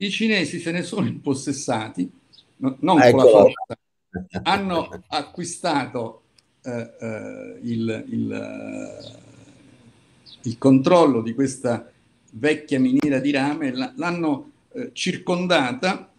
I 0.00 0.10
cinesi 0.10 0.60
se 0.60 0.70
ne 0.70 0.82
sono 0.82 1.06
impossessati, 1.08 2.08
no, 2.56 2.76
non 2.80 3.02
ecco. 3.02 3.16
con 3.16 3.24
la 3.24 3.30
forza, 3.30 3.78
hanno 4.44 5.02
acquistato 5.08 6.22
eh, 6.62 6.94
eh, 7.00 7.58
il, 7.62 8.04
il, 8.08 8.32
eh, 8.32 9.12
il, 10.42 10.56
controllo 10.56 11.20
di 11.20 11.34
questa 11.34 11.90
vecchia 12.32 12.78
miniera 12.78 13.18
di 13.18 13.32
rame, 13.32 13.72
l'hanno 13.96 14.52
eh, 14.72 14.90
circondata, 14.92 16.12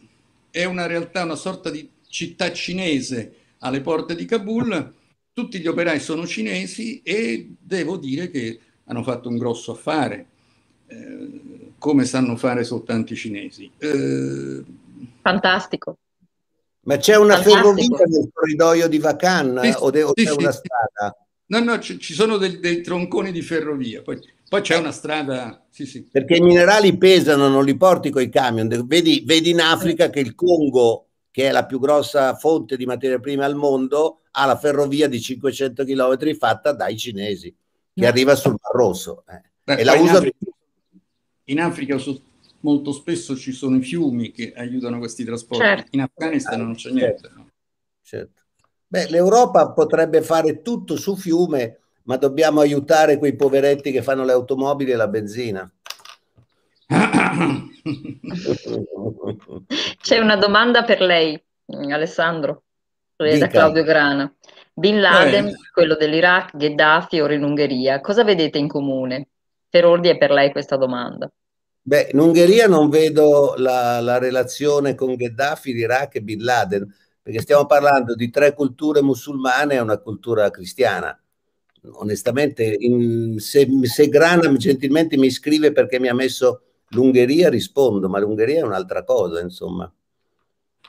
è 0.51 0.65
una 0.65 0.85
realtà, 0.85 1.23
una 1.23 1.35
sorta 1.35 1.69
di 1.69 1.89
città 2.07 2.51
cinese 2.51 3.35
alle 3.59 3.79
porte 3.79 4.13
di 4.13 4.25
Kabul, 4.25 4.93
tutti 5.31 5.59
gli 5.59 5.67
operai 5.67 6.01
sono 6.01 6.27
cinesi 6.27 7.01
e 7.01 7.53
devo 7.57 7.95
dire 7.95 8.29
che 8.29 8.59
hanno 8.89 9.03
fatto 9.03 9.29
un 9.29 9.37
grosso 9.37 9.71
affare. 9.71 10.25
Eh, 10.87 11.71
come 11.77 12.05
sanno 12.05 12.35
fare 12.35 12.63
soltanto 12.63 13.13
i 13.13 13.15
cinesi. 13.15 13.71
Eh... 13.77 14.63
Fantastico. 15.21 15.97
Ma 16.81 16.97
c'è 16.97 17.15
una 17.15 17.35
Fantastico. 17.35 17.55
ferrovia 17.55 18.05
nel 18.05 18.29
corridoio 18.33 18.87
di 18.87 18.97
Vacan 18.97 19.59
sì, 19.61 19.73
o, 19.77 19.89
de- 19.91 20.03
o 20.03 20.11
sì, 20.15 20.23
c'è 20.23 20.31
sì, 20.31 20.37
una 20.37 20.51
strada? 20.51 21.17
No, 21.47 21.59
no, 21.59 21.77
c- 21.77 21.97
ci 21.97 22.13
sono 22.13 22.37
dei, 22.37 22.59
dei, 22.59 22.81
tronconi 22.81 23.31
di 23.31 23.41
ferrovia, 23.41 24.01
poi, 24.01 24.19
poi 24.47 24.61
c'è 24.61 24.77
una 24.77 24.91
strada, 24.91 25.65
sì, 25.69 25.85
sì. 25.85 26.03
Perché 26.03 26.37
i 26.37 26.41
minerali 26.41 26.97
pesano, 26.97 27.47
non 27.47 27.65
li 27.65 27.75
porti 27.75 28.09
con 28.09 28.21
i 28.21 28.29
camion. 28.29 28.67
Vedi, 28.85 29.23
vedi 29.25 29.49
in 29.51 29.59
Africa 29.59 30.09
che 30.09 30.19
il 30.19 30.35
Congo, 30.35 31.07
che 31.31 31.47
è 31.47 31.51
la 31.51 31.65
più 31.65 31.79
grossa 31.79 32.35
fonte 32.35 32.77
di 32.77 32.85
materia 32.85 33.19
prima 33.19 33.45
al 33.45 33.55
mondo, 33.55 34.21
ha 34.31 34.45
la 34.45 34.57
ferrovia 34.57 35.07
di 35.07 35.19
500 35.19 35.83
km 35.83 36.35
fatta 36.35 36.71
dai 36.71 36.97
cinesi, 36.97 37.53
che 37.93 38.07
arriva 38.07 38.35
sul 38.35 38.57
Mar 38.61 38.73
Rosso. 38.73 39.23
Eh. 39.27 39.41
Beh, 39.63 39.75
e 39.75 39.83
la 39.83 39.93
usa 39.93 40.21
in 41.45 41.59
Africa 41.59 41.97
su, 41.97 42.19
molto 42.61 42.91
spesso 42.91 43.35
ci 43.35 43.51
sono 43.51 43.77
i 43.77 43.81
fiumi 43.81 44.31
che 44.31 44.53
aiutano 44.55 44.99
questi 44.99 45.23
trasporti, 45.23 45.63
certo. 45.63 45.89
in 45.91 46.01
Afghanistan 46.01 46.59
non 46.61 46.75
c'è 46.75 46.91
niente. 46.91 47.21
Certo. 47.21 47.37
No? 47.37 47.49
certo. 48.01 48.41
Beh, 48.87 49.09
l'Europa 49.09 49.71
potrebbe 49.71 50.21
fare 50.21 50.61
tutto 50.61 50.95
su 50.95 51.15
fiume, 51.15 51.79
ma 52.03 52.17
dobbiamo 52.17 52.59
aiutare 52.59 53.17
quei 53.17 53.35
poveretti 53.35 53.91
che 53.91 54.01
fanno 54.01 54.23
le 54.23 54.31
automobili 54.31 54.91
e 54.91 54.95
la 54.95 55.07
benzina. 55.07 55.71
C'è 60.01 60.17
una 60.17 60.37
domanda 60.37 60.83
per 60.83 61.01
lei, 61.01 61.39
Alessandro, 61.91 62.63
da 63.15 63.47
Claudio 63.47 63.83
Grana. 63.83 64.33
Bin 64.79 65.01
Laden, 65.01 65.47
eh. 65.47 65.55
quello 65.73 65.95
dell'Iraq, 65.95 66.55
Gheddafi, 66.55 67.19
ora 67.19 67.33
in 67.33 67.43
Ungheria, 67.43 67.99
cosa 67.99 68.23
vedete 68.23 68.57
in 68.57 68.69
comune? 68.69 69.27
Per 69.69 69.85
ordine 69.85 70.17
per 70.17 70.31
lei 70.31 70.51
questa 70.51 70.77
domanda. 70.77 71.29
Beh, 71.81 72.09
in 72.13 72.19
Ungheria 72.19 72.67
non 72.67 72.89
vedo 72.89 73.55
la, 73.57 73.99
la 73.99 74.17
relazione 74.17 74.95
con 74.95 75.15
Gheddafi, 75.15 75.73
l'Iraq 75.73 76.15
e 76.15 76.21
Bin 76.21 76.43
Laden, 76.43 76.87
perché 77.21 77.41
stiamo 77.41 77.65
parlando 77.65 78.15
di 78.15 78.29
tre 78.29 78.53
culture 78.53 79.01
musulmane 79.01 79.75
e 79.75 79.79
una 79.79 79.97
cultura 79.97 80.49
cristiana. 80.49 81.19
Onestamente, 81.93 82.75
in, 82.79 83.37
se, 83.39 83.67
se 83.83 84.07
Grana 84.07 84.51
gentilmente 84.53 85.17
mi 85.17 85.29
scrive 85.29 85.71
perché 85.71 85.99
mi 85.99 86.07
ha 86.07 86.13
messo 86.13 86.61
l'Ungheria, 86.89 87.49
rispondo, 87.49 88.07
ma 88.07 88.19
l'Ungheria 88.19 88.59
è 88.59 88.63
un'altra 88.63 89.03
cosa, 89.03 89.41
insomma. 89.41 89.91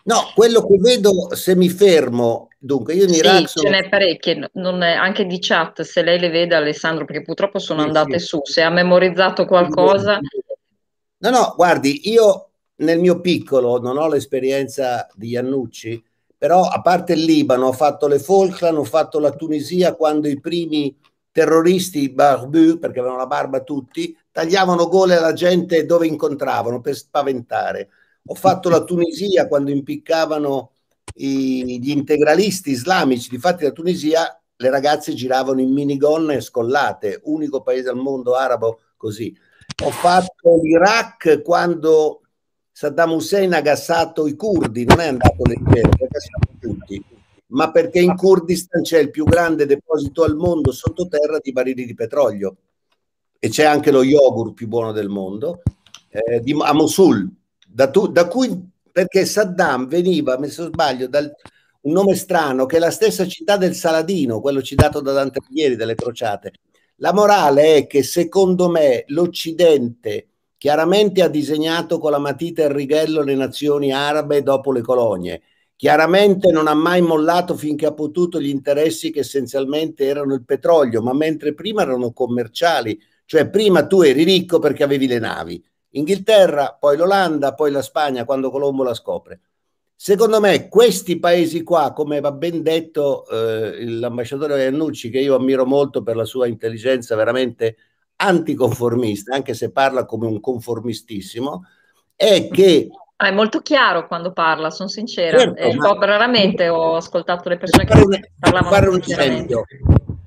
No, 0.05 0.33
quello 0.35 0.67
che 0.67 0.79
vedo, 0.79 1.35
se 1.35 1.55
mi 1.55 1.69
fermo, 1.69 2.49
dunque 2.59 2.95
io 2.95 3.05
in 3.05 3.15
Iraq 3.15 3.49
sì, 3.49 3.59
sono... 3.59 3.71
ce 3.71 3.81
n'è 3.81 3.89
parecchie, 3.89 4.51
non 4.55 4.83
è, 4.83 4.93
anche 4.93 5.27
di 5.27 5.39
chat, 5.41 5.83
se 5.83 6.03
lei 6.03 6.19
le 6.19 6.31
vede 6.31 6.55
Alessandro, 6.55 7.05
perché 7.05 7.23
purtroppo 7.23 7.59
sono 7.59 7.81
sì, 7.81 7.87
andate 7.87 8.19
sì. 8.19 8.27
su, 8.27 8.41
se 8.45 8.63
ha 8.63 8.71
memorizzato 8.71 9.45
qualcosa... 9.45 10.19
No, 11.23 11.31
no, 11.31 11.53
guardi, 11.55 12.09
io 12.11 12.51
nel 12.77 12.99
mio 12.99 13.21
piccolo 13.21 13.79
non 13.79 13.99
ho 13.99 14.09
l'esperienza 14.09 15.07
di 15.15 15.29
Iannucci, 15.29 16.03
però 16.37 16.63
a 16.63 16.81
parte 16.81 17.13
il 17.13 17.25
Libano 17.25 17.67
ho 17.67 17.73
fatto 17.73 18.07
le 18.07 18.19
Falkland, 18.19 18.79
ho 18.79 18.85
fatto 18.85 19.19
la 19.19 19.33
Tunisia 19.33 19.95
quando 19.95 20.29
i 20.29 20.41
primi 20.41 20.97
terroristi 21.31 22.11
barbu, 22.11 22.79
perché 22.79 22.99
avevano 22.99 23.19
la 23.19 23.27
barba 23.27 23.61
tutti, 23.61 24.17
tagliavano 24.33 24.89
gole 24.89 25.17
alla 25.17 25.35
gente 25.35 25.85
dove 25.85 26.07
incontravano 26.07 26.81
per 26.81 26.95
spaventare. 26.95 27.89
Ho 28.27 28.35
fatto 28.35 28.69
la 28.69 28.85
Tunisia 28.85 29.49
quando 29.49 29.71
impiccavano 29.71 30.73
i, 31.15 31.79
gli 31.81 31.91
integralisti 31.91 32.71
islamici, 32.71 33.29
difatti 33.29 33.65
la 33.65 33.73
Tunisia 33.73 34.41
le 34.57 34.71
ragazze 34.71 35.15
giravano 35.15 35.61
in 35.61 35.73
minigonne 35.73 36.41
scollate, 36.41 37.21
unico 37.25 37.63
paese 37.63 37.89
al 37.89 37.97
mondo 37.97 38.35
arabo 38.35 38.81
così. 38.97 39.35
Ho 39.85 39.91
fatto 39.91 40.61
l'Iraq 40.63 41.41
quando 41.43 42.21
Saddam 42.71 43.13
Hussein 43.13 43.55
ha 43.55 43.63
gassato 43.63 44.27
i 44.27 44.37
curdi, 44.37 44.85
non 44.85 45.01
è 45.01 45.07
andato 45.07 45.43
leggero, 45.45 45.89
ha 45.89 46.07
gassato 46.09 46.49
tutti, 46.61 47.03
ma 47.49 47.71
perché 47.71 48.01
in 48.01 48.15
Kurdistan 48.15 48.83
c'è 48.83 48.99
il 48.99 49.11
più 49.11 49.25
grande 49.25 49.65
deposito 49.65 50.25
al 50.25 50.37
mondo 50.37 50.73
sottoterra 50.73 51.39
di 51.41 51.53
barili 51.53 51.87
di 51.87 51.95
petrolio. 51.95 52.57
E 53.39 53.49
c'è 53.49 53.65
anche 53.65 53.91
lo 53.91 54.03
yogurt 54.03 54.53
più 54.53 54.69
buono 54.69 54.93
del 54.93 55.09
mondo, 55.09 55.63
eh, 56.11 56.41
di, 56.41 56.55
a 56.61 56.75
Mosul, 56.75 57.27
da, 57.73 57.91
tu, 57.91 58.09
da 58.09 58.27
cui 58.27 58.69
perché 58.91 59.25
Saddam 59.25 59.87
veniva, 59.87 60.39
se 60.49 60.63
non 60.63 60.73
sbaglio, 60.73 61.07
dal 61.07 61.33
un 61.83 61.93
nome 61.93 62.15
strano, 62.15 62.67
che 62.67 62.77
è 62.77 62.79
la 62.79 62.91
stessa 62.91 63.27
città 63.27 63.57
del 63.57 63.75
Saladino, 63.75 64.41
quello 64.41 64.61
citato 64.61 65.01
da 65.01 65.13
Dante 65.13 65.41
Alighieri 65.43 65.77
delle 65.77 65.95
crociate. 65.95 66.53
La 66.97 67.15
morale 67.15 67.77
è 67.77 67.87
che 67.87 68.03
secondo 68.03 68.69
me 68.69 69.05
l'Occidente 69.09 70.27
chiaramente 70.59 71.23
ha 71.23 71.29
disegnato 71.29 71.99
con 71.99 72.11
la 72.11 72.19
matita 72.19 72.63
e 72.63 72.67
il 72.67 72.73
righello 72.73 73.23
le 73.23 73.35
nazioni 73.35 73.93
arabe 73.93 74.43
dopo 74.43 74.73
le 74.73 74.83
colonie, 74.83 75.41
chiaramente 75.75 76.53
non 76.53 76.67
ha 76.67 76.75
mai 76.75 77.01
mollato 77.01 77.57
finché 77.57 77.87
ha 77.87 77.95
potuto 77.95 78.39
gli 78.39 78.51
interessi 78.51 79.11
che 79.11 79.21
essenzialmente 79.21 80.05
erano 80.05 80.35
il 80.35 80.45
petrolio, 80.45 81.01
ma 81.01 81.15
mentre 81.15 81.55
prima 81.55 81.81
erano 81.81 82.13
commerciali, 82.13 83.01
cioè 83.25 83.49
prima 83.49 83.87
tu 83.87 84.03
eri 84.03 84.23
ricco 84.25 84.59
perché 84.59 84.83
avevi 84.83 85.07
le 85.07 85.19
navi. 85.19 85.65
Inghilterra, 85.91 86.77
poi 86.79 86.97
l'Olanda, 86.97 87.55
poi 87.55 87.71
la 87.71 87.83
Spagna 87.83 88.25
quando 88.25 88.51
Colombo 88.51 88.83
la 88.83 88.95
scopre. 88.95 89.41
Secondo 89.95 90.41
me 90.41 90.69
questi 90.69 91.19
paesi 91.19 91.63
qua, 91.63 91.93
come 91.93 92.21
va 92.21 92.33
ben 92.33 92.63
detto 92.63 93.27
eh, 93.29 93.85
l'ambasciatore 93.87 94.63
Iannucci, 94.63 95.11
che 95.11 95.19
io 95.19 95.35
ammiro 95.35 95.67
molto 95.67 96.03
per 96.03 96.17
la 96.17 96.25
sua 96.25 96.47
intelligenza 96.47 97.15
veramente 97.17 97.77
anticonformista, 98.17 99.35
anche 99.35 99.53
se 99.53 99.73
parla 99.73 100.07
come 100.07 100.27
un 100.27 100.41
conformistissimo, 100.41 101.65
è 102.15 102.49
che... 102.51 102.89
Ah, 103.17 103.29
è 103.29 103.33
molto 103.33 103.61
chiaro 103.61 104.07
quando 104.07 104.33
parla, 104.33 104.71
sono 104.71 104.89
sincera. 104.89 105.39
Certo, 105.39 105.61
eh, 105.61 105.75
ma... 105.75 105.93
Raramente 105.99 106.69
ho 106.69 106.97
ascoltato 106.97 107.51
le 107.51 107.59
persone 107.59 107.85
che 107.85 107.93
un, 107.99 108.19
parlavano 108.39 108.75
fare 108.75 108.89
un 108.89 109.01
esempio. 109.01 109.65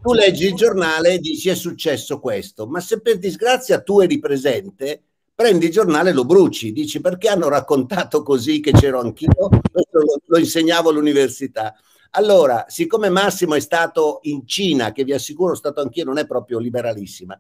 Tu 0.01 0.13
leggi 0.13 0.47
il 0.47 0.53
giornale 0.53 1.13
e 1.13 1.17
dici 1.17 1.49
è 1.49 1.55
successo 1.55 2.19
questo, 2.19 2.67
ma 2.67 2.79
se 2.79 3.01
per 3.01 3.17
disgrazia 3.17 3.81
tu 3.81 4.01
eri 4.01 4.19
presente, 4.19 5.03
prendi 5.35 5.65
il 5.65 5.71
giornale 5.71 6.11
e 6.11 6.13
lo 6.13 6.25
bruci, 6.25 6.71
dici 6.71 7.01
perché 7.01 7.27
hanno 7.27 7.49
raccontato 7.49 8.23
così 8.23 8.59
che 8.59 8.71
c'ero 8.71 8.99
anch'io, 8.99 9.31
lo, 9.39 10.21
lo 10.25 10.37
insegnavo 10.37 10.89
all'università. 10.89 11.75
Allora, 12.11 12.65
siccome 12.67 13.09
Massimo 13.09 13.55
è 13.55 13.59
stato 13.59 14.19
in 14.23 14.45
Cina, 14.47 14.91
che 14.91 15.03
vi 15.03 15.13
assicuro 15.13 15.55
stato 15.55 15.81
anch'io, 15.81 16.03
non 16.05 16.19
è 16.19 16.27
proprio 16.27 16.59
liberalissima, 16.59 17.39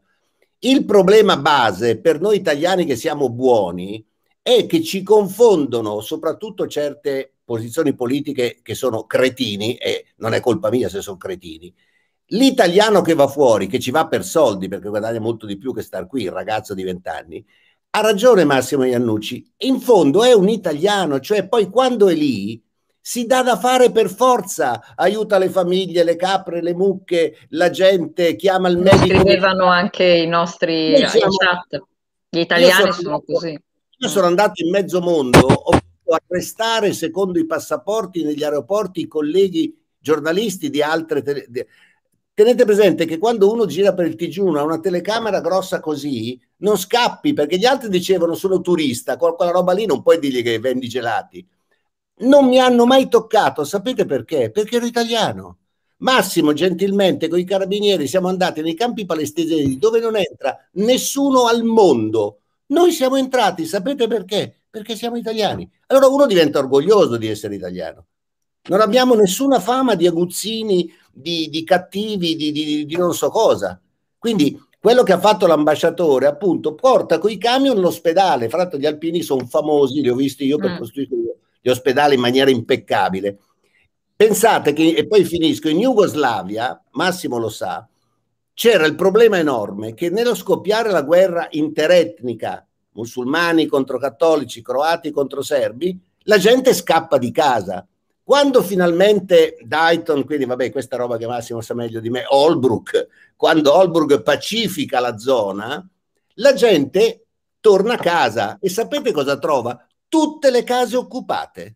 il 0.59 0.85
problema 0.85 1.37
base 1.37 1.99
per 1.99 2.21
noi 2.21 2.37
italiani 2.37 2.85
che 2.85 2.95
siamo 2.95 3.29
buoni 3.29 4.03
è 4.41 4.65
che 4.65 4.81
ci 4.81 5.03
confondono 5.03 5.99
soprattutto 5.99 6.67
certe 6.67 7.33
posizioni 7.43 7.93
politiche 7.93 8.59
che 8.61 8.73
sono 8.73 9.05
cretini, 9.05 9.75
e 9.75 10.07
non 10.17 10.33
è 10.33 10.39
colpa 10.39 10.69
mia 10.69 10.89
se 10.89 11.01
sono 11.01 11.17
cretini. 11.17 11.73
L'italiano 12.27 13.01
che 13.01 13.13
va 13.13 13.27
fuori, 13.27 13.67
che 13.67 13.79
ci 13.79 13.91
va 13.91 14.07
per 14.07 14.23
soldi, 14.23 14.67
perché 14.69 14.89
guadagna 14.89 15.19
molto 15.19 15.45
di 15.45 15.57
più 15.57 15.73
che 15.73 15.81
star 15.81 16.07
qui, 16.07 16.23
il 16.23 16.31
ragazzo 16.31 16.73
di 16.73 16.83
vent'anni, 16.83 17.45
ha 17.95 18.01
ragione 18.01 18.43
Massimo 18.43 18.85
Iannucci, 18.85 19.53
in 19.57 19.79
fondo 19.79 20.23
è 20.23 20.33
un 20.33 20.49
italiano, 20.49 21.19
cioè 21.19 21.47
poi 21.47 21.69
quando 21.69 22.09
è 22.09 22.15
lì 22.15 22.59
si 22.99 23.27
dà 23.27 23.43
da 23.43 23.55
fare 23.55 23.91
per 23.91 24.09
forza, 24.09 24.95
aiuta 24.95 25.37
le 25.37 25.49
famiglie, 25.49 26.03
le 26.03 26.15
capre, 26.15 26.63
le 26.63 26.73
mucche, 26.73 27.37
la 27.49 27.69
gente, 27.69 28.35
chiama 28.35 28.69
il 28.69 28.77
medico. 28.77 29.19
Scrivevano 29.19 29.65
anche 29.67 30.05
i 30.05 30.25
nostri 30.25 31.05
siamo, 31.07 31.35
chat, 31.35 31.83
gli 32.29 32.39
italiani 32.39 32.91
sono, 32.93 32.93
sono, 32.93 33.21
così. 33.21 33.61
Io 33.97 34.07
sono 34.07 34.25
andato 34.25 34.63
in 34.63 34.71
mezzo 34.71 34.99
mondo, 34.99 35.39
ho 35.39 35.71
fatto 35.71 36.23
arrestare 36.27 36.93
secondo 36.93 37.37
i 37.37 37.45
passaporti 37.45 38.23
negli 38.23 38.43
aeroporti 38.43 39.01
i 39.01 39.07
colleghi 39.07 39.79
giornalisti 39.99 40.71
di 40.71 40.81
altre 40.81 41.21
tele, 41.21 41.45
Tenete 42.35 42.65
presente 42.65 43.05
che 43.05 43.19
quando 43.19 43.51
uno 43.51 43.67
gira 43.67 43.93
per 43.93 44.07
il 44.07 44.15
TG1 44.15 44.57
ha 44.57 44.63
una 44.63 44.79
telecamera 44.79 45.39
grossa 45.39 45.79
così, 45.79 46.39
non 46.57 46.77
scappi 46.77 47.31
perché 47.33 47.59
gli 47.59 47.65
altri 47.65 47.89
dicevano 47.89 48.33
sono 48.33 48.59
turista, 48.59 49.17
quella 49.17 49.51
roba 49.51 49.71
lì 49.73 49.85
non 49.85 50.01
puoi 50.01 50.17
dirgli 50.17 50.41
che 50.41 50.57
vendi 50.57 50.87
gelati. 50.87 51.47
Non 52.21 52.47
mi 52.47 52.59
hanno 52.59 52.85
mai 52.87 53.07
toccato, 53.07 53.63
sapete 53.63 54.05
perché? 54.05 54.49
Perché 54.49 54.77
ero 54.77 54.85
italiano. 54.87 55.59
Massimo, 55.97 56.53
gentilmente, 56.53 57.27
con 57.27 57.37
i 57.37 57.43
carabinieri 57.45 58.07
siamo 58.07 58.29
andati 58.29 58.61
nei 58.61 58.75
campi 58.75 59.05
palestinesi 59.05 59.77
dove 59.77 59.99
non 59.99 60.15
entra 60.15 60.57
nessuno 60.73 61.45
al 61.45 61.63
mondo. 61.63 62.39
Noi 62.67 62.91
siamo 62.91 63.15
entrati, 63.17 63.65
sapete 63.65 64.07
perché? 64.07 64.63
Perché 64.71 64.95
siamo 64.95 65.17
italiani. 65.17 65.69
Allora 65.87 66.07
uno 66.07 66.25
diventa 66.25 66.57
orgoglioso 66.59 67.17
di 67.17 67.27
essere 67.27 67.55
italiano. 67.55 68.07
Non 68.65 68.79
abbiamo 68.79 69.13
nessuna 69.13 69.59
fama 69.59 69.95
di 69.95 70.07
aguzzini 70.07 70.89
di, 71.11 71.49
di 71.49 71.63
cattivi, 71.63 72.35
di, 72.35 72.51
di, 72.51 72.85
di, 72.85 72.95
non 72.95 73.13
so 73.13 73.29
cosa. 73.29 73.79
Quindi 74.17 74.57
quello 74.79 75.03
che 75.03 75.11
ha 75.11 75.19
fatto 75.19 75.47
l'ambasciatore, 75.47 76.27
appunto, 76.27 76.73
porta 76.73 77.17
coi 77.17 77.37
camion 77.37 77.79
l'ospedale. 77.79 78.47
Fra 78.47 78.59
l'altro 78.59 78.79
gli 78.79 78.85
alpini 78.85 79.21
sono 79.21 79.45
famosi, 79.45 80.01
li 80.01 80.09
ho 80.09 80.15
visti 80.15 80.45
io 80.45 80.57
per 80.57 80.71
mm. 80.71 80.77
costruire 80.77 81.09
gli 81.61 81.69
ospedali 81.69 82.15
in 82.15 82.21
maniera 82.21 82.49
impeccabile. 82.49 83.37
Pensate 84.15 84.71
che, 84.71 84.93
e 84.95 85.07
poi 85.07 85.25
finisco, 85.25 85.67
in 85.67 85.79
Jugoslavia, 85.79 86.81
Massimo 86.91 87.37
lo 87.37 87.49
sa, 87.49 87.87
c'era 88.53 88.85
il 88.85 88.95
problema 88.95 89.37
enorme 89.37 89.93
che 89.93 90.09
nello 90.09 90.35
scoppiare 90.35 90.89
la 90.89 91.01
guerra 91.01 91.47
interetnica, 91.51 92.65
musulmani 92.91 93.65
contro 93.65 93.97
cattolici, 93.97 94.61
croati 94.61 95.11
contro 95.11 95.41
serbi, 95.41 95.99
la 96.25 96.37
gente 96.37 96.73
scappa 96.73 97.17
di 97.17 97.31
casa 97.31 97.85
quando 98.23 98.63
finalmente 98.63 99.57
Dayton, 99.61 100.23
quindi 100.23 100.45
vabbè, 100.45 100.71
questa 100.71 100.95
roba 100.95 101.17
che 101.17 101.27
Massimo 101.27 101.59
sa 101.59 101.73
meglio 101.73 101.99
di 101.99 102.09
me, 102.09 102.23
Holbrook, 102.25 103.07
quando 103.35 103.75
Holbrook 103.75 104.21
pacifica 104.21 105.01
la 105.01 105.17
zona, 105.17 105.85
la 106.35 106.53
gente 106.53 107.25
torna 107.59 107.95
a 107.95 107.97
casa 107.97 108.57
e 108.61 108.69
sapete 108.69 109.11
cosa 109.11 109.37
trova? 109.37 109.85
Tutte 110.07 110.51
le 110.51 110.63
case 110.63 110.95
occupate. 110.95 111.75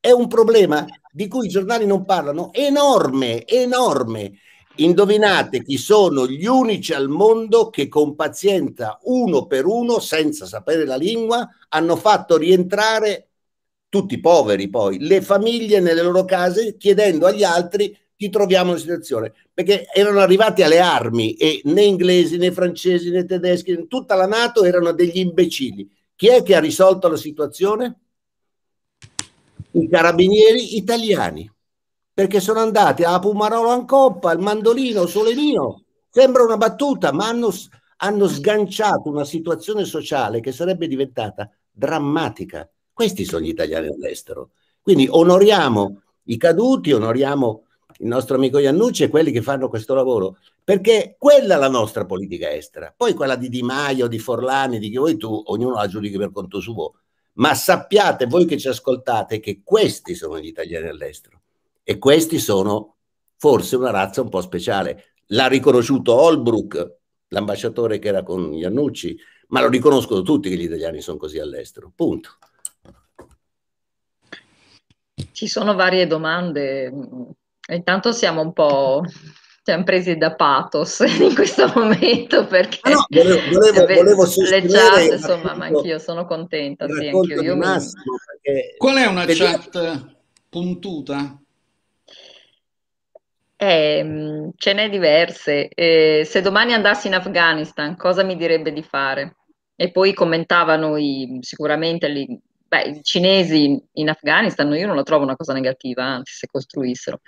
È 0.00 0.10
un 0.10 0.26
problema 0.26 0.84
di 1.12 1.28
cui 1.28 1.46
i 1.46 1.50
giornali 1.50 1.86
non 1.86 2.04
parlano, 2.04 2.52
enorme, 2.52 3.46
enorme. 3.46 4.32
Indovinate 4.76 5.62
chi 5.62 5.76
sono 5.76 6.26
gli 6.26 6.46
unici 6.46 6.92
al 6.92 7.08
mondo 7.08 7.68
che 7.68 7.88
con 7.88 8.14
pazienza, 8.14 8.98
uno 9.02 9.46
per 9.46 9.66
uno, 9.66 9.98
senza 9.98 10.46
sapere 10.46 10.84
la 10.84 10.96
lingua, 10.96 11.48
hanno 11.68 11.96
fatto 11.96 12.36
rientrare 12.36 13.27
tutti 13.88 14.20
poveri 14.20 14.68
poi, 14.68 14.98
le 14.98 15.22
famiglie 15.22 15.80
nelle 15.80 16.02
loro 16.02 16.24
case 16.24 16.76
chiedendo 16.76 17.26
agli 17.26 17.42
altri 17.42 17.96
ti 18.16 18.30
troviamo 18.30 18.72
in 18.72 18.78
situazione, 18.78 19.32
perché 19.54 19.86
erano 19.92 20.18
arrivati 20.18 20.62
alle 20.62 20.80
armi 20.80 21.34
e 21.34 21.60
né 21.64 21.82
inglesi 21.82 22.36
né 22.36 22.50
francesi 22.50 23.10
né 23.10 23.24
tedeschi, 23.24 23.86
tutta 23.86 24.16
la 24.16 24.26
Nato 24.26 24.64
erano 24.64 24.90
degli 24.92 25.18
imbecilli. 25.18 25.88
Chi 26.16 26.26
è 26.26 26.42
che 26.42 26.56
ha 26.56 26.60
risolto 26.60 27.08
la 27.08 27.16
situazione? 27.16 28.00
I 29.70 29.88
carabinieri 29.88 30.76
italiani, 30.76 31.48
perché 32.12 32.40
sono 32.40 32.58
andati 32.58 33.04
a 33.04 33.20
Pumarolo 33.20 33.68
Ancoppa, 33.68 34.30
al 34.30 34.40
mandolino, 34.40 35.06
Solenino, 35.06 35.84
sembra 36.10 36.42
una 36.42 36.56
battuta, 36.56 37.12
ma 37.12 37.28
hanno, 37.28 37.54
hanno 37.98 38.26
sganciato 38.26 39.08
una 39.08 39.24
situazione 39.24 39.84
sociale 39.84 40.40
che 40.40 40.50
sarebbe 40.50 40.88
diventata 40.88 41.48
drammatica 41.70 42.68
questi 42.98 43.24
sono 43.24 43.44
gli 43.44 43.50
italiani 43.50 43.86
all'estero. 43.86 44.50
Quindi 44.82 45.06
onoriamo 45.08 46.02
i 46.24 46.36
caduti, 46.36 46.90
onoriamo 46.90 47.62
il 47.98 48.08
nostro 48.08 48.34
amico 48.34 48.58
Iannucci 48.58 49.04
e 49.04 49.08
quelli 49.08 49.30
che 49.30 49.40
fanno 49.40 49.68
questo 49.68 49.94
lavoro, 49.94 50.38
perché 50.64 51.14
quella 51.16 51.54
è 51.54 51.58
la 51.58 51.68
nostra 51.68 52.06
politica 52.06 52.52
estera. 52.52 52.92
Poi 52.96 53.14
quella 53.14 53.36
di 53.36 53.48
Di 53.48 53.62
Maio, 53.62 54.08
di 54.08 54.18
Forlani, 54.18 54.80
di 54.80 54.90
chi 54.90 54.96
vuoi 54.96 55.16
tu, 55.16 55.40
ognuno 55.46 55.76
la 55.76 55.86
giudichi 55.86 56.18
per 56.18 56.32
conto 56.32 56.58
suo. 56.58 56.94
Ma 57.34 57.54
sappiate 57.54 58.26
voi 58.26 58.46
che 58.46 58.58
ci 58.58 58.66
ascoltate 58.66 59.38
che 59.38 59.60
questi 59.62 60.16
sono 60.16 60.40
gli 60.40 60.46
italiani 60.46 60.88
all'estero 60.88 61.42
e 61.84 61.98
questi 61.98 62.40
sono 62.40 62.96
forse 63.36 63.76
una 63.76 63.92
razza 63.92 64.22
un 64.22 64.28
po' 64.28 64.40
speciale. 64.40 65.12
L'ha 65.26 65.46
riconosciuto 65.46 66.14
Holbrook, 66.14 66.96
l'ambasciatore 67.28 68.00
che 68.00 68.08
era 68.08 68.24
con 68.24 68.52
Iannucci, 68.52 69.16
ma 69.50 69.60
lo 69.60 69.68
riconoscono 69.68 70.22
tutti 70.22 70.48
che 70.48 70.56
gli 70.56 70.64
italiani 70.64 71.00
sono 71.00 71.16
così 71.16 71.38
all'estero. 71.38 71.92
Punto. 71.94 72.30
Ci 75.32 75.46
sono 75.46 75.74
varie 75.74 76.06
domande. 76.06 76.92
Intanto 77.70 78.12
siamo 78.12 78.40
un 78.40 78.52
po', 78.52 79.02
siamo 79.62 79.84
presi 79.84 80.16
da 80.16 80.34
pathos 80.34 81.00
in 81.20 81.34
questo 81.34 81.70
momento 81.74 82.46
perché 82.46 82.78
ah 82.82 82.90
no, 82.90 83.06
volevo, 83.08 83.40
volevo, 83.50 83.86
volevo 83.86 84.24
le 84.24 84.66
chat, 84.66 85.12
insomma, 85.12 85.54
ma 85.54 85.66
anch'io 85.66 85.98
sono 85.98 86.24
contenta. 86.24 86.86
Sì, 86.88 87.08
anch'io, 87.08 87.42
io 87.42 87.56
Massimo, 87.56 88.02
Qual 88.76 88.96
è 88.96 89.06
una 89.06 89.24
chat 89.26 90.16
puntuta? 90.48 91.38
Eh, 93.60 94.50
ce 94.56 94.72
n'è 94.72 94.88
diverse. 94.88 95.68
Eh, 95.68 96.22
se 96.24 96.40
domani 96.40 96.72
andassi 96.72 97.08
in 97.08 97.14
Afghanistan, 97.14 97.96
cosa 97.96 98.22
mi 98.22 98.36
direbbe 98.36 98.72
di 98.72 98.82
fare? 98.82 99.36
E 99.74 99.90
poi 99.90 100.14
commentavano 100.14 100.96
i, 100.96 101.38
sicuramente 101.40 102.08
li, 102.08 102.40
beh, 102.68 102.82
i 102.82 103.02
cinesi 103.02 103.82
in 103.92 104.08
Afghanistan, 104.08 104.70
io 104.74 104.86
non 104.86 104.96
lo 104.96 105.02
trovo 105.02 105.24
una 105.24 105.36
cosa 105.36 105.52
negativa, 105.52 106.04
anzi, 106.04 106.34
se 106.34 106.46
costruissero. 106.46 107.20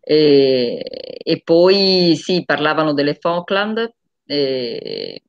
E, 0.00 0.82
e 1.16 1.40
poi 1.42 2.14
sì, 2.16 2.44
parlavano 2.44 2.92
delle 2.92 3.14
Falkland 3.14 3.90
e, 4.26 5.22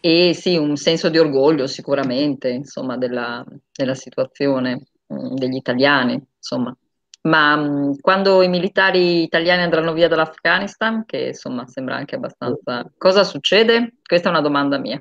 e 0.00 0.34
sì, 0.34 0.56
un 0.56 0.76
senso 0.76 1.08
di 1.08 1.18
orgoglio 1.18 1.66
sicuramente, 1.66 2.48
insomma, 2.48 2.96
della, 2.96 3.44
della 3.72 3.94
situazione 3.94 4.88
mh, 5.06 5.34
degli 5.34 5.56
italiani, 5.56 6.20
insomma. 6.36 6.76
Ma 7.22 7.56
mh, 7.56 8.00
quando 8.00 8.42
i 8.42 8.48
militari 8.48 9.22
italiani 9.22 9.62
andranno 9.62 9.92
via 9.92 10.08
dall'Afghanistan, 10.08 11.04
che 11.06 11.28
insomma 11.28 11.66
sembra 11.66 11.96
anche 11.96 12.16
abbastanza... 12.16 12.90
Cosa 12.98 13.24
succede? 13.24 13.94
Questa 14.04 14.28
è 14.28 14.30
una 14.30 14.42
domanda 14.42 14.78
mia. 14.78 15.00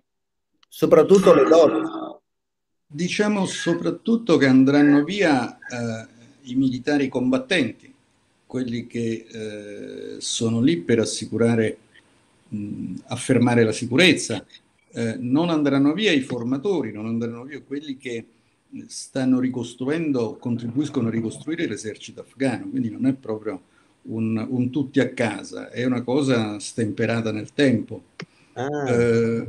Soprattutto 0.70 1.34
le 1.34 1.44
donne. 1.44 2.13
Diciamo 2.96 3.48
soprattutto 3.48 4.38
che 4.38 4.46
andranno 4.46 5.04
via 5.04 5.58
eh, 5.58 6.08
i 6.44 6.54
militari 6.54 7.08
combattenti, 7.08 7.92
quelli 8.46 8.86
che 8.86 9.26
eh, 9.32 10.16
sono 10.20 10.62
lì 10.62 10.78
per 10.78 11.00
assicurare, 11.00 11.78
mh, 12.50 12.94
affermare 13.06 13.64
la 13.64 13.72
sicurezza. 13.72 14.46
Eh, 14.92 15.16
non 15.18 15.50
andranno 15.50 15.94
via 15.94 16.12
i 16.12 16.22
formatori, 16.22 16.92
non 16.92 17.08
andranno 17.08 17.46
via 17.46 17.64
quelli 17.64 17.98
che 17.98 18.28
stanno 18.86 19.40
ricostruendo, 19.40 20.38
contribuiscono 20.40 21.08
a 21.08 21.12
ricostruire 21.12 21.66
l'esercito 21.66 22.22
afghano, 22.22 22.70
quindi 22.70 22.92
non 22.92 23.08
è 23.08 23.14
proprio 23.14 23.60
un, 24.04 24.38
un 24.38 24.70
tutti 24.70 25.00
a 25.00 25.10
casa, 25.10 25.72
è 25.72 25.84
una 25.84 26.04
cosa 26.04 26.60
stemperata 26.60 27.32
nel 27.32 27.54
tempo. 27.54 28.04
Ah. 28.54 29.44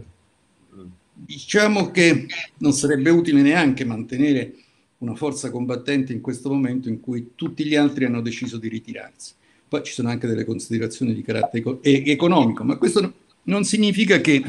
Diciamo 1.17 1.93
che 1.93 2.27
non 2.59 2.73
sarebbe 2.73 3.09
utile 3.11 3.41
neanche 3.41 3.85
mantenere 3.85 4.55
una 4.99 5.15
forza 5.15 5.51
combattente 5.51 6.13
in 6.13 6.21
questo 6.21 6.51
momento 6.51 6.89
in 6.89 7.01
cui 7.01 7.33
tutti 7.35 7.65
gli 7.65 7.77
altri 7.77 8.05
hanno 8.05 8.21
deciso 8.21 8.59
di 8.59 8.69
ritirarsi. 8.69 9.35
Poi 9.69 9.83
ci 9.85 9.93
sono 9.93 10.09
anche 10.09 10.27
delle 10.27 10.45
considerazioni 10.45 11.15
di 11.15 11.23
carattere 11.23 11.59
eco- 11.59 11.79
economico, 11.83 12.65
ma 12.65 12.77
questo 12.77 13.13
non 13.45 13.65
significa 13.65 14.21
che 14.21 14.43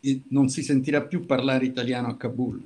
eh, 0.00 0.20
non 0.28 0.48
si 0.48 0.62
sentirà 0.62 1.02
più 1.02 1.24
parlare 1.24 1.64
italiano 1.64 2.08
a 2.08 2.16
Kabul. 2.16 2.64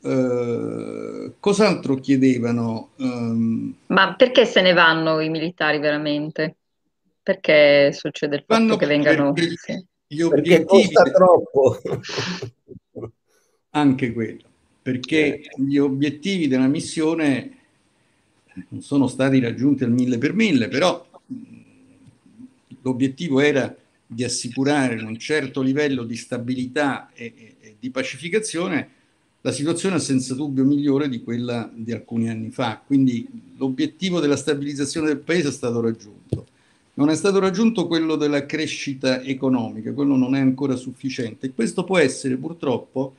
Uh, 0.00 1.34
cos'altro 1.40 1.96
chiedevano? 1.96 2.90
Um, 2.96 3.74
ma 3.86 4.14
perché 4.14 4.46
se 4.46 4.62
ne 4.62 4.72
vanno 4.72 5.20
i 5.20 5.28
militari 5.28 5.78
veramente? 5.78 6.56
Perché 7.22 7.92
succede 7.92 8.36
il 8.36 8.44
fatto 8.46 8.76
che 8.76 8.86
vengano... 8.86 9.32
Perché, 9.32 9.54
sì. 9.56 9.84
Gli 10.08 10.26
perché 10.26 10.64
costa 10.64 11.02
troppo. 11.04 11.78
Anche 13.70 14.12
quello 14.12 14.48
perché 14.88 15.42
gli 15.54 15.76
obiettivi 15.76 16.48
della 16.48 16.66
missione 16.66 17.56
non 18.68 18.80
sono 18.80 19.06
stati 19.06 19.38
raggiunti 19.38 19.84
al 19.84 19.90
mille 19.90 20.16
per 20.16 20.32
mille, 20.32 20.68
però 20.68 21.06
l'obiettivo 22.80 23.40
era 23.40 23.76
di 24.06 24.24
assicurare 24.24 24.94
un 25.02 25.18
certo 25.18 25.60
livello 25.60 26.04
di 26.04 26.16
stabilità 26.16 27.12
e, 27.12 27.34
e, 27.36 27.54
e 27.60 27.76
di 27.78 27.90
pacificazione, 27.90 28.88
la 29.42 29.52
situazione 29.52 29.96
è 29.96 30.00
senza 30.00 30.34
dubbio 30.34 30.64
migliore 30.64 31.10
di 31.10 31.22
quella 31.22 31.70
di 31.72 31.92
alcuni 31.92 32.30
anni 32.30 32.50
fa. 32.50 32.82
Quindi 32.84 33.28
l'obiettivo 33.58 34.20
della 34.20 34.36
stabilizzazione 34.36 35.08
del 35.08 35.18
paese 35.18 35.48
è 35.48 35.52
stato 35.52 35.82
raggiunto. 35.82 36.46
Non 36.98 37.10
è 37.10 37.14
stato 37.14 37.38
raggiunto 37.38 37.86
quello 37.86 38.16
della 38.16 38.44
crescita 38.44 39.22
economica, 39.22 39.92
quello 39.92 40.16
non 40.16 40.34
è 40.34 40.40
ancora 40.40 40.74
sufficiente. 40.74 41.46
E 41.46 41.54
questo 41.54 41.84
può 41.84 41.96
essere 41.96 42.36
purtroppo 42.36 43.14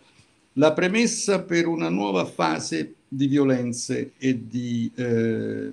la 0.53 0.73
premessa 0.73 1.43
per 1.43 1.65
una 1.65 1.87
nuova 1.87 2.25
fase 2.25 2.95
di 3.07 3.27
violenze 3.27 4.11
e 4.17 4.47
di 4.47 4.91
eh, 4.95 5.71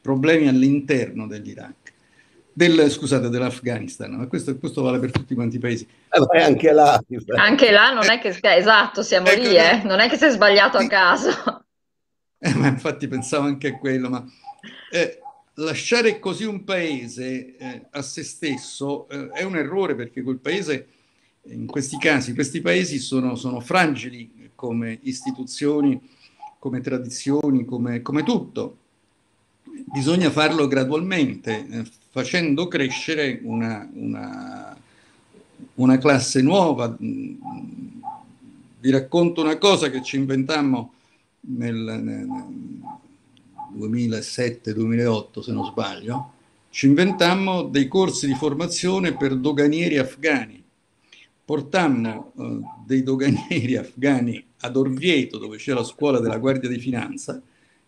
problemi 0.00 0.48
all'interno 0.48 1.28
dell'Iraq. 1.28 1.92
Del, 2.52 2.90
scusate, 2.90 3.28
dell'Afghanistan, 3.28 4.10
ma 4.10 4.26
questo, 4.26 4.58
questo, 4.58 4.82
vale 4.82 4.98
per 4.98 5.12
tutti 5.12 5.36
quanti 5.36 5.56
i 5.56 5.60
paesi. 5.60 5.86
Eh, 6.10 6.42
anche 6.42 6.72
là. 6.72 7.00
Anche 7.36 7.70
là 7.70 7.92
non 7.92 8.10
è 8.10 8.18
che, 8.18 8.36
esatto, 8.56 9.04
siamo 9.04 9.28
ecco, 9.28 9.40
lì, 9.40 9.56
eh. 9.56 9.82
non 9.84 10.00
è 10.00 10.08
che 10.08 10.16
sei 10.16 10.32
sbagliato 10.32 10.78
a 10.78 10.86
caso. 10.88 11.30
Eh, 12.44 12.54
ma 12.54 12.66
infatti 12.66 13.06
pensavo 13.06 13.46
anche 13.46 13.68
a 13.68 13.78
quello, 13.78 14.10
ma 14.10 14.24
eh, 14.90 15.21
lasciare 15.54 16.18
così 16.18 16.44
un 16.44 16.64
paese 16.64 17.56
eh, 17.56 17.86
a 17.90 18.02
se 18.02 18.22
stesso 18.22 19.08
eh, 19.08 19.28
è 19.28 19.42
un 19.42 19.56
errore 19.56 19.94
perché 19.94 20.22
quel 20.22 20.38
paese 20.38 20.88
in 21.46 21.66
questi 21.66 21.98
casi 21.98 22.34
questi 22.34 22.60
paesi 22.60 22.98
sono, 22.98 23.34
sono 23.34 23.60
fragili 23.60 24.42
come 24.62 25.00
istituzioni, 25.02 26.00
come 26.60 26.80
tradizioni, 26.80 27.64
come, 27.64 28.00
come 28.00 28.22
tutto. 28.22 28.76
Bisogna 29.86 30.30
farlo 30.30 30.68
gradualmente, 30.68 31.66
eh, 31.68 31.84
facendo 32.10 32.68
crescere 32.68 33.40
una, 33.42 33.90
una, 33.92 34.76
una 35.74 35.98
classe 35.98 36.42
nuova. 36.42 36.96
Vi 36.96 38.90
racconto 38.90 39.40
una 39.40 39.58
cosa 39.58 39.90
che 39.90 40.00
ci 40.00 40.14
inventammo 40.14 40.92
nel, 41.40 41.74
nel 41.76 42.26
2007-2008, 43.76 45.40
se 45.40 45.52
non 45.52 45.64
sbaglio. 45.66 46.32
Ci 46.70 46.86
inventammo 46.86 47.62
dei 47.64 47.86
corsi 47.88 48.26
di 48.26 48.34
formazione 48.34 49.16
per 49.16 49.36
doganieri 49.36 49.98
afghani 49.98 50.62
portammo 51.44 52.32
eh, 52.38 52.60
dei 52.86 53.02
doganieri 53.02 53.76
afghani 53.78 54.42
ad 54.60 54.76
Orvieto, 54.76 55.38
dove 55.38 55.56
c'è 55.56 55.72
la 55.72 55.84
scuola 55.84 56.20
della 56.20 56.38
Guardia 56.38 56.68
di 56.68 56.78
Finanza, 56.78 57.42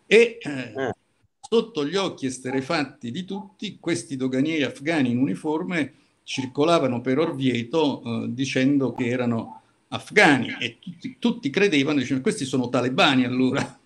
e 0.05 0.37
eh, 0.39 0.49
eh. 0.49 0.93
sotto 1.39 1.85
gli 1.85 1.95
occhi 1.95 2.27
esterefatti 2.27 3.11
di 3.11 3.23
tutti, 3.25 3.77
questi 3.79 4.17
doganieri 4.17 4.63
afghani 4.63 5.09
in 5.11 5.17
uniforme 5.17 5.93
circolavano 6.23 7.01
per 7.01 7.17
Orvieto 7.17 8.03
eh, 8.03 8.25
dicendo 8.29 8.93
che 8.93 9.07
erano 9.07 9.61
afghani 9.87 10.55
e 10.59 10.77
tutti, 10.79 11.15
tutti 11.17 11.49
credevano, 11.49 11.99
dicendo 11.99 12.21
questi 12.21 12.45
sono 12.45 12.69
talebani 12.69 13.23
allora. 13.23 13.79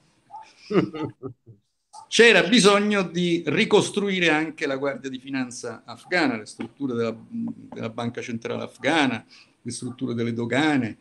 C'era 2.09 2.41
bisogno 2.41 3.03
di 3.03 3.43
ricostruire 3.45 4.29
anche 4.29 4.65
la 4.65 4.77
Guardia 4.77 5.11
di 5.11 5.19
Finanza 5.19 5.83
afghana, 5.85 6.37
le 6.37 6.47
strutture 6.47 6.95
della, 6.95 7.15
della 7.15 7.89
Banca 7.89 8.19
Centrale 8.19 8.63
afghana, 8.63 9.23
le 9.61 9.71
strutture 9.71 10.15
delle 10.15 10.33
dogane. 10.33 10.97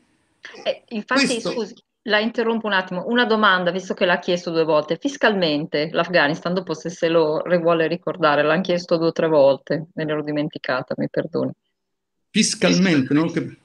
Eh, 0.63 0.83
infatti, 0.89 1.25
Questo... 1.25 1.51
scusi, 1.51 1.75
la 2.03 2.19
interrompo 2.19 2.67
un 2.67 2.75
attimo. 2.75 3.05
Una 3.07 3.25
domanda, 3.25 3.71
visto 3.71 3.95
che 3.95 4.05
l'ha 4.05 4.19
chiesto 4.19 4.51
due 4.51 4.65
volte. 4.65 4.99
Fiscalmente 5.01 5.89
l'Afghanistan, 5.93 6.53
dopo 6.53 6.75
se 6.75 6.91
se 6.91 7.09
lo 7.09 7.43
vuole 7.59 7.87
ricordare, 7.87 8.43
l'hanno 8.43 8.61
chiesto 8.61 8.99
due 8.99 9.09
o 9.09 9.13
tre 9.13 9.29
volte, 9.29 9.87
me 9.95 10.05
ne 10.05 10.13
ero 10.13 10.23
dimenticata, 10.23 10.93
mi 10.99 11.09
perdoni. 11.09 11.53
Fiscalmente, 12.29 13.15
non 13.15 13.33
che... 13.33 13.57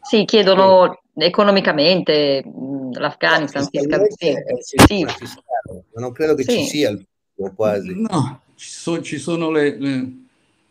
Sì, 0.00 0.24
chiedono. 0.24 1.01
Economicamente 1.14 2.42
l'Afghanistan. 2.92 3.66
fiscalmente 3.70 4.14
sì. 4.60 4.76
sì. 4.86 5.06
Fiscale. 5.06 5.84
Ma 5.94 6.00
non 6.00 6.12
credo 6.12 6.34
che 6.34 6.42
sì. 6.42 6.58
ci 6.58 6.64
sia 6.64 6.90
il 6.90 7.06
quasi. 7.54 7.92
No, 7.94 8.42
ci, 8.54 8.68
so, 8.68 9.00
ci 9.02 9.18
sono 9.18 9.50
le, 9.50 9.78
le 9.78 10.12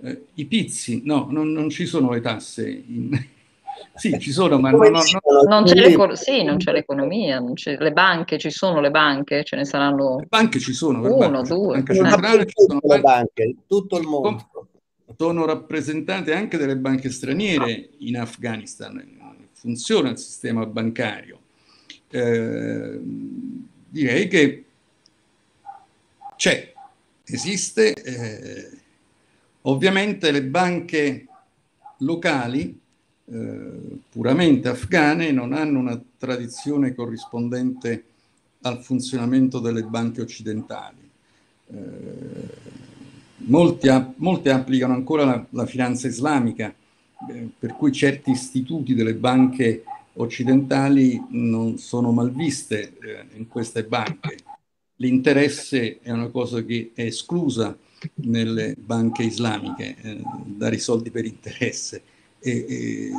eh, 0.04 0.26
i 0.36 0.46
pizzi, 0.46 1.02
no, 1.06 1.28
non, 1.30 1.52
non, 1.52 1.70
ci 1.70 1.86
sono 1.86 2.12
le 2.12 2.22
tasse. 2.22 2.68
In... 2.70 3.12
sì, 3.96 4.18
ci 4.20 4.32
sono, 4.32 4.60
ma 4.60 4.72
non, 4.72 4.80
non, 4.80 5.04
non 5.48 5.64
c'è, 5.64 6.16
sì, 6.16 6.44
non 6.44 6.58
c'è 6.58 6.72
l'economia, 6.72 7.39
non 7.39 7.54
c'è, 7.54 7.78
le 7.78 7.92
banche, 7.92 8.38
ci 8.38 8.50
sono 8.50 8.80
le 8.80 8.89
banche, 8.89 9.44
ce 9.44 9.56
ne 9.56 9.66
saranno... 9.66 10.20
Le 10.20 10.26
banche 10.28 10.60
ci 10.60 10.74
sono, 10.74 11.02
uno, 11.02 11.44
due. 11.44 11.76
Banca 11.76 11.94
centrale, 11.94 12.46
ci 12.46 12.54
sono 12.68 12.80
le 12.82 13.00
banche, 13.00 13.56
tutto 13.68 14.00
il 14.00 14.08
mondo. 14.08 14.48
Sono 15.18 15.46
rappresentate 15.46 16.34
anche 16.34 16.58
delle 16.58 16.78
banche 16.78 17.12
straniere 17.12 17.89
in 18.00 18.18
Afghanistan, 18.18 19.20
funziona 19.62 20.09
il 20.09 20.18
sistema 20.18 20.66
bancario. 20.66 21.39
Eh, 22.09 22.99
direi 23.88 24.28
che 24.28 24.66
c'è, 26.36 26.74
esiste, 27.24 27.93
eh, 27.93 28.82
Ovviamente 29.64 30.32
le 30.32 30.43
banche 30.43 31.28
locali, 31.97 32.80
eh, 33.26 33.99
puramente 34.09 34.70
afghane, 34.70 35.32
non 35.32 35.53
hanno 35.53 35.78
una 35.78 36.01
tradizione 36.18 36.95
corrispondente 36.95 38.05
al 38.62 38.82
funzionamento 38.82 39.59
delle 39.59 39.84
banche 39.84 40.22
occidentali. 40.22 41.09
molti, 43.38 43.88
molti, 44.16 44.49
applicano 44.49 44.93
ancora 44.93 45.26
la, 45.26 45.45
la 45.51 45.66
finanza 45.66 46.07
islamica, 46.07 46.68
eh, 46.68 46.80
per 47.57 47.76
cui 47.76 47.91
certi 47.91 48.32
istituti 48.32 48.93
delle 48.93 49.13
banche 49.13 49.84
occidentali 50.13 51.22
non 51.30 51.78
sono 51.78 52.11
malviste 52.11 52.97
eh, 53.01 53.38
in 53.38 53.47
queste 53.47 53.84
banche. 53.84 54.38
L'interesse 54.95 55.99
è 56.01 56.11
una 56.11 56.28
cosa 56.28 56.63
che 56.63 56.91
è 56.93 57.03
esclusa 57.03 57.76
nelle 58.15 58.76
banche 58.78 59.24
islamiche, 59.24 59.95
eh, 60.01 60.22
dare 60.45 60.76
i 60.76 60.80
soldi 60.80 61.11
per 61.11 61.26
interesse. 61.26 62.01
E, 62.39 62.65
e, 62.67 63.11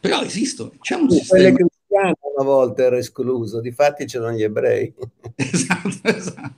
però 0.00 0.22
esistono, 0.22 0.72
c'è 0.80 0.96
un 0.96 1.10
sistema... 1.10 1.42
Quelle 1.42 1.54
cristiane 1.54 2.16
una 2.36 2.44
volta 2.44 2.82
era 2.82 2.96
escluso, 2.96 3.60
difatti 3.60 4.06
c'erano 4.06 4.36
gli 4.36 4.42
ebrei. 4.42 4.92
esatto, 5.36 6.08
esatto. 6.08 6.52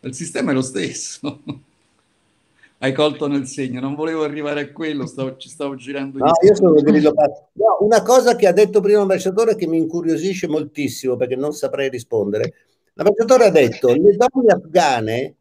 Il 0.00 0.14
sistema 0.14 0.50
è 0.50 0.54
lo 0.54 0.62
stesso. 0.62 1.42
Hai 2.80 2.92
colto 2.92 3.26
nel 3.26 3.46
segno, 3.48 3.80
non 3.80 3.96
volevo 3.96 4.22
arrivare 4.22 4.60
a 4.60 4.72
quello, 4.72 5.04
stavo, 5.04 5.36
ci 5.36 5.48
stavo 5.48 5.74
girando. 5.74 6.18
No, 6.18 6.30
io 6.44 6.54
sono 6.54 6.72
grillo 6.74 7.12
no, 7.54 7.78
Una 7.80 8.02
cosa 8.02 8.36
che 8.36 8.46
ha 8.46 8.52
detto 8.52 8.80
prima 8.80 8.98
l'ambasciatore 8.98 9.56
che 9.56 9.66
mi 9.66 9.78
incuriosisce 9.78 10.46
moltissimo 10.46 11.16
perché 11.16 11.34
non 11.34 11.52
saprei 11.52 11.88
rispondere. 11.88 12.52
L'ambasciatore 12.92 13.46
ha 13.46 13.50
detto 13.50 13.88
le 13.88 14.16
donne 14.16 14.52
afghane 14.52 15.34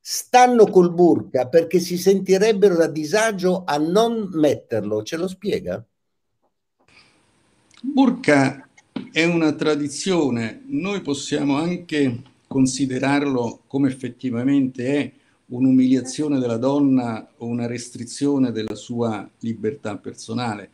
stanno 0.00 0.66
col 0.66 0.92
burka 0.92 1.46
perché 1.46 1.78
si 1.78 1.96
sentirebbero 1.96 2.82
a 2.82 2.88
disagio 2.88 3.62
a 3.64 3.76
non 3.76 4.28
metterlo. 4.32 5.04
Ce 5.04 5.16
lo 5.16 5.28
spiega? 5.28 5.84
Burka 7.80 8.68
è 9.12 9.24
una 9.24 9.52
tradizione, 9.52 10.62
noi 10.66 11.00
possiamo 11.00 11.56
anche 11.56 12.22
considerarlo 12.48 13.62
come 13.68 13.88
effettivamente 13.88 14.96
è 14.96 15.12
un'umiliazione 15.52 16.38
della 16.38 16.56
donna 16.56 17.26
o 17.38 17.46
una 17.46 17.66
restrizione 17.66 18.52
della 18.52 18.74
sua 18.74 19.28
libertà 19.40 19.96
personale. 19.96 20.70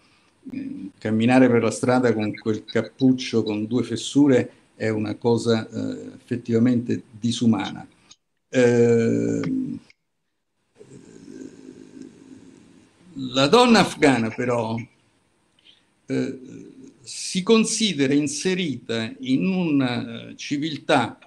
Eh, 0.50 0.90
camminare 0.98 1.48
per 1.48 1.62
la 1.62 1.70
strada 1.70 2.12
con 2.14 2.32
quel 2.34 2.64
cappuccio 2.64 3.42
con 3.42 3.66
due 3.66 3.82
fessure 3.82 4.52
è 4.74 4.88
una 4.88 5.16
cosa 5.16 5.68
eh, 5.68 6.12
effettivamente 6.14 7.02
disumana. 7.10 7.86
Eh, 8.48 9.40
la 13.14 13.46
donna 13.48 13.80
afghana 13.80 14.30
però 14.30 14.76
eh, 16.06 16.38
si 17.00 17.42
considera 17.42 18.14
inserita 18.14 19.12
in 19.20 19.46
una 19.46 20.32
civiltà 20.36 21.18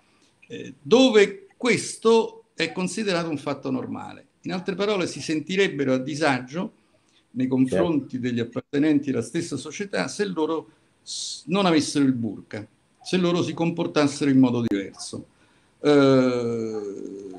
eh, 0.47 0.74
dove 0.82 1.47
questo 1.58 2.41
è 2.64 2.72
considerato 2.72 3.30
un 3.30 3.38
fatto 3.38 3.72
normale. 3.72 4.28
In 4.41 4.53
altre 4.53 4.76
parole, 4.76 5.07
si 5.07 5.22
sentirebbero 5.22 5.93
a 5.93 5.97
disagio 5.97 6.74
nei 7.32 7.47
confronti 7.47 8.12
certo. 8.12 8.28
degli 8.28 8.39
appartenenti 8.39 9.09
alla 9.09 9.22
stessa 9.22 9.57
società 9.57 10.07
se 10.07 10.26
loro 10.26 10.70
non 11.45 11.66
avessero 11.66 12.05
il 12.05 12.14
burka, 12.14 12.66
se 13.01 13.18
loro 13.18 13.41
si 13.41 13.53
comportassero 13.53 14.30
in 14.30 14.39
modo 14.39 14.64
diverso. 14.68 15.26
Eh, 15.80 17.30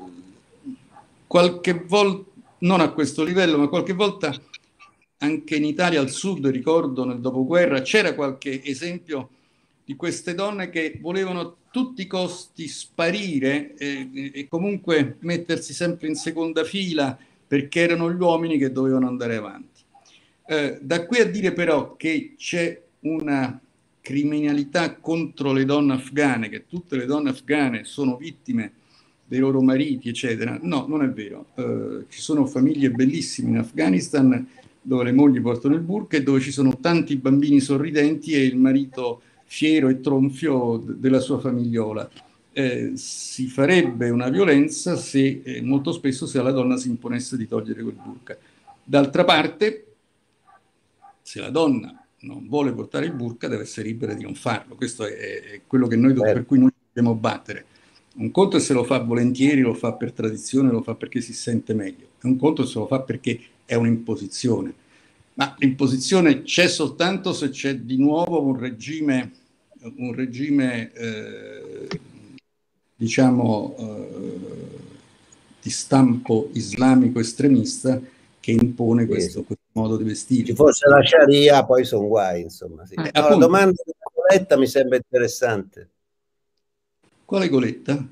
qualche 1.27 1.73
volta, 1.87 2.29
non 2.59 2.81
a 2.81 2.91
questo 2.91 3.23
livello, 3.23 3.57
ma 3.57 3.67
qualche 3.67 3.93
volta 3.93 4.33
anche 5.19 5.55
in 5.55 5.63
Italia 5.63 6.01
al 6.01 6.09
sud, 6.09 6.45
ricordo 6.47 7.05
nel 7.05 7.19
dopoguerra, 7.19 7.81
c'era 7.81 8.13
qualche 8.13 8.61
esempio 8.63 9.29
di 9.85 9.95
queste 9.95 10.33
donne 10.33 10.69
che 10.69 10.97
volevano 11.01 11.39
a 11.39 11.53
tutti 11.69 12.03
i 12.03 12.07
costi 12.07 12.67
sparire 12.67 13.75
e, 13.75 14.31
e 14.33 14.47
comunque 14.47 15.17
mettersi 15.19 15.73
sempre 15.73 16.07
in 16.07 16.15
seconda 16.15 16.63
fila 16.63 17.17
perché 17.45 17.81
erano 17.81 18.11
gli 18.11 18.19
uomini 18.19 18.57
che 18.57 18.71
dovevano 18.71 19.07
andare 19.07 19.35
avanti. 19.35 19.81
Eh, 20.45 20.79
da 20.81 21.05
qui 21.05 21.19
a 21.19 21.29
dire 21.29 21.53
però 21.53 21.95
che 21.95 22.35
c'è 22.37 22.81
una 23.01 23.59
criminalità 24.01 24.95
contro 24.95 25.53
le 25.53 25.65
donne 25.65 25.93
afghane, 25.93 26.49
che 26.49 26.65
tutte 26.67 26.97
le 26.97 27.05
donne 27.05 27.29
afghane 27.29 27.83
sono 27.83 28.17
vittime 28.17 28.73
dei 29.25 29.39
loro 29.39 29.61
mariti, 29.61 30.09
eccetera, 30.09 30.59
no, 30.61 30.85
non 30.87 31.03
è 31.03 31.09
vero. 31.09 31.47
Eh, 31.55 32.05
ci 32.09 32.21
sono 32.21 32.45
famiglie 32.45 32.91
bellissime 32.91 33.49
in 33.49 33.57
Afghanistan 33.57 34.47
dove 34.81 35.05
le 35.05 35.13
mogli 35.13 35.39
portano 35.39 35.75
il 35.75 35.81
burka 35.81 36.17
e 36.17 36.23
dove 36.23 36.41
ci 36.41 36.51
sono 36.51 36.77
tanti 36.79 37.15
bambini 37.15 37.61
sorridenti 37.61 38.33
e 38.33 38.43
il 38.43 38.57
marito 38.57 39.21
fiero 39.53 39.87
e 39.87 39.99
tronfio 39.99 40.77
della 40.83 41.19
sua 41.19 41.39
famigliola. 41.39 42.09
Eh, 42.53 42.93
si 42.95 43.47
farebbe 43.47 44.09
una 44.09 44.29
violenza 44.29 44.95
se 44.95 45.41
eh, 45.43 45.61
molto 45.61 45.91
spesso 45.91 46.25
se 46.25 46.39
alla 46.39 46.51
donna 46.51 46.75
si 46.75 46.89
imponesse 46.89 47.37
di 47.37 47.47
togliere 47.47 47.83
quel 47.83 47.99
burka. 48.03 48.35
D'altra 48.83 49.23
parte, 49.23 49.85
se 51.21 51.39
la 51.39 51.51
donna 51.51 52.03
non 52.21 52.47
vuole 52.47 52.71
portare 52.71 53.05
il 53.05 53.13
burka 53.13 53.47
deve 53.47 53.61
essere 53.61 53.89
libera 53.89 54.15
di 54.15 54.23
non 54.23 54.33
farlo. 54.33 54.73
Questo 54.73 55.05
è, 55.05 55.11
è 55.11 55.61
quello 55.67 55.87
noi, 55.87 56.13
per 56.13 56.25
certo. 56.25 56.45
cui 56.45 56.57
noi 56.57 56.71
dobbiamo 56.91 57.15
battere. 57.15 57.65
Un 58.15 58.31
conto 58.31 58.57
è 58.57 58.59
se 58.59 58.73
lo 58.73 58.83
fa 58.83 58.97
volentieri, 59.03 59.61
lo 59.61 59.75
fa 59.75 59.93
per 59.93 60.13
tradizione, 60.13 60.71
lo 60.71 60.81
fa 60.81 60.95
perché 60.95 61.21
si 61.21 61.33
sente 61.33 61.75
meglio. 61.75 62.07
Un 62.23 62.37
conto 62.37 62.63
è 62.63 62.65
se 62.65 62.79
lo 62.79 62.87
fa 62.87 63.01
perché 63.01 63.39
è 63.65 63.75
un'imposizione. 63.75 64.73
Ma 65.35 65.55
l'imposizione 65.59 66.41
c'è 66.41 66.67
soltanto 66.67 67.33
se 67.33 67.49
c'è 67.49 67.75
di 67.75 67.97
nuovo 67.97 68.41
un 68.41 68.57
regime, 68.57 69.41
un 69.95 70.13
regime 70.13 70.91
eh, 70.93 71.87
diciamo, 72.95 73.75
eh, 73.77 74.79
di 75.61 75.69
stampo 75.69 76.49
islamico 76.53 77.19
estremista 77.19 77.99
che 78.39 78.51
impone 78.51 79.05
questo, 79.05 79.39
sì. 79.39 79.45
questo 79.45 79.63
modo 79.73 79.97
di 79.97 80.03
vestire. 80.03 80.45
Ci 80.47 80.55
fosse 80.55 80.87
la 80.89 81.01
Sharia, 81.01 81.63
poi 81.65 81.85
sono 81.85 82.07
guai, 82.07 82.41
insomma. 82.41 82.85
Sì. 82.85 82.95
Eh, 82.95 83.11
no, 83.13 83.29
la 83.29 83.35
domanda 83.35 83.81
di 83.85 83.93
Coletta 84.13 84.57
mi 84.57 84.67
sembra 84.67 84.97
interessante. 84.97 85.89
Quale 87.25 87.49
Coletta? 87.49 88.05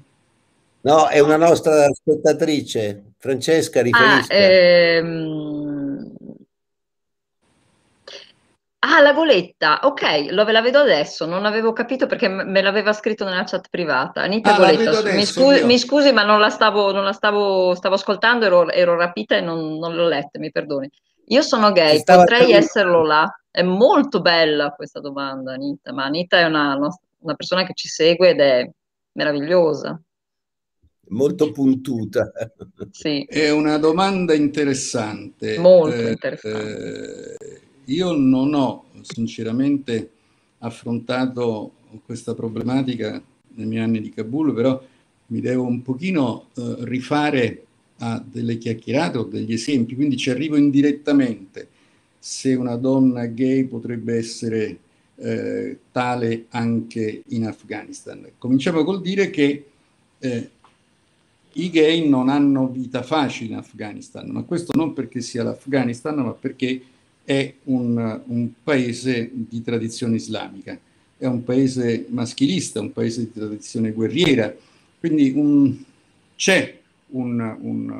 No, 0.84 1.08
è 1.08 1.20
una 1.20 1.38
nostra 1.38 1.88
spettatrice, 1.92 3.14
Francesca, 3.18 3.82
riferisca. 3.82 4.34
Ah, 4.34 4.38
ehm... 4.38 5.41
ah, 8.84 9.02
la 9.02 9.14
goletta, 9.14 9.80
ok, 9.84 10.28
lo 10.32 10.44
ve 10.44 10.52
la 10.52 10.62
vedo 10.62 10.80
adesso, 10.80 11.26
non 11.26 11.46
avevo 11.46 11.74
capito 11.74 12.08
perché 12.08 12.28
me 12.28 12.62
l'aveva 12.62 12.94
scritto 12.94 13.26
nella 13.26 13.44
chat 13.44 13.68
privata. 13.70 14.22
Anita 14.22 14.56
ah, 14.56 14.58
Goletta, 14.58 15.12
mi, 15.14 15.26
scusi, 15.26 15.64
mi, 15.66 15.78
scusi, 15.78 16.12
ma 16.12 16.24
non 16.24 16.40
la 16.40 16.50
stavo, 16.50 16.92
non 16.92 17.04
la 17.04 17.12
stavo, 17.12 17.76
stavo 17.76 17.96
ascoltando, 17.96 18.46
ero, 18.46 18.70
ero 18.70 18.96
rapita 18.96 19.36
e 19.36 19.42
non, 19.42 19.78
non 19.78 19.96
l'ho 19.96 20.08
letta, 20.08 20.40
mi 20.40 20.52
perdoni. 20.52 20.90
Io 21.28 21.42
sono 21.42 21.72
gay, 21.72 22.04
potrei 22.04 22.40
capito. 22.40 22.58
esserlo 22.58 23.04
là. 23.04 23.28
È 23.50 23.62
molto 23.62 24.22
bella 24.22 24.72
questa 24.72 25.00
domanda, 25.00 25.54
Anita, 25.54 25.94
ma 25.94 26.06
Anita 26.06 26.40
è 26.40 26.46
una, 26.46 26.78
una 27.20 27.36
persona 27.36 27.64
che 27.66 27.74
ci 27.74 27.88
segue 27.88 28.30
ed 28.30 28.40
è 28.40 28.70
meravigliosa 29.14 30.00
molto 31.12 31.52
puntuta. 31.52 32.32
Sì. 32.92 33.26
È 33.28 33.50
una 33.50 33.78
domanda 33.78 34.34
interessante. 34.34 35.58
Molto 35.58 35.96
eh, 35.96 36.12
interessante. 36.12 37.38
Eh, 37.38 37.62
io 37.92 38.14
non 38.14 38.54
ho 38.54 38.86
sinceramente 39.02 40.10
affrontato 40.60 41.74
questa 42.06 42.34
problematica 42.34 43.22
nei 43.54 43.66
miei 43.66 43.84
anni 43.84 44.02
di 44.02 44.12
Kabul, 44.12 44.54
però 44.54 44.82
mi 45.28 45.40
devo 45.40 45.64
un 45.64 45.82
pochino 45.82 46.48
eh, 46.56 46.76
rifare 46.80 47.66
a 47.98 48.24
delle 48.24 48.58
chiacchierate 48.58 49.18
o 49.18 49.24
degli 49.24 49.54
esempi, 49.54 49.96
quindi 49.96 50.18
ci 50.18 50.30
arrivo 50.30 50.56
indirettamente 50.56 51.68
se 52.18 52.54
una 52.56 52.76
donna 52.76 53.26
gay 53.26 53.66
potrebbe 53.66 54.16
essere 54.16 54.80
eh, 55.16 55.78
tale 55.92 56.46
anche 56.50 57.24
in 57.28 57.46
Afghanistan. 57.46 58.28
Cominciamo 58.38 58.84
col 58.84 59.02
dire 59.02 59.30
che 59.30 59.66
eh, 60.20 60.50
i 61.54 61.70
gay 61.70 62.08
non 62.08 62.30
hanno 62.30 62.68
vita 62.68 63.04
facile 63.04 63.54
in 63.54 63.58
Afghanistan, 63.58 64.28
ma 64.30 64.44
questo 64.44 64.72
non 64.76 64.94
perché 64.94 65.22
sia 65.22 65.44
l'Afghanistan, 65.44 66.16
ma 66.16 66.32
perché 66.32 66.82
è 67.24 67.54
un, 67.66 68.22
un 68.26 68.50
paese 68.64 69.30
di 69.32 69.62
tradizione 69.62 70.16
islamica, 70.16 70.78
è 71.18 71.26
un 71.26 71.44
paese 71.44 72.06
maschilista, 72.10 72.82
un 72.82 72.92
paese 72.92 73.22
di 73.22 73.34
tradizione 73.34 73.92
guerriera, 73.92 74.54
quindi 75.00 75.32
un, 75.36 75.78
c'è 76.36 76.80
un, 77.12 77.58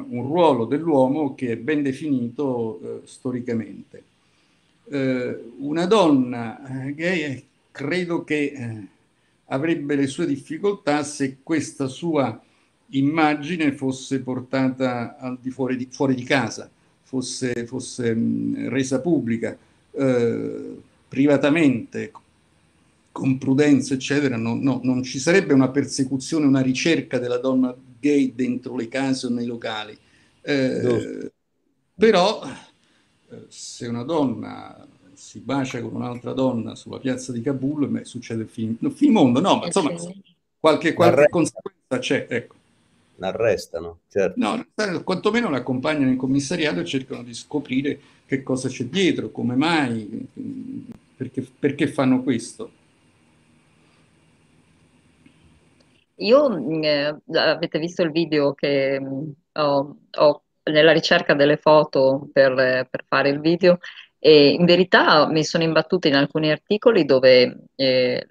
un, 0.10 0.24
ruolo 0.24 0.66
dell'uomo 0.66 1.36
che 1.36 1.52
è 1.52 1.58
ben 1.58 1.84
definito 1.84 2.80
eh, 2.82 3.08
storicamente. 3.08 4.04
Eh, 4.90 5.40
una 5.60 5.86
donna 5.86 6.86
eh, 6.86 6.94
gay 6.96 7.46
credo 7.72 8.24
che 8.24 8.54
eh, 8.56 8.88
avrebbe 9.46 9.96
le 9.96 10.08
sue 10.08 10.26
difficoltà 10.26 11.04
se 11.04 11.38
questa 11.44 11.88
sua 11.88 12.42
immagine 12.90 13.72
fosse 13.74 14.20
portata 14.20 15.18
al 15.18 15.38
di 15.40 15.50
fuori 15.50 15.78
di, 15.78 15.88
fuori 15.90 16.16
di 16.16 16.24
casa, 16.24 16.70
fosse, 17.12 17.66
fosse 17.66 18.16
mh, 18.16 18.70
resa 18.70 19.02
pubblica 19.02 19.58
eh, 19.92 20.82
privatamente, 21.10 22.14
con 23.12 23.38
prudenza, 23.38 23.94
eccetera, 23.94 24.38
no, 24.38 24.56
no, 24.56 24.80
non 24.82 25.04
ci 25.04 25.20
sarebbe 25.20 25.54
una 25.54 25.68
persecuzione, 25.68 26.46
una 26.46 26.62
ricerca 26.62 27.20
della 27.20 27.38
donna 27.38 27.76
gay 28.00 28.34
dentro 28.34 28.78
le 28.78 28.88
case 28.88 29.26
o 29.26 29.30
nei 29.30 29.46
locali. 29.46 29.98
Eh, 30.42 31.32
però 31.94 32.42
eh, 33.30 33.46
se 33.50 33.88
una 33.88 34.04
donna 34.04 34.88
si 35.14 35.40
bacia 35.40 35.82
con 35.82 35.96
un'altra 35.96 36.32
donna 36.32 36.76
sulla 36.76 37.00
piazza 37.00 37.34
di 37.34 37.42
Kabul, 37.42 37.90
beh, 37.90 38.06
succede 38.06 38.44
il 38.44 38.50
film, 38.50 38.78
no, 38.80 38.90
film 38.90 39.12
mondo, 39.12 39.42
no, 39.42 39.58
ma 39.58 39.66
insomma 39.66 39.92
qualche, 40.58 40.94
qualche 40.94 41.28
conseguenza 41.28 42.00
c'è, 42.00 42.28
ecco. 42.30 42.56
L'arrestano, 43.22 44.00
certo. 44.10 44.34
No, 44.40 44.66
quantomeno 45.04 45.52
l'accompagnano 45.52 46.10
in 46.10 46.18
commissariato 46.18 46.80
e 46.80 46.86
cercano 46.86 47.22
di 47.22 47.36
scoprire 47.36 48.00
che 48.26 48.42
cosa 48.42 48.68
c'è 48.68 48.86
dietro, 48.86 49.30
come 49.30 49.54
mai, 49.54 50.28
perché, 51.16 51.46
perché 51.60 51.86
fanno 51.86 52.24
questo. 52.24 52.72
Io, 56.16 56.82
eh, 56.82 57.16
avete 57.34 57.78
visto 57.78 58.02
il 58.02 58.12
video 58.12 58.54
che 58.56 59.00
mm, 59.00 59.30
ho, 59.54 59.98
ho, 60.18 60.44
nella 60.72 60.92
ricerca 60.92 61.36
delle 61.36 61.58
foto 61.58 62.28
per, 62.34 62.56
per, 62.90 63.06
fare 63.08 63.30
il 63.30 63.40
video 63.40 63.78
e 64.18 64.50
in 64.50 64.66
verità 64.66 65.28
mi 65.28 65.44
sono 65.44 65.64
imbattuta 65.64 66.08
in 66.08 66.16
alcuni 66.16 66.50
articoli 66.50 67.06
dove 67.06 67.66
eh, 67.76 68.28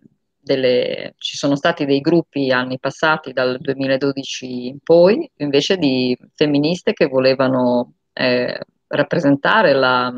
delle, 0.50 1.14
ci 1.18 1.36
sono 1.36 1.54
stati 1.54 1.84
dei 1.84 2.00
gruppi 2.00 2.50
anni 2.50 2.80
passati, 2.80 3.32
dal 3.32 3.58
2012 3.60 4.66
in 4.66 4.78
poi, 4.82 5.30
invece 5.36 5.76
di 5.76 6.16
femministe 6.34 6.92
che 6.92 7.06
volevano 7.06 7.92
eh, 8.12 8.58
rappresentare 8.88 9.72
la, 9.72 10.12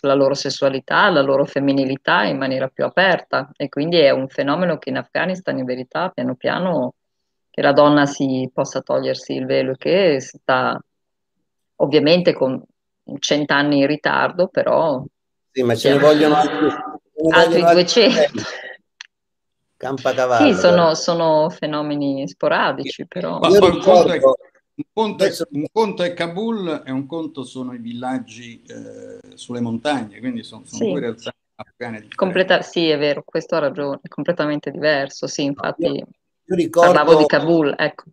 la 0.00 0.14
loro 0.14 0.32
sessualità, 0.32 1.10
la 1.10 1.20
loro 1.20 1.44
femminilità 1.44 2.24
in 2.24 2.38
maniera 2.38 2.68
più 2.68 2.84
aperta. 2.84 3.50
E 3.54 3.68
quindi 3.68 3.98
è 3.98 4.10
un 4.10 4.28
fenomeno 4.28 4.78
che 4.78 4.88
in 4.88 4.96
Afghanistan 4.96 5.58
in 5.58 5.66
verità 5.66 6.08
piano 6.08 6.34
piano 6.36 6.94
che 7.50 7.60
la 7.60 7.72
donna 7.72 8.06
si 8.06 8.50
possa 8.52 8.80
togliersi 8.80 9.34
il 9.34 9.44
velo 9.44 9.72
e 9.72 9.76
che 9.76 10.20
sta 10.20 10.78
ovviamente 11.76 12.32
con 12.32 12.62
cent'anni 13.18 13.80
in 13.80 13.86
ritardo, 13.86 14.48
però... 14.48 15.04
Sì, 15.52 15.62
ma 15.62 15.74
ce 15.74 15.90
ne 15.90 15.98
vogliono 15.98 16.34
altri, 16.36 16.68
altri 17.30 17.60
200. 17.60 18.64
Campacavallo. 19.76 20.52
Sì, 20.52 20.58
sono, 20.58 20.94
sono, 20.94 21.50
fenomeni 21.50 22.26
sporadici, 22.26 23.06
però... 23.06 23.38
Ma 23.38 23.48
un 23.48 23.80
conto, 23.80 24.12
è, 24.12 24.18
un, 24.74 24.84
conto 24.92 25.24
è, 25.24 25.32
un 25.50 25.66
conto, 25.70 26.02
è, 26.02 26.14
Kabul 26.14 26.82
e 26.84 26.90
un 26.90 27.06
conto 27.06 27.44
sono 27.44 27.74
i 27.74 27.78
villaggi 27.78 28.62
eh, 28.66 29.36
sulle 29.36 29.60
montagne, 29.60 30.18
quindi 30.18 30.42
sono, 30.42 30.62
sono 30.64 30.84
sì. 30.84 30.90
due 30.90 31.00
realtà 31.00 31.34
afghane 31.56 32.08
Completa, 32.14 32.62
sì, 32.62 32.88
è 32.88 32.98
vero, 32.98 33.22
questo 33.24 33.56
ha 33.56 33.60
ragione, 33.60 34.00
è 34.02 34.08
completamente 34.08 34.70
diverso, 34.70 35.26
sì, 35.26 35.44
infatti... 35.44 35.88
No, 35.88 35.94
io 35.94 36.54
ricordo, 36.54 36.92
Parlavo 36.92 37.18
di 37.18 37.26
Kabul, 37.26 37.74
ecco. 37.76 38.04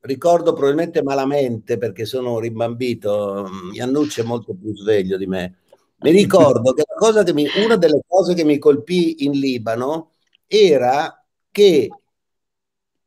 Ricordo 0.00 0.52
probabilmente 0.52 1.02
malamente 1.02 1.78
perché 1.78 2.04
sono 2.04 2.38
rimbambito, 2.38 3.48
Iannucci 3.72 4.20
è 4.20 4.24
molto 4.24 4.54
più 4.54 4.74
sveglio 4.74 5.16
di 5.16 5.26
me. 5.26 5.58
Mi 5.98 6.10
ricordo 6.10 6.72
che, 6.72 6.82
che 7.24 7.32
mi, 7.32 7.46
una 7.64 7.76
delle 7.76 8.00
cose 8.06 8.34
che 8.34 8.44
mi 8.44 8.58
colpì 8.58 9.24
in 9.24 9.32
Libano 9.32 10.11
era 10.54 11.24
che 11.50 11.88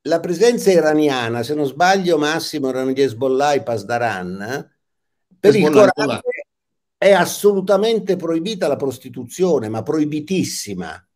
la 0.01 0.19
presenza 0.19 0.71
iraniana, 0.71 1.43
se 1.43 1.53
non 1.53 1.67
sbaglio 1.67 2.17
Massimo 2.17 2.69
erano 2.69 2.89
gli 2.89 3.01
Hezbollah 3.01 3.53
e 3.53 3.61
Pasdaran, 3.61 4.71
per 5.39 5.55
il 5.55 5.69
Corano 5.69 6.21
è 6.97 7.11
assolutamente 7.11 8.15
proibita 8.15 8.67
la 8.67 8.77
prostituzione, 8.77 9.69
ma 9.69 9.83
proibitissima. 9.83 11.07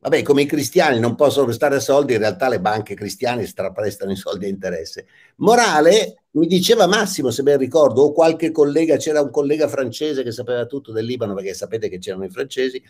Vabbè, 0.00 0.22
come 0.22 0.42
i 0.42 0.46
cristiani 0.46 0.98
non 0.98 1.14
possono 1.14 1.44
prestare 1.44 1.78
soldi, 1.78 2.14
in 2.14 2.18
realtà 2.18 2.48
le 2.48 2.60
banche 2.60 2.94
cristiane 2.94 3.46
straprestano 3.46 4.10
i 4.10 4.16
soldi 4.16 4.46
a 4.46 4.48
interesse. 4.48 5.06
Morale, 5.36 6.24
mi 6.32 6.48
diceva 6.48 6.86
Massimo, 6.88 7.30
se 7.30 7.44
ben 7.44 7.58
ricordo, 7.58 8.02
o 8.02 8.12
qualche 8.12 8.50
collega, 8.50 8.96
c'era 8.96 9.20
un 9.20 9.30
collega 9.30 9.68
francese 9.68 10.24
che 10.24 10.32
sapeva 10.32 10.66
tutto 10.66 10.90
del 10.90 11.04
Libano, 11.04 11.34
perché 11.34 11.54
sapete 11.54 11.88
che 11.88 11.98
c'erano 11.98 12.24
i 12.24 12.30
francesi, 12.30 12.82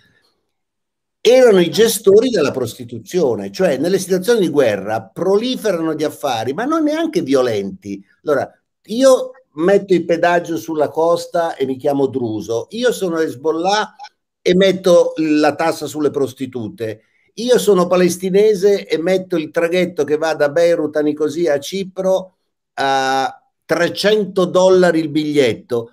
erano 1.21 1.61
i 1.61 1.71
gestori 1.71 2.31
della 2.31 2.51
prostituzione, 2.51 3.51
cioè 3.51 3.77
nelle 3.77 3.99
situazioni 3.99 4.41
di 4.41 4.49
guerra 4.49 5.03
proliferano 5.03 5.95
gli 5.95 6.05
affari, 6.05 6.53
ma 6.55 6.65
non 6.65 6.85
neanche 6.85 7.23
violenti. 7.23 8.03
Allora, 8.25 8.51
io 8.85 9.33
metto 9.55 9.93
il 9.93 10.05
pedaggio 10.05 10.57
sulla 10.57 10.89
costa 10.89 11.57
e 11.57 11.67
mi 11.67 11.77
chiamo 11.77 12.07
Druso, 12.07 12.67
io 12.71 12.93
sono 12.93 13.19
Hezbollah 13.19 13.95
e 14.41 14.55
metto 14.55 15.13
la 15.17 15.55
tassa 15.55 15.87
sulle 15.87 16.11
prostitute. 16.11 17.03
Io 17.35 17.59
sono 17.59 17.87
palestinese 17.87 18.87
e 18.87 18.99
metto 18.99 19.37
il 19.37 19.51
traghetto 19.51 20.05
che 20.05 20.17
va 20.17 20.35
da 20.35 20.49
Beirut 20.49 20.97
a 20.97 21.01
Nicosia 21.01 21.55
a 21.55 21.61
Cipro 21.61 22.37
a 22.75 23.43
300 23.65 24.45
dollari 24.47 24.99
il 24.99 25.11
biglietto. 25.11 25.93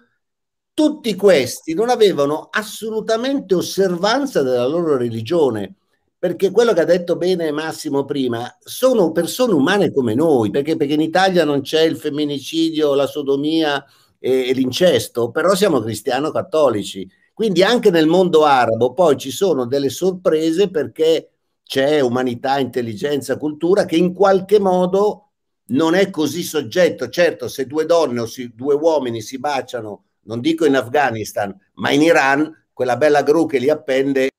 Tutti 0.78 1.16
questi 1.16 1.74
non 1.74 1.90
avevano 1.90 2.50
assolutamente 2.52 3.56
osservanza 3.56 4.44
della 4.44 4.68
loro 4.68 4.96
religione, 4.96 5.74
perché 6.20 6.52
quello 6.52 6.74
che 6.74 6.82
ha 6.82 6.86
detto 6.86 7.16
bene 7.16 7.50
Massimo 7.52 8.06
prima, 8.06 8.56
sono 8.60 9.12
persone 9.12 9.54
umane 9.54 9.92
come 9.92 10.14
noi, 10.14 10.52
perché, 10.52 10.76
perché 10.76 10.94
in 10.94 11.02
Italia 11.02 11.44
non 11.46 11.62
c'è 11.62 11.82
il 11.82 11.98
femminicidio, 11.98 12.94
la 12.94 13.08
sodomia 13.08 13.84
e, 14.20 14.50
e 14.50 14.54
l'incesto, 14.54 15.32
però 15.32 15.56
siamo 15.56 15.80
cristiano-cattolici 15.80 17.10
quindi 17.38 17.62
anche 17.62 17.92
nel 17.92 18.08
mondo 18.08 18.46
arabo 18.46 18.94
poi 18.94 19.16
ci 19.16 19.30
sono 19.30 19.68
delle 19.68 19.90
sorprese 19.90 20.72
perché 20.72 21.34
c'è 21.62 22.00
umanità, 22.00 22.58
intelligenza, 22.58 23.38
cultura 23.38 23.86
che 23.86 23.96
in 23.96 24.12
qualche 24.12 24.60
modo 24.60 25.34
non 25.68 25.94
è 25.94 26.10
così 26.10 26.42
soggetto. 26.42 27.10
Certo, 27.10 27.48
se 27.48 27.68
due 27.68 27.86
donne 27.86 28.22
o 28.22 28.26
si, 28.26 28.56
due 28.56 28.74
uomini 28.74 29.22
si 29.22 29.38
baciano, 29.38 30.06
non 30.28 30.42
dico 30.42 30.66
in 30.66 30.76
Afghanistan, 30.76 31.56
ma 31.76 31.92
in 31.92 32.02
Iran, 32.02 32.68
quella 32.72 32.98
bella 32.98 33.24
gru 33.24 33.48
che 33.48 33.58
li 33.58 33.70
appende 33.70 34.30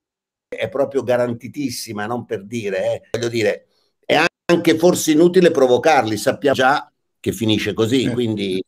è 0.47 0.69
proprio 0.69 1.03
garantitissima, 1.03 2.05
non 2.05 2.25
per 2.25 2.45
dire, 2.45 2.93
eh. 2.93 3.01
voglio 3.11 3.27
dire, 3.27 3.67
è 4.05 4.23
anche 4.45 4.77
forse 4.77 5.11
inutile 5.11 5.51
provocarli, 5.51 6.17
sappiamo 6.17 6.55
già 6.55 6.91
che 7.19 7.31
finisce 7.31 7.73
così, 7.73 8.03
eh. 8.03 8.11
quindi... 8.11 8.63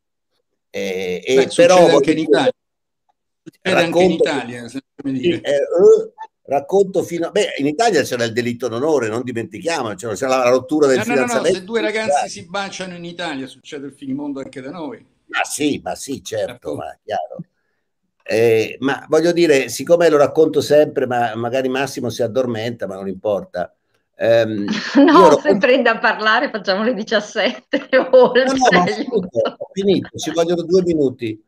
Eh, 0.73 1.21
Beh, 1.35 1.49
però 1.53 1.87
anche 1.87 2.11
in 2.11 2.19
Italia. 2.19 2.51
Era 3.61 3.79
anche 3.79 4.03
in 4.03 4.11
Italia, 4.11 4.67
sì, 4.69 4.77
eh, 4.77 5.39
uh, 5.41 6.13
racconto 6.43 7.03
fino 7.03 7.27
a... 7.27 7.31
Beh, 7.31 7.55
in 7.57 7.67
Italia 7.67 8.03
c'era 8.03 8.23
il 8.23 8.31
delitto 8.31 8.67
d'onore, 8.69 9.09
non 9.09 9.23
dimentichiamo, 9.23 9.95
c'era, 9.95 10.15
la 10.27 10.49
rottura 10.49 10.87
del 10.87 10.99
no, 10.99 11.03
fidanzamento. 11.03 11.47
No, 11.47 11.53
no, 11.53 11.59
se 11.59 11.65
due 11.65 11.81
ragazzi 11.81 12.29
si 12.29 12.45
baciano 12.45 12.95
in 12.95 13.03
Italia 13.03 13.47
succede 13.47 13.87
il 13.87 13.93
finimondo 13.93 14.39
anche 14.39 14.61
da 14.61 14.69
noi. 14.71 15.05
Ma 15.31 15.43
sì, 15.43 15.79
ma 15.83 15.95
sì, 15.95 16.23
certo, 16.23 16.75
ma 16.75 16.95
chiaro. 17.03 17.37
Eh, 18.23 18.77
ma 18.79 19.05
voglio 19.09 19.31
dire, 19.31 19.69
siccome 19.69 20.09
lo 20.09 20.17
racconto 20.17 20.61
sempre, 20.61 21.07
ma 21.07 21.33
magari 21.35 21.69
Massimo 21.69 22.09
si 22.09 22.21
addormenta, 22.21 22.85
ma 22.85 22.95
non 22.95 23.07
importa. 23.07 23.73
Um, 24.17 24.65
no, 25.05 25.25
ero... 25.27 25.39
se 25.39 25.57
prende 25.57 25.89
a 25.89 25.97
parlare 25.97 26.51
facciamo 26.51 26.83
le 26.83 26.93
17 26.93 27.87
oltre. 28.11 28.43
No, 28.45 28.53
no, 28.71 28.83
ho 29.57 29.69
finito, 29.71 30.09
ci 30.17 30.31
vogliono 30.31 30.63
due 30.63 30.83
minuti. 30.83 31.43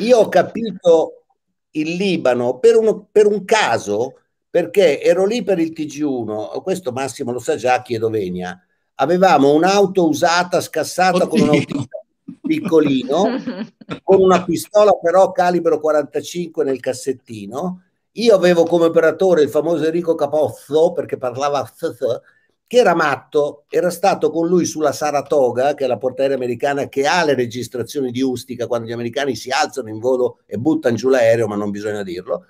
Io 0.00 0.18
ho 0.18 0.28
capito 0.28 1.24
il 1.72 1.96
Libano 1.96 2.58
per, 2.58 2.76
uno, 2.76 3.08
per 3.10 3.26
un 3.26 3.44
caso, 3.44 4.18
perché 4.48 5.00
ero 5.00 5.24
lì 5.24 5.42
per 5.42 5.58
il 5.58 5.72
TG1, 5.72 6.62
questo 6.62 6.92
Massimo 6.92 7.32
lo 7.32 7.38
sa 7.38 7.56
già, 7.56 7.82
chiedo 7.82 8.08
venia, 8.08 8.58
avevamo 8.96 9.52
un'auto 9.52 10.06
usata, 10.06 10.60
scassata 10.60 11.24
Oddio. 11.24 11.28
con 11.28 11.40
un 11.40 11.48
autista 11.48 12.01
piccolino, 12.42 13.24
con 14.02 14.20
una 14.20 14.44
pistola 14.44 14.92
però 15.00 15.32
calibro 15.32 15.80
45 15.80 16.64
nel 16.64 16.80
cassettino. 16.80 17.82
Io 18.16 18.34
avevo 18.34 18.64
come 18.64 18.86
operatore 18.86 19.42
il 19.42 19.48
famoso 19.48 19.84
Enrico 19.84 20.14
Capozzo, 20.14 20.92
perché 20.92 21.16
parlava 21.16 21.66
che 22.66 22.76
era 22.76 22.94
matto, 22.94 23.64
era 23.68 23.90
stato 23.90 24.30
con 24.30 24.48
lui 24.48 24.64
sulla 24.64 24.92
Saratoga, 24.92 25.74
che 25.74 25.84
è 25.84 25.86
la 25.86 25.98
portaerei 25.98 26.36
americana 26.36 26.88
che 26.88 27.06
ha 27.06 27.24
le 27.24 27.34
registrazioni 27.34 28.10
di 28.10 28.22
Ustica 28.22 28.66
quando 28.66 28.88
gli 28.88 28.92
americani 28.92 29.36
si 29.36 29.50
alzano 29.50 29.88
in 29.88 29.98
volo 29.98 30.40
e 30.46 30.56
buttano 30.56 30.96
giù 30.96 31.08
l'aereo, 31.08 31.46
ma 31.46 31.56
non 31.56 31.70
bisogna 31.70 32.02
dirlo. 32.02 32.46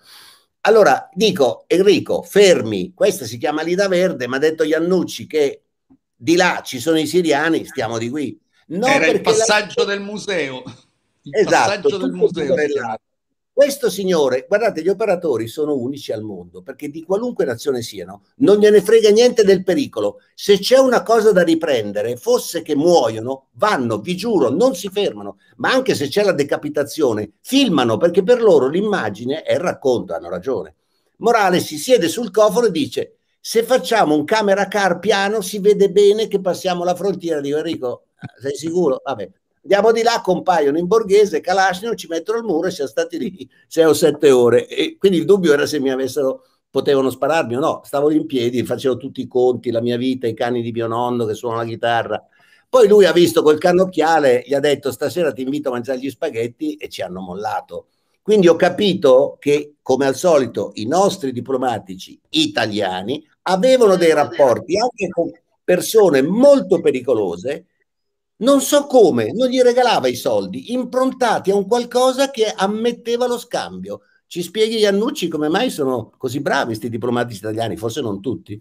Allora 0.64 1.09
dico, 1.12 1.64
Enrico, 1.66 2.22
fermi, 2.22 2.93
questa 2.95 3.24
si 3.24 3.36
chiama 3.36 3.62
Lida 3.62 3.88
Verde, 3.88 4.28
ma 4.28 4.36
ha 4.36 4.38
detto 4.38 4.62
Iannucci 4.62 5.26
che 5.26 5.64
di 6.14 6.36
là 6.36 6.62
ci 6.64 6.78
sono 6.78 6.99
i 7.01 7.07
siriani, 7.07 7.64
stiamo 7.64 7.99
di 7.99 8.09
qui. 8.09 8.40
No, 8.73 8.87
Era 8.87 9.07
il 9.07 9.20
passaggio 9.20 9.85
la... 9.85 9.93
del 9.93 10.01
museo. 10.01 10.62
Il 11.23 11.35
esatto, 11.37 11.51
passaggio 11.51 11.97
del 11.99 12.12
museo. 12.12 12.55
Questo 13.55 13.91
signore, 13.91 14.47
guardate, 14.49 14.81
gli 14.81 14.89
operatori 14.89 15.47
sono 15.47 15.75
unici 15.77 16.11
al 16.11 16.23
mondo 16.23 16.62
perché 16.62 16.89
di 16.89 17.03
qualunque 17.03 17.45
nazione 17.45 17.83
siano, 17.83 18.23
non 18.37 18.57
gliene 18.57 18.81
frega 18.81 19.11
niente 19.11 19.45
del 19.45 19.62
pericolo. 19.62 20.20
Se 20.35 20.59
c'è 20.59 20.79
una 20.79 21.03
cosa 21.03 21.33
da 21.33 21.43
riprendere, 21.43 22.16
fosse 22.16 22.62
che 22.62 22.75
muoiono, 22.75 23.49
vanno, 23.53 23.99
vi 23.99 24.16
giuro, 24.16 24.49
non 24.49 24.75
si 24.75 24.89
fermano. 24.89 25.37
Ma 25.57 25.70
anche 25.70 25.95
se 25.95 26.09
c'è 26.09 26.25
la 26.25 26.33
decapitazione, 26.33 27.33
filmano 27.43 27.99
perché 27.99 28.23
per 28.23 28.41
loro 28.41 28.68
l'immagine 28.68 29.43
è 29.43 29.53
il 29.53 29.61
racconto, 29.61 30.14
hanno 30.14 30.31
ragione. 30.31 30.77
Morale 31.18 31.61
si 31.61 31.77
siede 31.77 32.09
sul 32.09 32.31
cofano 32.31 32.66
e 32.66 32.70
dice: 32.70 33.16
Se 33.39 33.62
facciamo 33.64 34.14
un 34.14 34.25
camera 34.25 34.66
car 34.66 34.99
piano, 34.99 35.43
si 35.43 35.59
vede 35.59 35.91
bene 35.91 36.27
che 36.27 36.41
passiamo 36.41 36.85
la 36.85 36.95
frontiera. 36.95 37.41
Dico 37.43 37.59
Enrico, 37.59 38.05
sei 38.41 38.55
sicuro? 38.55 39.01
Vabbè. 39.05 39.31
Andiamo 39.64 39.93
di 39.93 40.03
là, 40.03 40.20
compaiono 40.23 40.77
in 40.77 40.87
borghese, 40.87 41.41
Kalashnikov, 41.41 41.97
ci 41.97 42.09
mettono 42.09 42.39
al 42.39 42.45
muro 42.45 42.66
e 42.66 42.73
siamo 42.73 42.91
stati 42.91 43.16
lì 43.16 43.49
sei 43.68 43.85
o 43.85 43.93
sette 43.93 44.31
ore. 44.31 44.66
E 44.66 44.97
quindi 44.99 45.18
il 45.18 45.25
dubbio 45.25 45.53
era 45.53 45.66
se 45.66 45.79
mi 45.79 45.91
avessero, 45.91 46.45
potevano 46.68 47.11
spararmi 47.11 47.57
o 47.57 47.61
no. 47.61 47.83
Stavo 47.85 48.09
lì 48.09 48.16
in 48.16 48.27
piedi, 48.27 48.64
facevo 48.64 48.97
tutti 48.97 49.20
i 49.20 49.29
conti, 49.29 49.70
la 49.70 49.81
mia 49.81 49.97
vita, 49.97 50.27
i 50.27 50.35
cani 50.35 50.62
di 50.62 50.73
mio 50.73 50.89
nonno 50.89 51.27
che 51.27 51.35
suonano 51.35 51.62
la 51.62 51.68
chitarra. 51.68 52.27
Poi 52.68 52.89
lui 52.89 53.05
ha 53.05 53.12
visto 53.12 53.43
col 53.43 53.59
cannocchiale, 53.59 54.43
gli 54.47 54.55
ha 54.55 54.59
detto 54.59 54.91
stasera 54.91 55.33
ti 55.33 55.43
invito 55.43 55.68
a 55.68 55.73
mangiare 55.73 55.99
gli 55.99 56.11
spaghetti 56.11 56.75
e 56.77 56.89
ci 56.89 57.03
hanno 57.03 57.20
mollato. 57.20 57.89
Quindi 58.23 58.49
ho 58.49 58.57
capito 58.57 59.37
che, 59.39 59.75
come 59.83 60.07
al 60.07 60.14
solito, 60.14 60.70
i 60.75 60.87
nostri 60.87 61.33
diplomatici 61.33 62.18
italiani 62.31 63.23
avevano 63.43 63.97
dei 63.97 64.14
rapporti 64.14 64.79
anche 64.79 65.09
con 65.09 65.31
persone 65.62 66.23
molto 66.23 66.81
pericolose, 66.81 67.66
non 68.43 68.61
so 68.61 68.86
come, 68.86 69.32
non 69.32 69.49
gli 69.49 69.61
regalava 69.61 70.09
i 70.09 70.14
soldi, 70.14 70.72
improntati 70.72 71.51
a 71.51 71.57
un 71.57 71.66
qualcosa 71.66 72.30
che 72.30 72.53
ammetteva 72.55 73.26
lo 73.26 73.38
scambio. 73.38 74.03
Ci 74.26 74.43
spieghi 74.43 74.78
Iannucci 74.78 75.28
come 75.28 75.49
mai 75.49 75.70
sono 75.70 76.12
così 76.16 76.40
bravi 76.40 76.66
questi 76.66 76.88
diplomatici 76.88 77.38
italiani, 77.38 77.76
forse 77.76 78.01
non 78.01 78.20
tutti. 78.20 78.61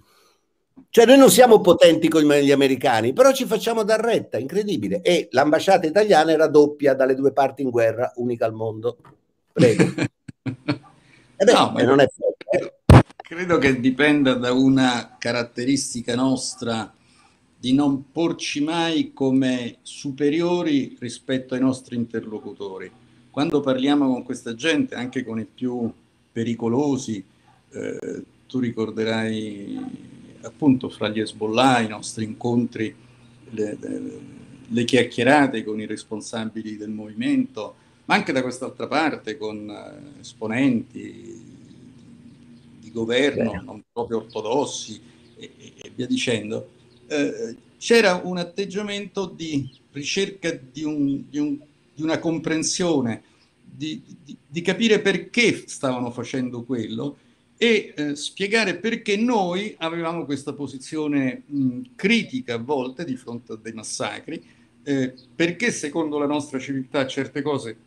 Cioè 0.90 1.06
noi 1.06 1.18
non 1.18 1.30
siamo 1.30 1.62
potenti 1.62 2.10
come 2.10 2.44
gli 2.44 2.52
americani, 2.52 3.14
però 3.14 3.32
ci 3.32 3.46
facciamo 3.46 3.84
dar 3.84 4.02
retta, 4.02 4.38
incredibile. 4.38 5.02
E 5.02 5.28
l'ambasciata 5.32 5.88
italiana 5.88 6.32
era 6.32 6.48
doppia 6.48 6.94
dalle 6.94 7.16
due 7.16 7.32
parti 7.32 7.62
in 7.62 7.70
guerra, 7.70 8.12
unica 8.16 8.46
al 8.46 8.54
mondo. 8.54 8.98
Prego. 9.52 10.10
Eh 11.42 11.44
beh, 11.44 11.54
no, 11.54 11.74
non 11.84 12.00
è 12.00 12.08
credo 13.32 13.58
che 13.60 13.80
dipenda 13.80 14.34
da 14.34 14.52
una 14.52 15.16
caratteristica 15.18 16.14
nostra 16.16 16.94
di 17.62 17.74
non 17.74 18.12
porci 18.12 18.60
mai 18.64 19.12
come 19.14 19.78
superiori 19.84 20.98
rispetto 21.00 21.54
ai 21.54 21.60
nostri 21.60 21.96
interlocutori. 21.96 22.90
Quando 23.30 23.60
parliamo 23.60 24.08
con 24.12 24.24
questa 24.24 24.56
gente, 24.56 24.96
anche 24.96 25.24
con 25.24 25.40
i 25.40 25.46
più 25.46 25.94
pericolosi, 26.32 27.24
eh, 27.70 28.24
tu 28.48 28.58
ricorderai 28.58 29.80
appunto 30.42 30.90
fra 30.90 31.10
gli 31.10 31.20
Hezbollah, 31.20 31.82
i 31.82 31.88
nostri 31.88 32.26
incontri, 32.26 32.96
le, 33.52 33.78
le, 33.80 34.20
le 34.68 34.84
chiacchierate 34.84 35.64
con 35.64 35.80
i 35.80 35.86
responsabili 35.86 36.78
del 36.78 36.90
movimento, 36.90 37.76
ma 38.06 38.16
anche 38.16 38.32
da 38.32 38.42
quest'altra 38.42 38.88
parte 38.88 39.38
con 39.38 39.70
eh, 39.70 40.20
esponenti 40.20 41.46
di 42.80 42.92
governo 42.92 43.52
Beh. 43.52 43.62
non 43.62 43.84
proprio 43.94 44.18
ortodossi 44.18 45.00
e, 45.38 45.52
e 45.76 45.92
via 45.94 46.08
dicendo, 46.08 46.80
eh, 47.12 47.56
c'era 47.78 48.22
un 48.24 48.38
atteggiamento 48.38 49.26
di 49.26 49.70
ricerca 49.92 50.52
di, 50.52 50.84
un, 50.84 51.30
di, 51.30 51.40
un, 51.40 51.58
di 51.94 52.04
una 52.04 52.20
comprensione, 52.20 53.24
di, 53.64 54.02
di, 54.48 54.62
capire 54.62 55.00
perché 55.00 55.64
stavano 55.66 56.12
facendo 56.12 56.64
quello 56.64 57.18
e 57.58 57.94
eh, 57.96 58.16
spiegare 58.16 58.76
perché 58.76 59.18
noi 59.18 59.76
avevamo 59.80 60.26
questa 60.26 60.54
posizione 60.54 61.44
mh, 61.46 61.82
critica 61.96 62.56
a 62.56 62.60
volte 62.60 63.04
di 63.04 63.16
fronte 63.18 63.54
a 63.54 63.60
dei 63.62 63.74
massacri, 63.74 64.42
eh, 64.84 65.14
perché 65.36 65.72
secondo 65.72 66.18
la 66.18 66.28
nostra 66.28 66.60
civiltà 66.60 67.06
certe 67.08 67.42
cose 67.42 67.78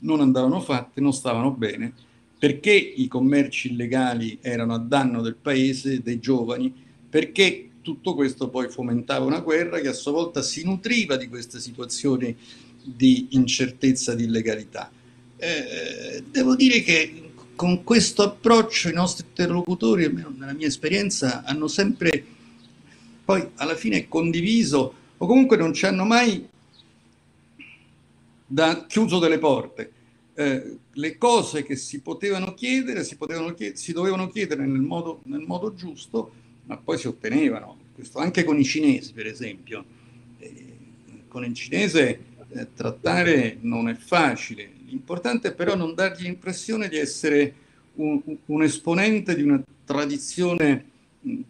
non 0.00 0.20
andavano 0.20 0.60
fatte, 0.60 1.00
non 1.00 1.12
stavano 1.12 1.50
bene, 1.50 1.92
perché 2.38 2.72
i 2.72 3.06
commerci 3.08 3.70
illegali 3.70 4.38
erano 4.40 4.74
a 4.74 4.78
danno 4.78 5.20
del 5.20 5.36
paese, 5.36 6.02
dei 6.02 6.20
giovani, 6.20 6.72
perché 7.08 7.70
tutto 7.84 8.14
questo 8.14 8.48
poi 8.48 8.68
fomentava 8.70 9.26
una 9.26 9.40
guerra 9.40 9.78
che 9.78 9.88
a 9.88 9.92
sua 9.92 10.10
volta 10.10 10.40
si 10.40 10.64
nutriva 10.64 11.16
di 11.16 11.28
queste 11.28 11.60
situazioni 11.60 12.34
di 12.82 13.28
incertezza, 13.32 14.14
di 14.14 14.24
illegalità. 14.24 14.90
Eh, 15.36 16.24
devo 16.30 16.56
dire 16.56 16.80
che 16.80 17.30
con 17.54 17.84
questo 17.84 18.22
approccio 18.22 18.88
i 18.88 18.94
nostri 18.94 19.26
interlocutori, 19.28 20.04
almeno 20.04 20.32
nella 20.34 20.54
mia 20.54 20.66
esperienza, 20.66 21.44
hanno 21.44 21.68
sempre 21.68 22.24
poi 23.24 23.46
alla 23.56 23.76
fine 23.76 24.08
condiviso 24.08 24.94
o 25.18 25.26
comunque 25.26 25.58
non 25.58 25.74
ci 25.74 25.84
hanno 25.84 26.04
mai 26.04 26.48
da 28.46 28.86
chiuso 28.86 29.18
delle 29.18 29.38
porte. 29.38 29.92
Eh, 30.36 30.78
le 30.90 31.18
cose 31.18 31.62
che 31.62 31.76
si 31.76 32.00
potevano 32.00 32.54
chiedere, 32.54 33.04
si, 33.04 33.16
potevano 33.16 33.52
chiedere, 33.52 33.76
si 33.78 33.92
dovevano 33.92 34.28
chiedere 34.28 34.66
nel 34.66 34.80
modo, 34.80 35.20
nel 35.24 35.44
modo, 35.46 35.74
giusto, 35.74 36.32
ma 36.64 36.76
poi 36.76 36.98
si 36.98 37.06
ottenevano. 37.06 37.78
Questo 37.94 38.18
anche 38.18 38.44
con 38.44 38.58
i 38.58 38.64
cinesi, 38.64 39.12
per 39.12 39.26
esempio. 39.26 39.84
Eh, 40.38 40.76
con 41.28 41.44
il 41.44 41.54
cinese 41.54 42.18
eh, 42.48 42.68
trattare 42.74 43.58
non 43.60 43.88
è 43.88 43.94
facile. 43.94 44.70
L'importante 44.86 45.48
è 45.48 45.54
però 45.54 45.74
non 45.74 45.94
dargli 45.94 46.22
l'impressione 46.22 46.88
di 46.88 46.96
essere 46.96 47.54
un, 47.94 48.20
un 48.46 48.62
esponente 48.62 49.34
di 49.34 49.42
una 49.42 49.62
tradizione 49.84 50.84
mh, 51.20 51.40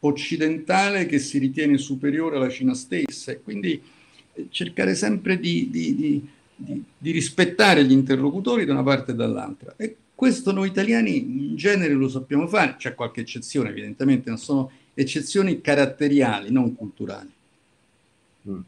occidentale 0.00 1.06
che 1.06 1.18
si 1.18 1.38
ritiene 1.38 1.78
superiore 1.78 2.36
alla 2.36 2.48
Cina 2.48 2.74
stessa 2.74 3.32
e 3.32 3.40
quindi 3.42 3.80
eh, 4.32 4.46
cercare 4.50 4.94
sempre 4.94 5.38
di, 5.38 5.68
di, 5.70 5.94
di 5.94 6.28
di, 6.60 6.84
di, 6.98 7.10
rispettare 7.10 7.84
gli 7.84 7.92
interlocutori 7.92 8.64
da 8.64 8.72
una 8.72 8.82
parte 8.82 9.12
e 9.12 9.14
dall'altra. 9.14 9.74
E 9.76 9.96
questo 10.20 10.52
noi 10.52 10.68
italiani 10.68 11.16
in 11.16 11.56
genere 11.56 11.94
lo 11.94 12.06
sappiamo 12.06 12.46
fare, 12.46 12.76
c'è 12.76 12.94
qualche 12.94 13.22
eccezione 13.22 13.70
evidentemente, 13.70 14.28
non 14.28 14.38
sono 14.38 14.70
eccezioni 14.92 15.62
caratteriali, 15.62 16.52
non 16.52 16.74
culturali. 16.74 17.32
Mm. 18.46 18.60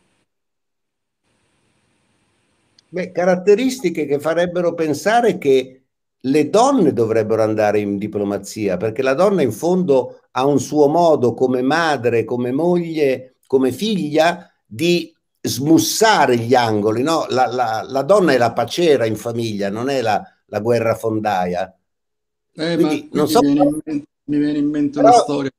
Beh, 2.88 3.12
caratteristiche 3.12 4.06
che 4.06 4.18
farebbero 4.18 4.72
pensare 4.72 5.36
che 5.36 5.82
le 6.18 6.48
donne 6.48 6.94
dovrebbero 6.94 7.42
andare 7.42 7.80
in 7.80 7.98
diplomazia, 7.98 8.78
perché 8.78 9.02
la 9.02 9.12
donna 9.12 9.42
in 9.42 9.52
fondo 9.52 10.22
ha 10.30 10.46
un 10.46 10.58
suo 10.58 10.88
modo 10.88 11.34
come 11.34 11.60
madre, 11.60 12.24
come 12.24 12.50
moglie, 12.50 13.34
come 13.46 13.72
figlia 13.72 14.50
di 14.64 15.14
smussare 15.38 16.38
gli 16.38 16.54
angoli, 16.54 17.02
no? 17.02 17.26
La, 17.28 17.46
la, 17.46 17.84
la, 17.86 18.02
donna 18.02 18.32
è 18.32 18.38
la 18.38 18.54
pacera 18.54 19.04
in 19.04 19.16
famiglia, 19.16 19.68
non 19.68 19.90
è 19.90 20.00
la, 20.00 20.22
la 20.52 20.60
guerra 20.60 20.94
fondaia. 20.94 21.74
Eh, 22.54 22.74
Quindi, 22.74 23.08
non 23.12 23.26
so, 23.26 23.40
mi, 23.40 23.54
viene 23.54 23.70
mente, 23.70 24.06
mi, 24.24 24.38
viene 24.38 24.58
in 24.58 24.68
mente, 24.68 25.00
però, 25.00 25.08
una 25.08 25.22
storia 25.22 25.50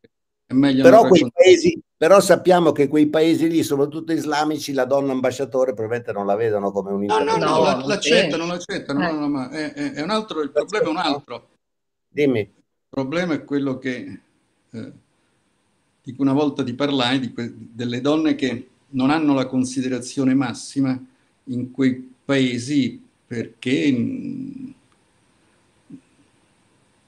è 0.46 0.54
meglio 0.54 0.84
però, 0.84 1.08
quei 1.08 1.28
paesi, 1.34 1.82
però 1.98 2.20
sappiamo 2.20 2.72
che 2.72 2.88
quei 2.88 3.08
paesi 3.08 3.50
lì, 3.50 3.64
soprattutto 3.64 4.14
islamici, 4.14 4.72
la 4.72 4.86
donna 4.86 5.12
ambasciatore 5.12 5.74
probabilmente 5.74 6.12
non 6.12 6.28
la 6.28 6.36
vedono 6.36 6.72
come 6.72 6.92
un 6.92 7.06
No, 7.06 7.24
no, 7.24 7.38
no, 7.38 7.46
no 7.46 7.88
l'accettano, 7.88 8.46
l'accettano, 8.46 9.00
no, 9.00 9.20
no, 9.20 9.28
ma 9.28 9.50
è, 9.50 9.74
è, 9.74 10.02
un 10.02 10.12
altro, 10.12 10.42
il 10.42 10.52
problema 10.52 10.86
è 10.86 10.90
un 10.90 10.98
altro. 10.98 11.50
Dimmi. 12.08 12.42
Il 12.42 12.52
problema 12.88 13.34
è 13.34 13.44
quello 13.44 13.80
che, 13.80 14.20
eh, 14.70 14.92
di 16.04 16.14
cui 16.14 16.24
una 16.24 16.34
volta 16.34 16.64
ti 16.64 16.76
parlai, 16.76 17.20
di 17.20 17.34
que- 17.34 17.52
delle 17.56 18.00
donne 18.00 18.36
che 18.36 18.68
non 18.90 19.10
hanno 19.10 19.34
la 19.34 19.48
considerazione 19.48 20.36
massima 20.36 20.96
in 21.46 21.72
quei 21.72 22.14
paesi 22.24 23.02
perché 23.26 23.72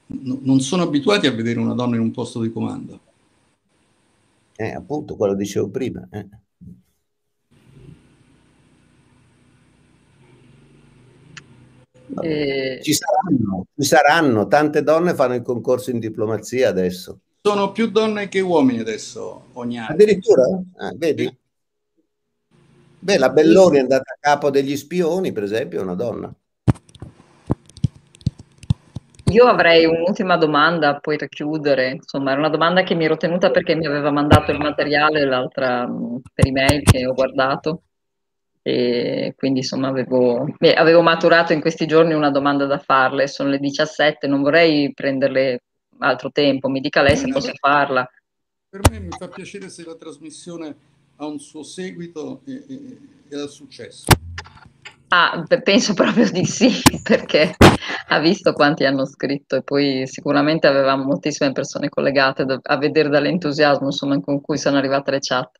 non 0.06 0.60
sono 0.60 0.84
abituati 0.84 1.26
a 1.26 1.32
vedere 1.32 1.58
una 1.58 1.74
donna 1.74 1.96
in 1.96 2.02
un 2.02 2.10
posto 2.10 2.40
di 2.40 2.52
comando. 2.52 3.00
Eh, 4.56 4.72
appunto, 4.72 5.16
quello 5.16 5.34
dicevo 5.34 5.68
prima. 5.68 6.06
Eh. 6.10 6.28
Eh... 12.22 12.80
Ci, 12.82 12.92
saranno, 12.92 13.66
ci 13.76 13.86
saranno, 13.86 14.46
tante 14.46 14.82
donne 14.82 15.14
fanno 15.14 15.34
il 15.34 15.42
concorso 15.42 15.90
in 15.90 15.98
diplomazia 15.98 16.68
adesso. 16.68 17.20
Sono 17.42 17.72
più 17.72 17.90
donne 17.90 18.28
che 18.28 18.40
uomini 18.40 18.80
adesso 18.80 19.48
ogni 19.52 19.78
anno. 19.78 19.92
Addirittura? 19.92 20.44
Ah, 20.76 20.92
vedi? 20.96 21.36
Beh, 22.98 23.18
la 23.18 23.30
Belloni 23.30 23.76
è 23.76 23.80
andata 23.80 24.14
a 24.14 24.18
capo 24.18 24.50
degli 24.50 24.76
spioni, 24.76 25.32
per 25.32 25.44
esempio, 25.44 25.78
è 25.78 25.82
una 25.82 25.94
donna. 25.94 26.34
Io 29.36 29.44
avrei 29.44 29.84
un'ultima 29.84 30.38
domanda 30.38 30.98
poi 30.98 31.18
chiudere, 31.28 31.90
insomma 31.90 32.30
era 32.30 32.40
una 32.40 32.48
domanda 32.48 32.82
che 32.82 32.94
mi 32.94 33.04
ero 33.04 33.18
tenuta 33.18 33.50
perché 33.50 33.74
mi 33.74 33.84
aveva 33.84 34.10
mandato 34.10 34.50
il 34.50 34.56
materiale 34.56 35.26
l'altra 35.26 35.86
per 36.32 36.46
email 36.46 36.82
che 36.82 37.06
ho 37.06 37.12
guardato 37.12 37.82
e 38.62 39.34
quindi 39.36 39.58
insomma 39.58 39.88
avevo, 39.88 40.46
beh, 40.56 40.72
avevo 40.72 41.02
maturato 41.02 41.52
in 41.52 41.60
questi 41.60 41.86
giorni 41.86 42.14
una 42.14 42.30
domanda 42.30 42.64
da 42.64 42.78
farle, 42.78 43.28
sono 43.28 43.50
le 43.50 43.58
17, 43.58 44.26
non 44.26 44.40
vorrei 44.40 44.94
prenderle 44.94 45.64
altro 45.98 46.30
tempo, 46.30 46.70
mi 46.70 46.80
dica 46.80 47.02
lei 47.02 47.16
se 47.16 47.28
posso 47.28 47.52
farla. 47.60 48.08
Per 48.70 48.80
me 48.90 49.00
mi 49.00 49.10
fa 49.10 49.28
piacere 49.28 49.68
se 49.68 49.84
la 49.84 49.96
trasmissione 49.96 50.74
ha 51.16 51.26
un 51.26 51.38
suo 51.38 51.62
seguito 51.62 52.40
e, 52.46 52.64
e, 52.66 52.98
e 53.28 53.38
ha 53.38 53.46
successo. 53.46 54.06
Ah, 55.18 55.42
penso 55.62 55.94
proprio 55.94 56.30
di 56.30 56.44
sì, 56.44 56.70
perché 57.02 57.54
ha 58.08 58.18
visto 58.18 58.52
quanti 58.52 58.84
hanno 58.84 59.06
scritto 59.06 59.56
e 59.56 59.62
poi 59.62 60.06
sicuramente 60.06 60.66
avevamo 60.66 61.04
moltissime 61.04 61.52
persone 61.52 61.88
collegate 61.88 62.44
a 62.60 62.76
vedere 62.76 63.08
dall'entusiasmo 63.08 63.86
insomma, 63.86 64.20
con 64.20 64.42
cui 64.42 64.58
sono 64.58 64.76
arrivate 64.76 65.12
le 65.12 65.20
chat. 65.20 65.58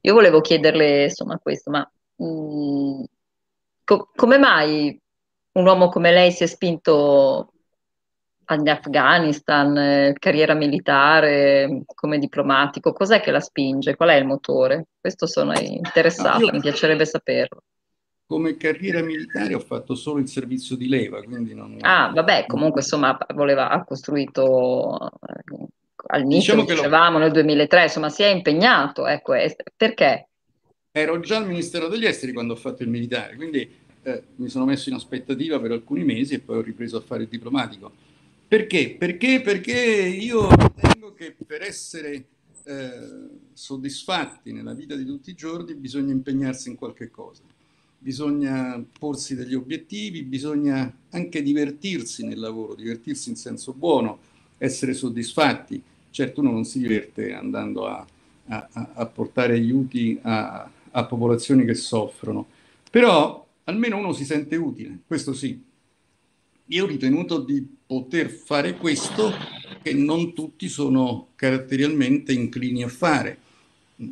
io 0.00 0.14
volevo 0.14 0.40
chiederle 0.40 1.04
insomma 1.04 1.38
questo, 1.38 1.70
ma 1.70 1.88
mh, 2.16 2.24
mm, 2.24 3.02
co- 3.84 4.10
come 4.16 4.38
mai 4.38 5.00
un 5.52 5.66
uomo 5.66 5.88
come 5.88 6.10
lei 6.10 6.32
si 6.32 6.42
è 6.42 6.46
spinto 6.46 7.52
in 8.48 8.68
Afghanistan, 8.68 9.76
eh, 9.78 10.12
carriera 10.18 10.54
militare, 10.54 11.82
come 11.94 12.18
diplomatico, 12.18 12.92
cos'è 12.92 13.20
che 13.20 13.30
la 13.30 13.40
spinge? 13.40 13.94
Qual 13.96 14.08
è 14.08 14.14
il 14.14 14.26
motore? 14.26 14.88
Questo 15.00 15.26
sono 15.26 15.52
interessata, 15.58 16.38
no, 16.38 16.46
io... 16.46 16.52
mi 16.52 16.60
piacerebbe 16.60 17.04
saperlo 17.06 17.62
come 18.32 18.56
carriera 18.56 19.02
militare 19.02 19.52
ho 19.52 19.60
fatto 19.60 19.94
solo 19.94 20.18
il 20.18 20.26
servizio 20.26 20.74
di 20.74 20.88
leva, 20.88 21.22
quindi 21.22 21.52
non... 21.52 21.76
Ah, 21.82 22.10
vabbè, 22.14 22.46
comunque 22.46 22.80
insomma 22.80 23.18
voleva, 23.34 23.68
ha 23.68 23.84
costruito 23.84 25.10
eh, 25.20 25.66
all'inizio, 26.06 26.54
diciamo 26.54 26.64
dicevamo, 26.64 27.18
lo... 27.18 27.24
nel 27.24 27.32
2003, 27.32 27.82
insomma 27.82 28.08
si 28.08 28.22
è 28.22 28.28
impegnato, 28.28 29.06
ecco, 29.06 29.34
perché? 29.76 30.28
Ero 30.90 31.20
già 31.20 31.36
al 31.36 31.46
Ministero 31.46 31.88
degli 31.88 32.06
Esteri 32.06 32.32
quando 32.32 32.54
ho 32.54 32.56
fatto 32.56 32.82
il 32.82 32.88
militare, 32.88 33.36
quindi 33.36 33.70
eh, 34.02 34.22
mi 34.36 34.48
sono 34.48 34.64
messo 34.64 34.88
in 34.88 34.94
aspettativa 34.94 35.60
per 35.60 35.72
alcuni 35.72 36.02
mesi 36.02 36.32
e 36.32 36.40
poi 36.40 36.56
ho 36.56 36.62
ripreso 36.62 36.96
a 36.96 37.02
fare 37.02 37.24
il 37.24 37.28
diplomatico. 37.28 37.92
Perché? 38.48 38.96
Perché? 38.98 39.42
Perché 39.42 39.78
io 39.78 40.48
ritengo 40.48 41.12
che 41.12 41.36
per 41.46 41.60
essere 41.60 42.28
eh, 42.64 43.08
soddisfatti 43.52 44.54
nella 44.54 44.72
vita 44.72 44.96
di 44.96 45.04
tutti 45.04 45.28
i 45.28 45.34
giorni 45.34 45.74
bisogna 45.74 46.12
impegnarsi 46.12 46.70
in 46.70 46.76
qualche 46.76 47.10
cosa 47.10 47.42
bisogna 48.02 48.84
porsi 48.98 49.36
degli 49.36 49.54
obiettivi, 49.54 50.24
bisogna 50.24 50.92
anche 51.10 51.40
divertirsi 51.40 52.26
nel 52.26 52.40
lavoro, 52.40 52.74
divertirsi 52.74 53.30
in 53.30 53.36
senso 53.36 53.72
buono, 53.72 54.18
essere 54.58 54.92
soddisfatti. 54.92 55.80
Certo 56.10 56.40
uno 56.40 56.50
non 56.50 56.64
si 56.64 56.80
diverte 56.80 57.32
andando 57.32 57.86
a, 57.86 58.04
a, 58.48 58.68
a 58.94 59.06
portare 59.06 59.54
aiuti 59.54 60.18
a, 60.22 60.68
a 60.90 61.04
popolazioni 61.04 61.64
che 61.64 61.74
soffrono, 61.74 62.46
però 62.90 63.46
almeno 63.64 63.98
uno 63.98 64.12
si 64.12 64.24
sente 64.24 64.56
utile, 64.56 64.98
questo 65.06 65.32
sì. 65.32 65.62
Io 66.66 66.84
ho 66.84 66.86
ritenuto 66.86 67.40
di 67.40 67.66
poter 67.86 68.28
fare 68.30 68.76
questo 68.76 69.30
che 69.80 69.92
non 69.94 70.32
tutti 70.32 70.68
sono 70.68 71.28
caratterialmente 71.36 72.32
inclini 72.32 72.82
a 72.82 72.88
fare 72.88 73.38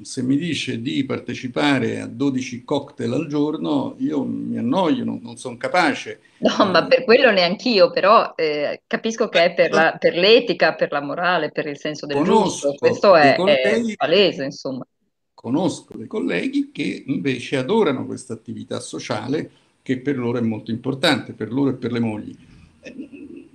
se 0.02 0.22
mi 0.22 0.36
dice 0.36 0.80
di 0.80 1.04
partecipare 1.04 2.00
a 2.00 2.06
12 2.06 2.64
cocktail 2.64 3.12
al 3.12 3.26
giorno, 3.26 3.94
io 3.98 4.22
mi 4.24 4.58
annoio, 4.58 5.04
non, 5.04 5.20
non 5.22 5.36
sono 5.36 5.56
capace. 5.56 6.20
No, 6.38 6.70
ma 6.70 6.86
per 6.86 7.04
quello 7.04 7.30
neanch'io, 7.30 7.90
però 7.90 8.32
eh, 8.36 8.82
capisco 8.86 9.28
che 9.28 9.44
è 9.44 9.54
per, 9.54 9.72
la, 9.72 9.96
per, 9.98 10.14
l'etica, 10.14 10.74
per 10.74 10.90
la 10.90 11.00
morale, 11.00 11.50
per 11.50 11.66
il 11.66 11.78
senso 11.78 12.06
del 12.06 12.16
conosco 12.16 12.70
giusto. 12.70 12.74
Questo 12.78 13.16
è, 13.16 13.34
colleghi, 13.36 13.92
è 13.92 13.96
palese, 13.96 14.44
insomma. 14.44 14.86
Conosco 15.34 15.96
dei 15.96 16.06
colleghi 16.06 16.70
che 16.72 17.04
invece 17.06 17.56
adorano 17.56 18.06
questa 18.06 18.34
attività 18.34 18.80
sociale 18.80 19.50
che 19.82 19.98
per 19.98 20.16
loro 20.18 20.38
è 20.38 20.42
molto 20.42 20.70
importante, 20.70 21.32
per 21.32 21.52
loro 21.52 21.70
e 21.70 21.74
per 21.74 21.92
le 21.92 22.00
mogli. 22.00 22.36
Eh, 22.80 22.94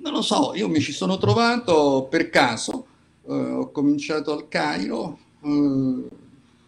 non 0.02 0.14
lo 0.14 0.22
so, 0.22 0.54
io 0.56 0.68
mi 0.68 0.80
ci 0.80 0.92
sono 0.92 1.18
trovato 1.18 2.08
per 2.10 2.30
caso, 2.30 2.86
eh, 3.28 3.34
ho 3.34 3.72
cominciato 3.72 4.32
al 4.32 4.48
Cairo, 4.48 5.18
eh, 5.44 6.04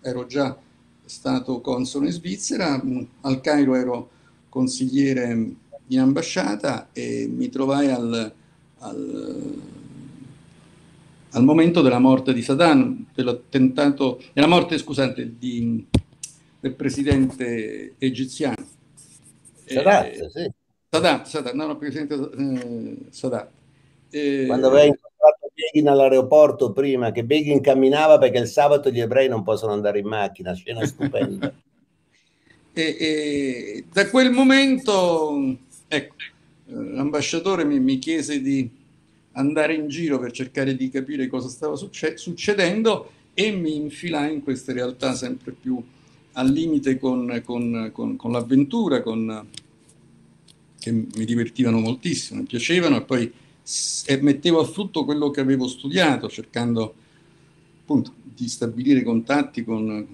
ero 0.07 0.25
già 0.25 0.57
stato 1.05 1.61
console 1.61 2.07
in 2.07 2.11
Svizzera, 2.11 2.81
al 3.21 3.41
Cairo 3.41 3.75
ero 3.75 4.09
consigliere 4.49 5.55
in 5.87 5.99
ambasciata 5.99 6.89
e 6.91 7.27
mi 7.29 7.49
trovai 7.49 7.89
al, 7.89 8.33
al, 8.79 9.61
al 11.31 11.43
momento 11.43 11.81
della 11.81 11.99
morte 11.99 12.33
di 12.33 12.41
Saddam, 12.41 13.05
dell'attentato, 13.13 14.21
della 14.33 14.47
morte, 14.47 14.77
scusate, 14.77 15.35
di, 15.37 15.85
del 16.59 16.73
presidente 16.73 17.93
egiziano. 17.97 18.55
Sadat, 19.65 20.05
eh, 20.05 20.29
sì. 20.33 20.51
Sadat, 20.89 21.25
Sadat, 21.27 21.53
no, 21.53 21.67
no, 21.67 21.77
presidente 21.77 22.15
eh, 22.15 22.97
Sadat. 23.09 23.49
Eh, 24.09 24.45
Quando 24.47 24.67
aveva 24.67 24.95
Begin 25.57 25.87
all'aeroporto 25.87 26.71
prima, 26.71 27.11
che 27.11 27.23
Begin 27.23 27.61
camminava 27.61 28.19
perché 28.19 28.37
il 28.37 28.47
sabato 28.47 28.91
gli 28.91 28.99
ebrei 28.99 29.27
non 29.27 29.41
possono 29.41 29.73
andare 29.73 29.97
in 29.97 30.05
macchina, 30.05 30.53
scena 30.53 30.85
stupenda. 30.85 31.51
e, 32.73 32.97
e, 32.99 33.85
da 33.91 34.07
quel 34.07 34.29
momento, 34.29 35.57
ecco, 35.87 36.15
l'ambasciatore 36.65 37.65
mi, 37.65 37.79
mi, 37.79 37.97
chiese 37.97 38.39
di 38.39 38.69
andare 39.31 39.73
in 39.73 39.87
giro 39.87 40.19
per 40.19 40.31
cercare 40.31 40.75
di 40.75 40.91
capire 40.91 41.25
cosa 41.25 41.49
stava 41.49 41.75
succe- 41.75 42.17
succedendo 42.17 43.09
e 43.33 43.49
mi 43.49 43.77
infilai 43.77 44.35
in 44.35 44.43
queste 44.43 44.73
realtà 44.73 45.15
sempre 45.15 45.53
più 45.59 45.83
al 46.33 46.49
limite 46.51 46.99
con, 46.99 47.41
con, 47.43 47.89
con, 47.91 48.15
con 48.15 48.31
l'avventura, 48.31 49.01
che 49.01 50.91
mi 50.91 51.25
divertivano 51.25 51.79
moltissimo, 51.79 52.41
mi 52.41 52.45
piacevano 52.45 52.97
e 52.97 53.01
poi 53.01 53.33
e 54.05 54.21
mettevo 54.21 54.59
a 54.59 54.65
frutto 54.65 55.03
quello 55.03 55.29
che 55.29 55.41
avevo 55.41 55.67
studiato, 55.67 56.29
cercando 56.29 56.93
appunto 57.81 58.13
di 58.23 58.47
stabilire 58.47 59.03
contatti 59.03 59.63
con, 59.63 60.07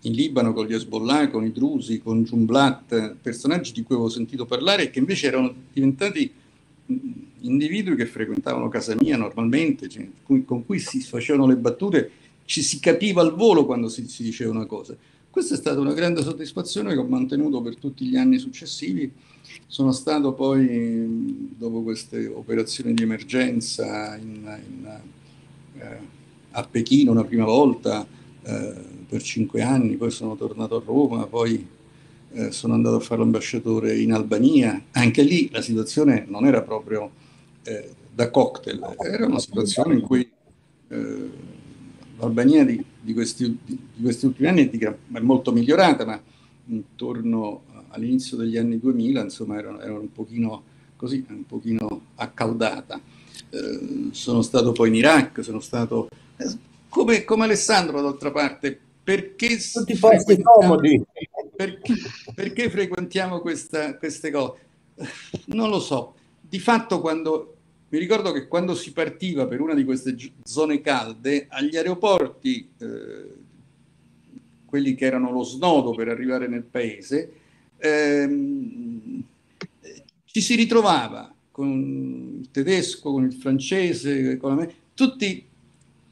in 0.00 0.12
Libano 0.12 0.52
con 0.52 0.66
gli 0.66 0.74
Hezbollah, 0.74 1.28
con 1.30 1.44
i 1.44 1.52
Drusi, 1.52 2.00
con 2.00 2.24
Jumblat, 2.24 3.16
personaggi 3.20 3.72
di 3.72 3.82
cui 3.82 3.94
avevo 3.94 4.10
sentito 4.10 4.44
parlare 4.44 4.84
e 4.84 4.90
che 4.90 4.98
invece 4.98 5.26
erano 5.26 5.54
diventati 5.72 6.30
individui 7.40 7.96
che 7.96 8.06
frequentavano 8.06 8.68
casa 8.68 8.94
mia 8.98 9.16
normalmente, 9.16 9.88
cioè, 9.88 10.08
con 10.24 10.64
cui 10.64 10.78
si 10.78 11.00
facevano 11.00 11.46
le 11.46 11.56
battute, 11.56 12.10
ci 12.44 12.62
si 12.62 12.80
capiva 12.80 13.20
al 13.20 13.34
volo 13.34 13.66
quando 13.66 13.88
si, 13.88 14.06
si 14.08 14.22
diceva 14.22 14.50
una 14.50 14.66
cosa. 14.66 14.96
Questa 15.30 15.54
è 15.54 15.58
stata 15.58 15.78
una 15.78 15.92
grande 15.92 16.22
soddisfazione 16.22 16.92
che 16.92 16.98
ho 16.98 17.04
mantenuto 17.04 17.60
per 17.60 17.76
tutti 17.76 18.06
gli 18.06 18.16
anni 18.16 18.38
successivi 18.38 19.12
sono 19.66 19.92
stato 19.92 20.32
poi, 20.32 21.54
dopo 21.56 21.82
queste 21.82 22.26
operazioni 22.26 22.94
di 22.94 23.02
emergenza 23.02 24.16
in, 24.16 24.60
in, 24.66 25.00
eh, 25.78 25.98
a 26.52 26.62
Pechino 26.64 27.12
una 27.12 27.24
prima 27.24 27.44
volta 27.44 28.06
eh, 28.42 28.74
per 29.06 29.22
cinque 29.22 29.62
anni, 29.62 29.96
poi 29.96 30.10
sono 30.10 30.36
tornato 30.36 30.76
a 30.76 30.82
Roma, 30.84 31.26
poi 31.26 31.66
eh, 32.32 32.50
sono 32.50 32.74
andato 32.74 32.96
a 32.96 33.00
fare 33.00 33.20
l'ambasciatore 33.20 33.98
in 33.98 34.12
Albania. 34.12 34.82
Anche 34.92 35.22
lì 35.22 35.50
la 35.50 35.62
situazione 35.62 36.24
non 36.28 36.46
era 36.46 36.62
proprio 36.62 37.10
eh, 37.62 37.90
da 38.14 38.30
cocktail, 38.30 38.96
era 38.98 39.26
una 39.26 39.38
situazione 39.38 39.94
in 39.94 40.00
cui 40.00 40.28
eh, 40.88 41.30
l'Albania 42.18 42.64
di, 42.64 42.82
di, 43.08 43.14
questi, 43.14 43.58
di, 43.64 44.02
questi, 44.02 44.26
ultimi 44.26 44.48
anni 44.48 44.68
è 44.68 45.20
molto 45.20 45.50
migliorata, 45.50 46.04
ma 46.04 46.20
intorno 46.66 47.62
all'inizio 47.88 48.36
degli 48.36 48.58
anni 48.58 48.78
2000 48.78 49.22
insomma 49.22 49.56
erano, 49.56 49.80
erano 49.80 50.00
un 50.00 50.12
pochino 50.12 50.62
così, 50.94 51.24
un 51.30 51.46
pochino 51.46 52.02
accaldata. 52.16 53.00
Eh, 53.48 54.08
sono 54.10 54.42
stato 54.42 54.72
poi 54.72 54.88
in 54.88 54.96
Iraq, 54.96 55.42
sono 55.42 55.60
stato 55.60 56.10
eh, 56.36 56.46
come, 56.90 57.24
come, 57.24 57.44
Alessandro 57.44 58.02
d'altra 58.02 58.30
parte, 58.30 58.78
perché 59.02 59.56
tutti 59.72 59.96
posti 59.96 60.42
comodi. 60.42 61.02
Perché, 61.56 61.94
perché 62.34 62.68
frequentiamo 62.68 63.40
questa, 63.40 63.96
queste 63.96 64.30
cose? 64.30 64.60
Non 65.46 65.70
lo 65.70 65.80
so. 65.80 66.14
Di 66.40 66.60
fatto 66.60 67.00
quando 67.00 67.56
mi 67.90 67.98
ricordo 67.98 68.32
che 68.32 68.48
quando 68.48 68.74
si 68.74 68.92
partiva 68.92 69.46
per 69.46 69.60
una 69.60 69.74
di 69.74 69.84
queste 69.84 70.14
zone 70.42 70.80
calde, 70.82 71.46
agli 71.48 71.76
aeroporti, 71.76 72.68
eh, 72.78 73.24
quelli 74.66 74.94
che 74.94 75.06
erano 75.06 75.32
lo 75.32 75.42
snodo 75.42 75.94
per 75.94 76.08
arrivare 76.08 76.48
nel 76.48 76.64
paese, 76.64 77.32
ehm, 77.78 79.22
ci 80.26 80.40
si 80.42 80.54
ritrovava 80.54 81.32
con 81.50 82.40
il 82.40 82.50
tedesco, 82.50 83.10
con 83.10 83.24
il 83.24 83.32
francese, 83.32 84.36
con 84.36 84.56
la, 84.56 84.68
tutti 84.92 85.46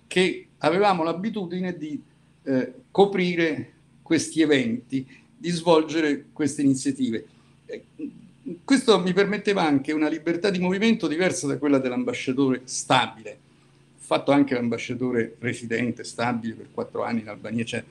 che 0.06 0.46
avevamo 0.58 1.02
l'abitudine 1.02 1.76
di 1.76 2.00
eh, 2.44 2.72
coprire 2.90 3.72
questi 4.00 4.40
eventi, 4.40 5.06
di 5.36 5.50
svolgere 5.50 6.26
queste 6.32 6.62
iniziative. 6.62 7.26
Eh, 7.66 7.84
questo 8.64 9.00
mi 9.00 9.12
permetteva 9.12 9.62
anche 9.62 9.92
una 9.92 10.08
libertà 10.08 10.50
di 10.50 10.58
movimento 10.58 11.08
diversa 11.08 11.46
da 11.46 11.58
quella 11.58 11.78
dell'ambasciatore 11.78 12.62
stabile. 12.64 13.38
Fatto 13.96 14.30
anche 14.30 14.54
l'ambasciatore 14.54 15.36
residente, 15.40 16.04
stabile 16.04 16.54
per 16.54 16.68
quattro 16.70 17.02
anni 17.02 17.22
in 17.22 17.28
Albania, 17.28 17.64
cioè 17.64 17.82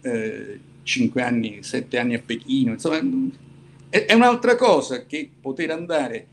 eh, 0.00 0.60
5 0.82 1.22
anni, 1.22 1.62
7 1.62 1.98
anni 1.98 2.14
a 2.14 2.22
Pechino, 2.24 2.72
insomma 2.72 2.98
è, 3.90 4.06
è 4.06 4.14
un'altra 4.14 4.56
cosa 4.56 5.04
che 5.04 5.28
poter 5.40 5.70
andare 5.70 6.26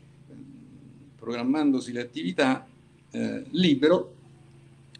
programmandosi 1.18 1.92
le 1.92 2.00
attività 2.00 2.66
eh, 3.10 3.42
libero, 3.50 4.14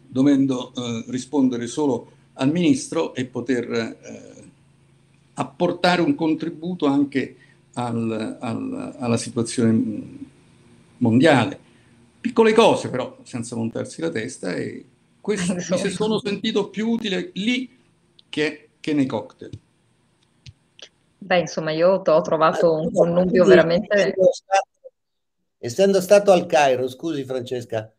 dovendo 0.07 0.71
eh, 0.75 1.03
rispondere 1.07 1.65
solo 1.65 2.11
al 2.33 2.51
ministro 2.51 3.15
e 3.15 3.25
poter 3.25 3.71
eh, 3.71 4.49
apportare 5.33 6.01
un 6.01 6.13
contributo 6.13 6.85
anche 6.85 7.35
al, 7.77 8.37
al, 8.39 8.95
alla 8.97 9.17
situazione 9.17 10.25
mondiale. 10.97 11.59
Piccole 12.19 12.53
cose 12.53 12.89
però, 12.89 13.17
senza 13.23 13.55
montarsi 13.55 14.01
la 14.01 14.09
testa, 14.09 14.53
e 14.53 14.83
questo, 15.21 15.53
mi 15.53 15.89
sono 15.89 16.19
sentito 16.19 16.69
più 16.69 16.89
utile 16.89 17.31
lì 17.35 17.69
che, 18.29 18.69
che 18.79 18.93
nei 18.93 19.05
cocktail. 19.05 19.51
Beh, 21.19 21.39
insomma, 21.39 21.71
io 21.71 22.01
ho 22.03 22.21
trovato 22.21 22.73
un 22.73 22.91
connubio 22.91 23.45
veramente... 23.45 24.15
Essendo 25.59 26.01
stato, 26.01 26.31
al 26.31 26.45
Cairo, 26.45 26.87
scusi 26.87 27.23
Francesca, 27.23 27.91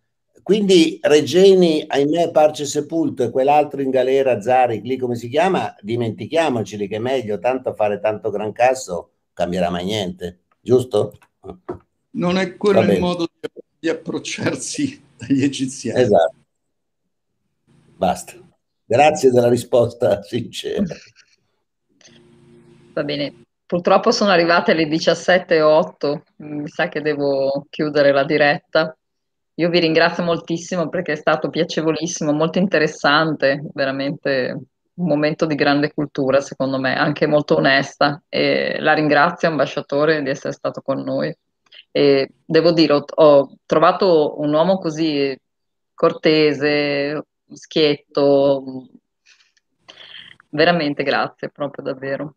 quindi 0.42 0.98
Regeni, 1.02 1.84
ahimè, 1.86 2.30
parce 2.30 2.64
sepulto 2.64 3.24
e 3.24 3.30
quell'altro 3.30 3.82
in 3.82 3.90
galera, 3.90 4.40
Zari, 4.40 4.80
lì 4.80 4.96
come 4.96 5.16
si 5.16 5.28
chiama, 5.28 5.74
dimentichiamoceli 5.80 6.86
che 6.86 6.96
è 6.96 7.00
meglio, 7.00 7.38
tanto 7.38 7.74
fare 7.74 7.98
tanto 7.98 8.30
gran 8.30 8.52
casso 8.52 9.10
cambierà 9.38 9.70
mai 9.70 9.84
niente, 9.84 10.40
giusto? 10.60 11.16
Non 12.10 12.38
è 12.38 12.56
quello 12.56 12.80
il 12.80 12.98
modo 12.98 13.28
di, 13.78 13.88
approcciarsi 13.88 15.00
agli 15.20 15.44
egiziani. 15.44 16.00
Esatto. 16.00 16.34
Basta. 17.96 18.32
Grazie 18.84 19.30
della 19.30 19.48
risposta 19.48 20.22
sincera. 20.22 20.82
Va 22.94 23.04
bene. 23.04 23.44
Purtroppo 23.64 24.10
sono 24.10 24.30
arrivate 24.30 24.74
le 24.74 24.88
17.08, 24.88 26.20
mi 26.38 26.66
sa 26.66 26.88
che 26.88 27.00
devo 27.00 27.66
chiudere 27.70 28.10
la 28.10 28.24
diretta. 28.24 28.96
Io 29.54 29.68
vi 29.68 29.78
ringrazio 29.78 30.24
moltissimo 30.24 30.88
perché 30.88 31.12
è 31.12 31.16
stato 31.16 31.48
piacevolissimo, 31.48 32.32
molto 32.32 32.58
interessante, 32.58 33.62
veramente 33.72 34.56
un 34.98 35.06
momento 35.06 35.46
di 35.46 35.54
grande 35.54 35.92
cultura, 35.92 36.40
secondo 36.40 36.78
me, 36.78 36.96
anche 36.96 37.26
molto 37.26 37.56
onesta. 37.56 38.22
E 38.28 38.78
la 38.80 38.92
ringrazio, 38.92 39.48
ambasciatore, 39.48 40.22
di 40.22 40.30
essere 40.30 40.52
stato 40.52 40.80
con 40.82 41.00
noi. 41.02 41.34
E 41.90 42.30
devo 42.44 42.72
dire, 42.72 42.92
ho, 42.94 43.04
ho 43.14 43.56
trovato 43.64 44.40
un 44.40 44.52
uomo 44.52 44.78
così 44.78 45.36
cortese, 45.94 47.24
schietto, 47.52 48.88
veramente 50.50 51.02
grazie, 51.02 51.50
proprio 51.50 51.84
davvero. 51.84 52.34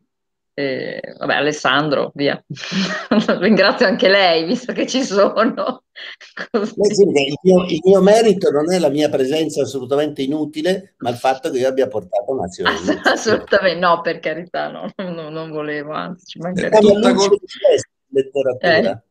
E, 0.54 1.16
vabbè, 1.18 1.36
Alessandro, 1.36 2.12
via. 2.14 2.41
Ringrazio 3.39 3.86
anche 3.86 4.10
lei, 4.10 4.45
visto 4.45 4.74
che 4.74 4.86
ci 4.86 5.02
sono. 5.04 5.84
il, 6.52 7.39
mio, 7.41 7.66
il, 7.66 7.80
mio, 7.84 8.02
merito 8.02 8.52
non 8.52 8.72
è 8.72 8.78
la 8.78 8.89
mia 8.89 9.10
presenza 9.10 9.62
assolutamente 9.62 10.22
inutile, 10.22 10.95
ma 10.97 11.10
il 11.10 11.16
fatto 11.16 11.49
che 11.49 11.60
io 11.60 11.70
abbia 11.70 11.88
portato 11.88 12.34
nazione. 12.36 12.72
Ass- 12.72 12.99
assolutamente 13.04 13.80
no, 13.80 14.02
per 14.02 14.20
carità, 14.20 14.70
no, 14.70 14.91
no, 14.97 15.30
non 15.30 15.52
volevo, 15.52 15.93
anzi, 15.93 16.26
ci 16.26 16.39
mancherebbe. 16.39 16.80
Tutta 16.80 17.14
colpa 17.14 17.36
letteratura. 18.10 18.91
Eh? 18.91 19.02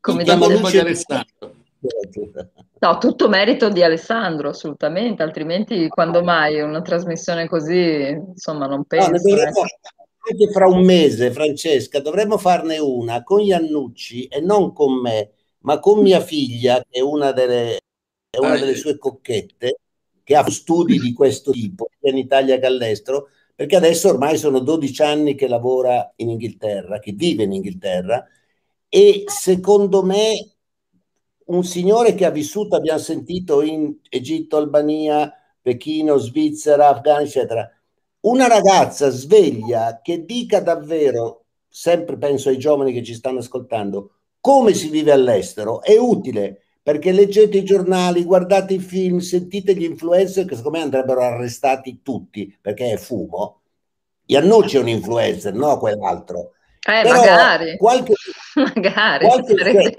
Come 0.00 0.24
colpa 0.24 0.70
di 0.70 0.78
Alessandro. 0.78 1.54
No, 2.84 2.98
tutto 2.98 3.30
merito 3.30 3.70
di 3.70 3.82
Alessandro, 3.82 4.50
assolutamente, 4.50 5.22
altrimenti 5.22 5.88
quando 5.88 6.22
mai 6.22 6.60
una 6.60 6.82
trasmissione 6.82 7.48
così, 7.48 8.08
insomma, 8.08 8.66
non 8.66 8.84
penso. 8.84 9.10
No, 9.10 9.18
dovremmo, 9.18 9.64
eh 9.64 10.03
anche 10.30 10.50
fra 10.50 10.66
un 10.66 10.84
mese, 10.84 11.30
Francesca, 11.32 12.00
dovremmo 12.00 12.38
farne 12.38 12.78
una 12.78 13.22
con 13.22 13.40
Iannucci 13.40 14.26
e 14.26 14.40
non 14.40 14.72
con 14.72 15.00
me, 15.00 15.32
ma 15.60 15.78
con 15.78 16.00
mia 16.00 16.20
figlia, 16.20 16.78
che 16.88 16.98
è 16.98 17.00
una 17.00 17.32
delle, 17.32 17.78
è 18.30 18.38
una 18.38 18.56
delle 18.58 18.74
sue 18.74 18.96
cocchette, 18.98 19.78
che 20.22 20.36
ha 20.36 20.48
studi 20.50 20.98
di 20.98 21.12
questo 21.12 21.52
tipo, 21.52 21.88
sia 22.00 22.10
in 22.10 22.18
Italia 22.18 22.58
che 22.58 22.66
all'estero, 22.66 23.28
perché 23.54 23.76
adesso 23.76 24.08
ormai 24.08 24.36
sono 24.38 24.60
12 24.60 25.02
anni 25.02 25.34
che 25.34 25.46
lavora 25.46 26.12
in 26.16 26.30
Inghilterra, 26.30 26.98
che 26.98 27.12
vive 27.12 27.44
in 27.44 27.52
Inghilterra, 27.52 28.26
e 28.88 29.24
secondo 29.26 30.02
me 30.02 30.54
un 31.46 31.64
signore 31.64 32.14
che 32.14 32.24
ha 32.24 32.30
vissuto, 32.30 32.76
abbiamo 32.76 32.98
sentito, 32.98 33.62
in 33.62 33.98
Egitto, 34.08 34.56
Albania, 34.56 35.32
Pechino, 35.60 36.16
Svizzera, 36.18 36.88
Afghanistan, 36.88 37.42
eccetera, 37.42 37.70
una 38.24 38.46
ragazza 38.46 39.10
sveglia 39.10 40.00
che 40.02 40.24
dica 40.24 40.60
davvero, 40.60 41.44
sempre 41.68 42.16
penso 42.16 42.48
ai 42.48 42.58
giovani 42.58 42.92
che 42.92 43.02
ci 43.02 43.14
stanno 43.14 43.38
ascoltando, 43.38 44.12
come 44.40 44.74
si 44.74 44.88
vive 44.88 45.12
all'estero, 45.12 45.82
è 45.82 45.96
utile 45.96 46.64
perché 46.82 47.12
leggete 47.12 47.58
i 47.58 47.64
giornali, 47.64 48.24
guardate 48.24 48.74
i 48.74 48.78
film, 48.78 49.18
sentite 49.18 49.74
gli 49.74 49.84
influencer 49.84 50.44
che 50.44 50.54
secondo 50.54 50.78
me 50.78 50.84
andrebbero 50.84 51.22
arrestati 51.22 52.02
tutti 52.02 52.56
perché 52.60 52.92
è 52.92 52.96
fumo. 52.98 53.60
Iannucci 54.26 54.76
è 54.76 54.80
un 54.80 54.88
influencer, 54.88 55.54
no 55.54 55.78
quell'altro. 55.78 56.52
Eh, 56.80 57.02
Però 57.02 57.20
magari. 57.20 57.76
Qualche, 57.78 58.12
magari. 58.74 59.26
Qualche 59.26 59.56
sarebbe... 59.56 59.94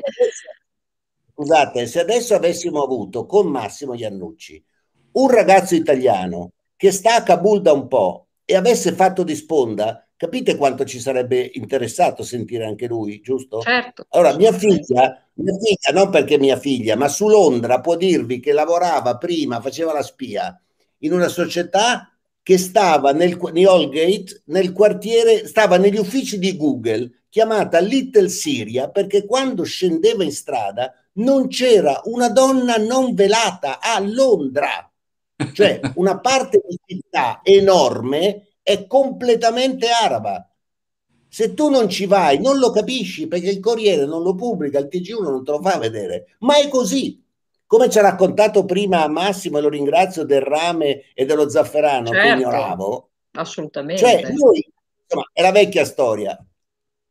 Scusate, 1.33 1.87
se 1.87 1.99
adesso 1.99 2.35
avessimo 2.35 2.83
avuto 2.83 3.25
con 3.25 3.47
Massimo 3.47 3.93
Iannucci 3.93 4.63
un 5.13 5.29
ragazzo 5.29 5.75
italiano 5.75 6.51
che 6.75 6.91
sta 6.91 7.15
a 7.15 7.23
Kabul 7.23 7.61
da 7.61 7.71
un 7.71 7.87
po' 7.87 8.27
e 8.45 8.55
avesse 8.55 8.91
fatto 8.91 9.23
di 9.23 9.35
sponda, 9.35 10.07
capite 10.15 10.55
quanto 10.55 10.85
ci 10.85 10.99
sarebbe 10.99 11.51
interessato 11.53 12.23
sentire 12.23 12.65
anche 12.65 12.87
lui, 12.87 13.21
giusto? 13.21 13.61
Certo. 13.61 14.05
Allora, 14.09 14.35
mia 14.35 14.51
figlia, 14.51 15.25
mia 15.33 15.57
figlia, 15.57 15.99
non 15.99 16.09
perché 16.09 16.37
mia 16.37 16.57
figlia, 16.57 16.95
ma 16.95 17.07
su 17.07 17.27
Londra 17.27 17.81
può 17.81 17.95
dirvi 17.95 18.39
che 18.39 18.53
lavorava 18.53 19.17
prima, 19.17 19.61
faceva 19.61 19.93
la 19.93 20.03
spia 20.03 20.59
in 20.99 21.13
una 21.13 21.27
società 21.27 22.09
che 22.41 22.57
stava 22.57 23.11
nel, 23.11 23.39
in 23.53 23.67
Allgate, 23.67 24.43
nel 24.45 24.71
quartiere, 24.71 25.47
stava 25.47 25.77
negli 25.77 25.97
uffici 25.97 26.37
di 26.37 26.55
Google, 26.55 27.23
chiamata 27.29 27.79
Little 27.79 28.29
Syria, 28.29 28.89
perché 28.89 29.25
quando 29.25 29.63
scendeva 29.63 30.23
in 30.23 30.31
strada 30.31 30.93
non 31.13 31.47
c'era 31.47 32.01
una 32.05 32.29
donna 32.29 32.75
non 32.77 33.13
velata 33.13 33.79
a 33.79 33.99
Londra. 33.99 34.89
Cioè 35.53 35.81
una 35.95 36.19
parte 36.19 36.61
di 36.65 36.79
città 36.85 37.41
enorme 37.43 38.57
è 38.63 38.87
completamente 38.87 39.89
araba. 39.89 40.49
Se 41.27 41.53
tu 41.53 41.69
non 41.69 41.89
ci 41.89 42.05
vai, 42.05 42.39
non 42.39 42.57
lo 42.59 42.71
capisci 42.71 43.27
perché 43.27 43.49
il 43.49 43.59
Corriere 43.59 44.05
non 44.05 44.23
lo 44.23 44.35
pubblica, 44.35 44.79
il 44.79 44.87
TG1 44.89 45.21
non 45.21 45.43
te 45.43 45.51
lo 45.51 45.61
fa 45.61 45.77
vedere, 45.77 46.35
ma 46.39 46.57
è 46.57 46.69
così. 46.69 47.21
Come 47.67 47.89
ci 47.89 47.97
ha 47.97 48.03
raccontato 48.03 48.63
prima 48.63 49.07
Massimo, 49.07 49.57
e 49.57 49.61
lo 49.61 49.69
ringrazio 49.69 50.23
del 50.23 50.41
rame 50.41 51.11
e 51.13 51.25
dello 51.25 51.49
zafferano 51.49 52.11
certo, 52.11 52.21
che 52.21 52.33
ignoravo. 52.33 53.09
Assolutamente. 53.31 54.01
Cioè, 54.01 54.21
noi, 54.31 54.65
insomma, 55.01 55.29
è 55.33 55.41
la 55.41 55.51
vecchia 55.51 55.83
storia. 55.83 56.45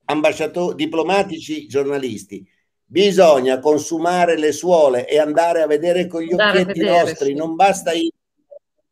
Ambasciatori, 0.07 0.77
diplomatici, 0.77 1.66
giornalisti 1.66 2.47
bisogna 2.85 3.59
consumare 3.59 4.39
le 4.39 4.53
suole 4.53 5.09
e 5.09 5.18
andare 5.18 5.62
a 5.62 5.66
vedere 5.66 6.07
con 6.07 6.22
gli 6.22 6.30
andare 6.30 6.61
occhietti 6.61 6.80
vedere, 6.80 7.01
nostri, 7.01 7.26
sì. 7.26 7.35
non 7.35 7.55
basta, 7.55 7.93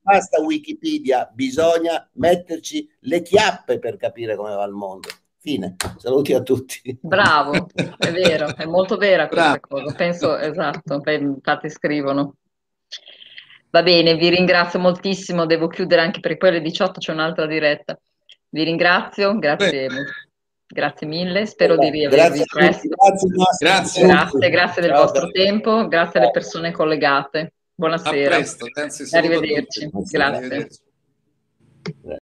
basta 0.01 0.41
Wikipedia, 0.41 1.31
bisogna 1.33 2.09
metterci 2.15 2.89
le 3.01 3.23
chiappe 3.23 3.79
per 3.79 3.97
capire 3.97 4.37
come 4.37 4.55
va 4.55 4.65
il 4.65 4.73
mondo. 4.73 5.09
Fine, 5.39 5.75
saluti 5.97 6.35
a 6.35 6.41
tutti. 6.41 6.99
Bravo, 7.01 7.67
è 7.99 8.13
vero, 8.13 8.55
è 8.55 8.65
molto 8.65 8.97
vera 8.97 9.27
questa 9.27 9.59
Bravo. 9.59 9.85
cosa, 9.85 9.97
penso 9.97 10.39
esatto, 10.39 11.03
infatti 11.05 11.69
scrivono. 11.69 12.37
Va 13.71 13.83
bene, 13.83 14.15
vi 14.17 14.29
ringrazio 14.29 14.79
moltissimo, 14.79 15.47
devo 15.47 15.67
chiudere 15.67 16.03
anche 16.03 16.21
perché 16.21 16.37
poi 16.37 16.49
alle 16.51 16.61
18 16.61 17.01
c'è 17.01 17.13
un'altra 17.13 17.47
diretta. 17.47 17.99
Vi 18.51 18.63
ringrazio, 18.63 19.37
grazie. 19.39 19.87
Beh. 19.87 20.31
Grazie 20.73 21.07
mille, 21.07 21.45
spero 21.45 21.77
di 21.77 21.91
riavervi 21.91 22.45
presto. 22.51 22.89
Grazie, 22.89 23.29
grazie, 23.59 24.07
grazie, 24.07 24.49
grazie 24.49 24.81
del 24.81 24.91
Ciao, 24.91 25.03
vostro 25.03 25.27
grazie. 25.27 25.45
tempo, 25.45 25.87
grazie 25.87 26.21
alle 26.21 26.31
persone 26.31 26.73
collegate. 26.73 27.53
Buonasera. 27.75 28.37
A 28.37 28.39
presto, 28.39 28.67
Arrivederci. 29.11 29.91
Grazie. 29.93 30.19
Arrivederci. 30.19 30.81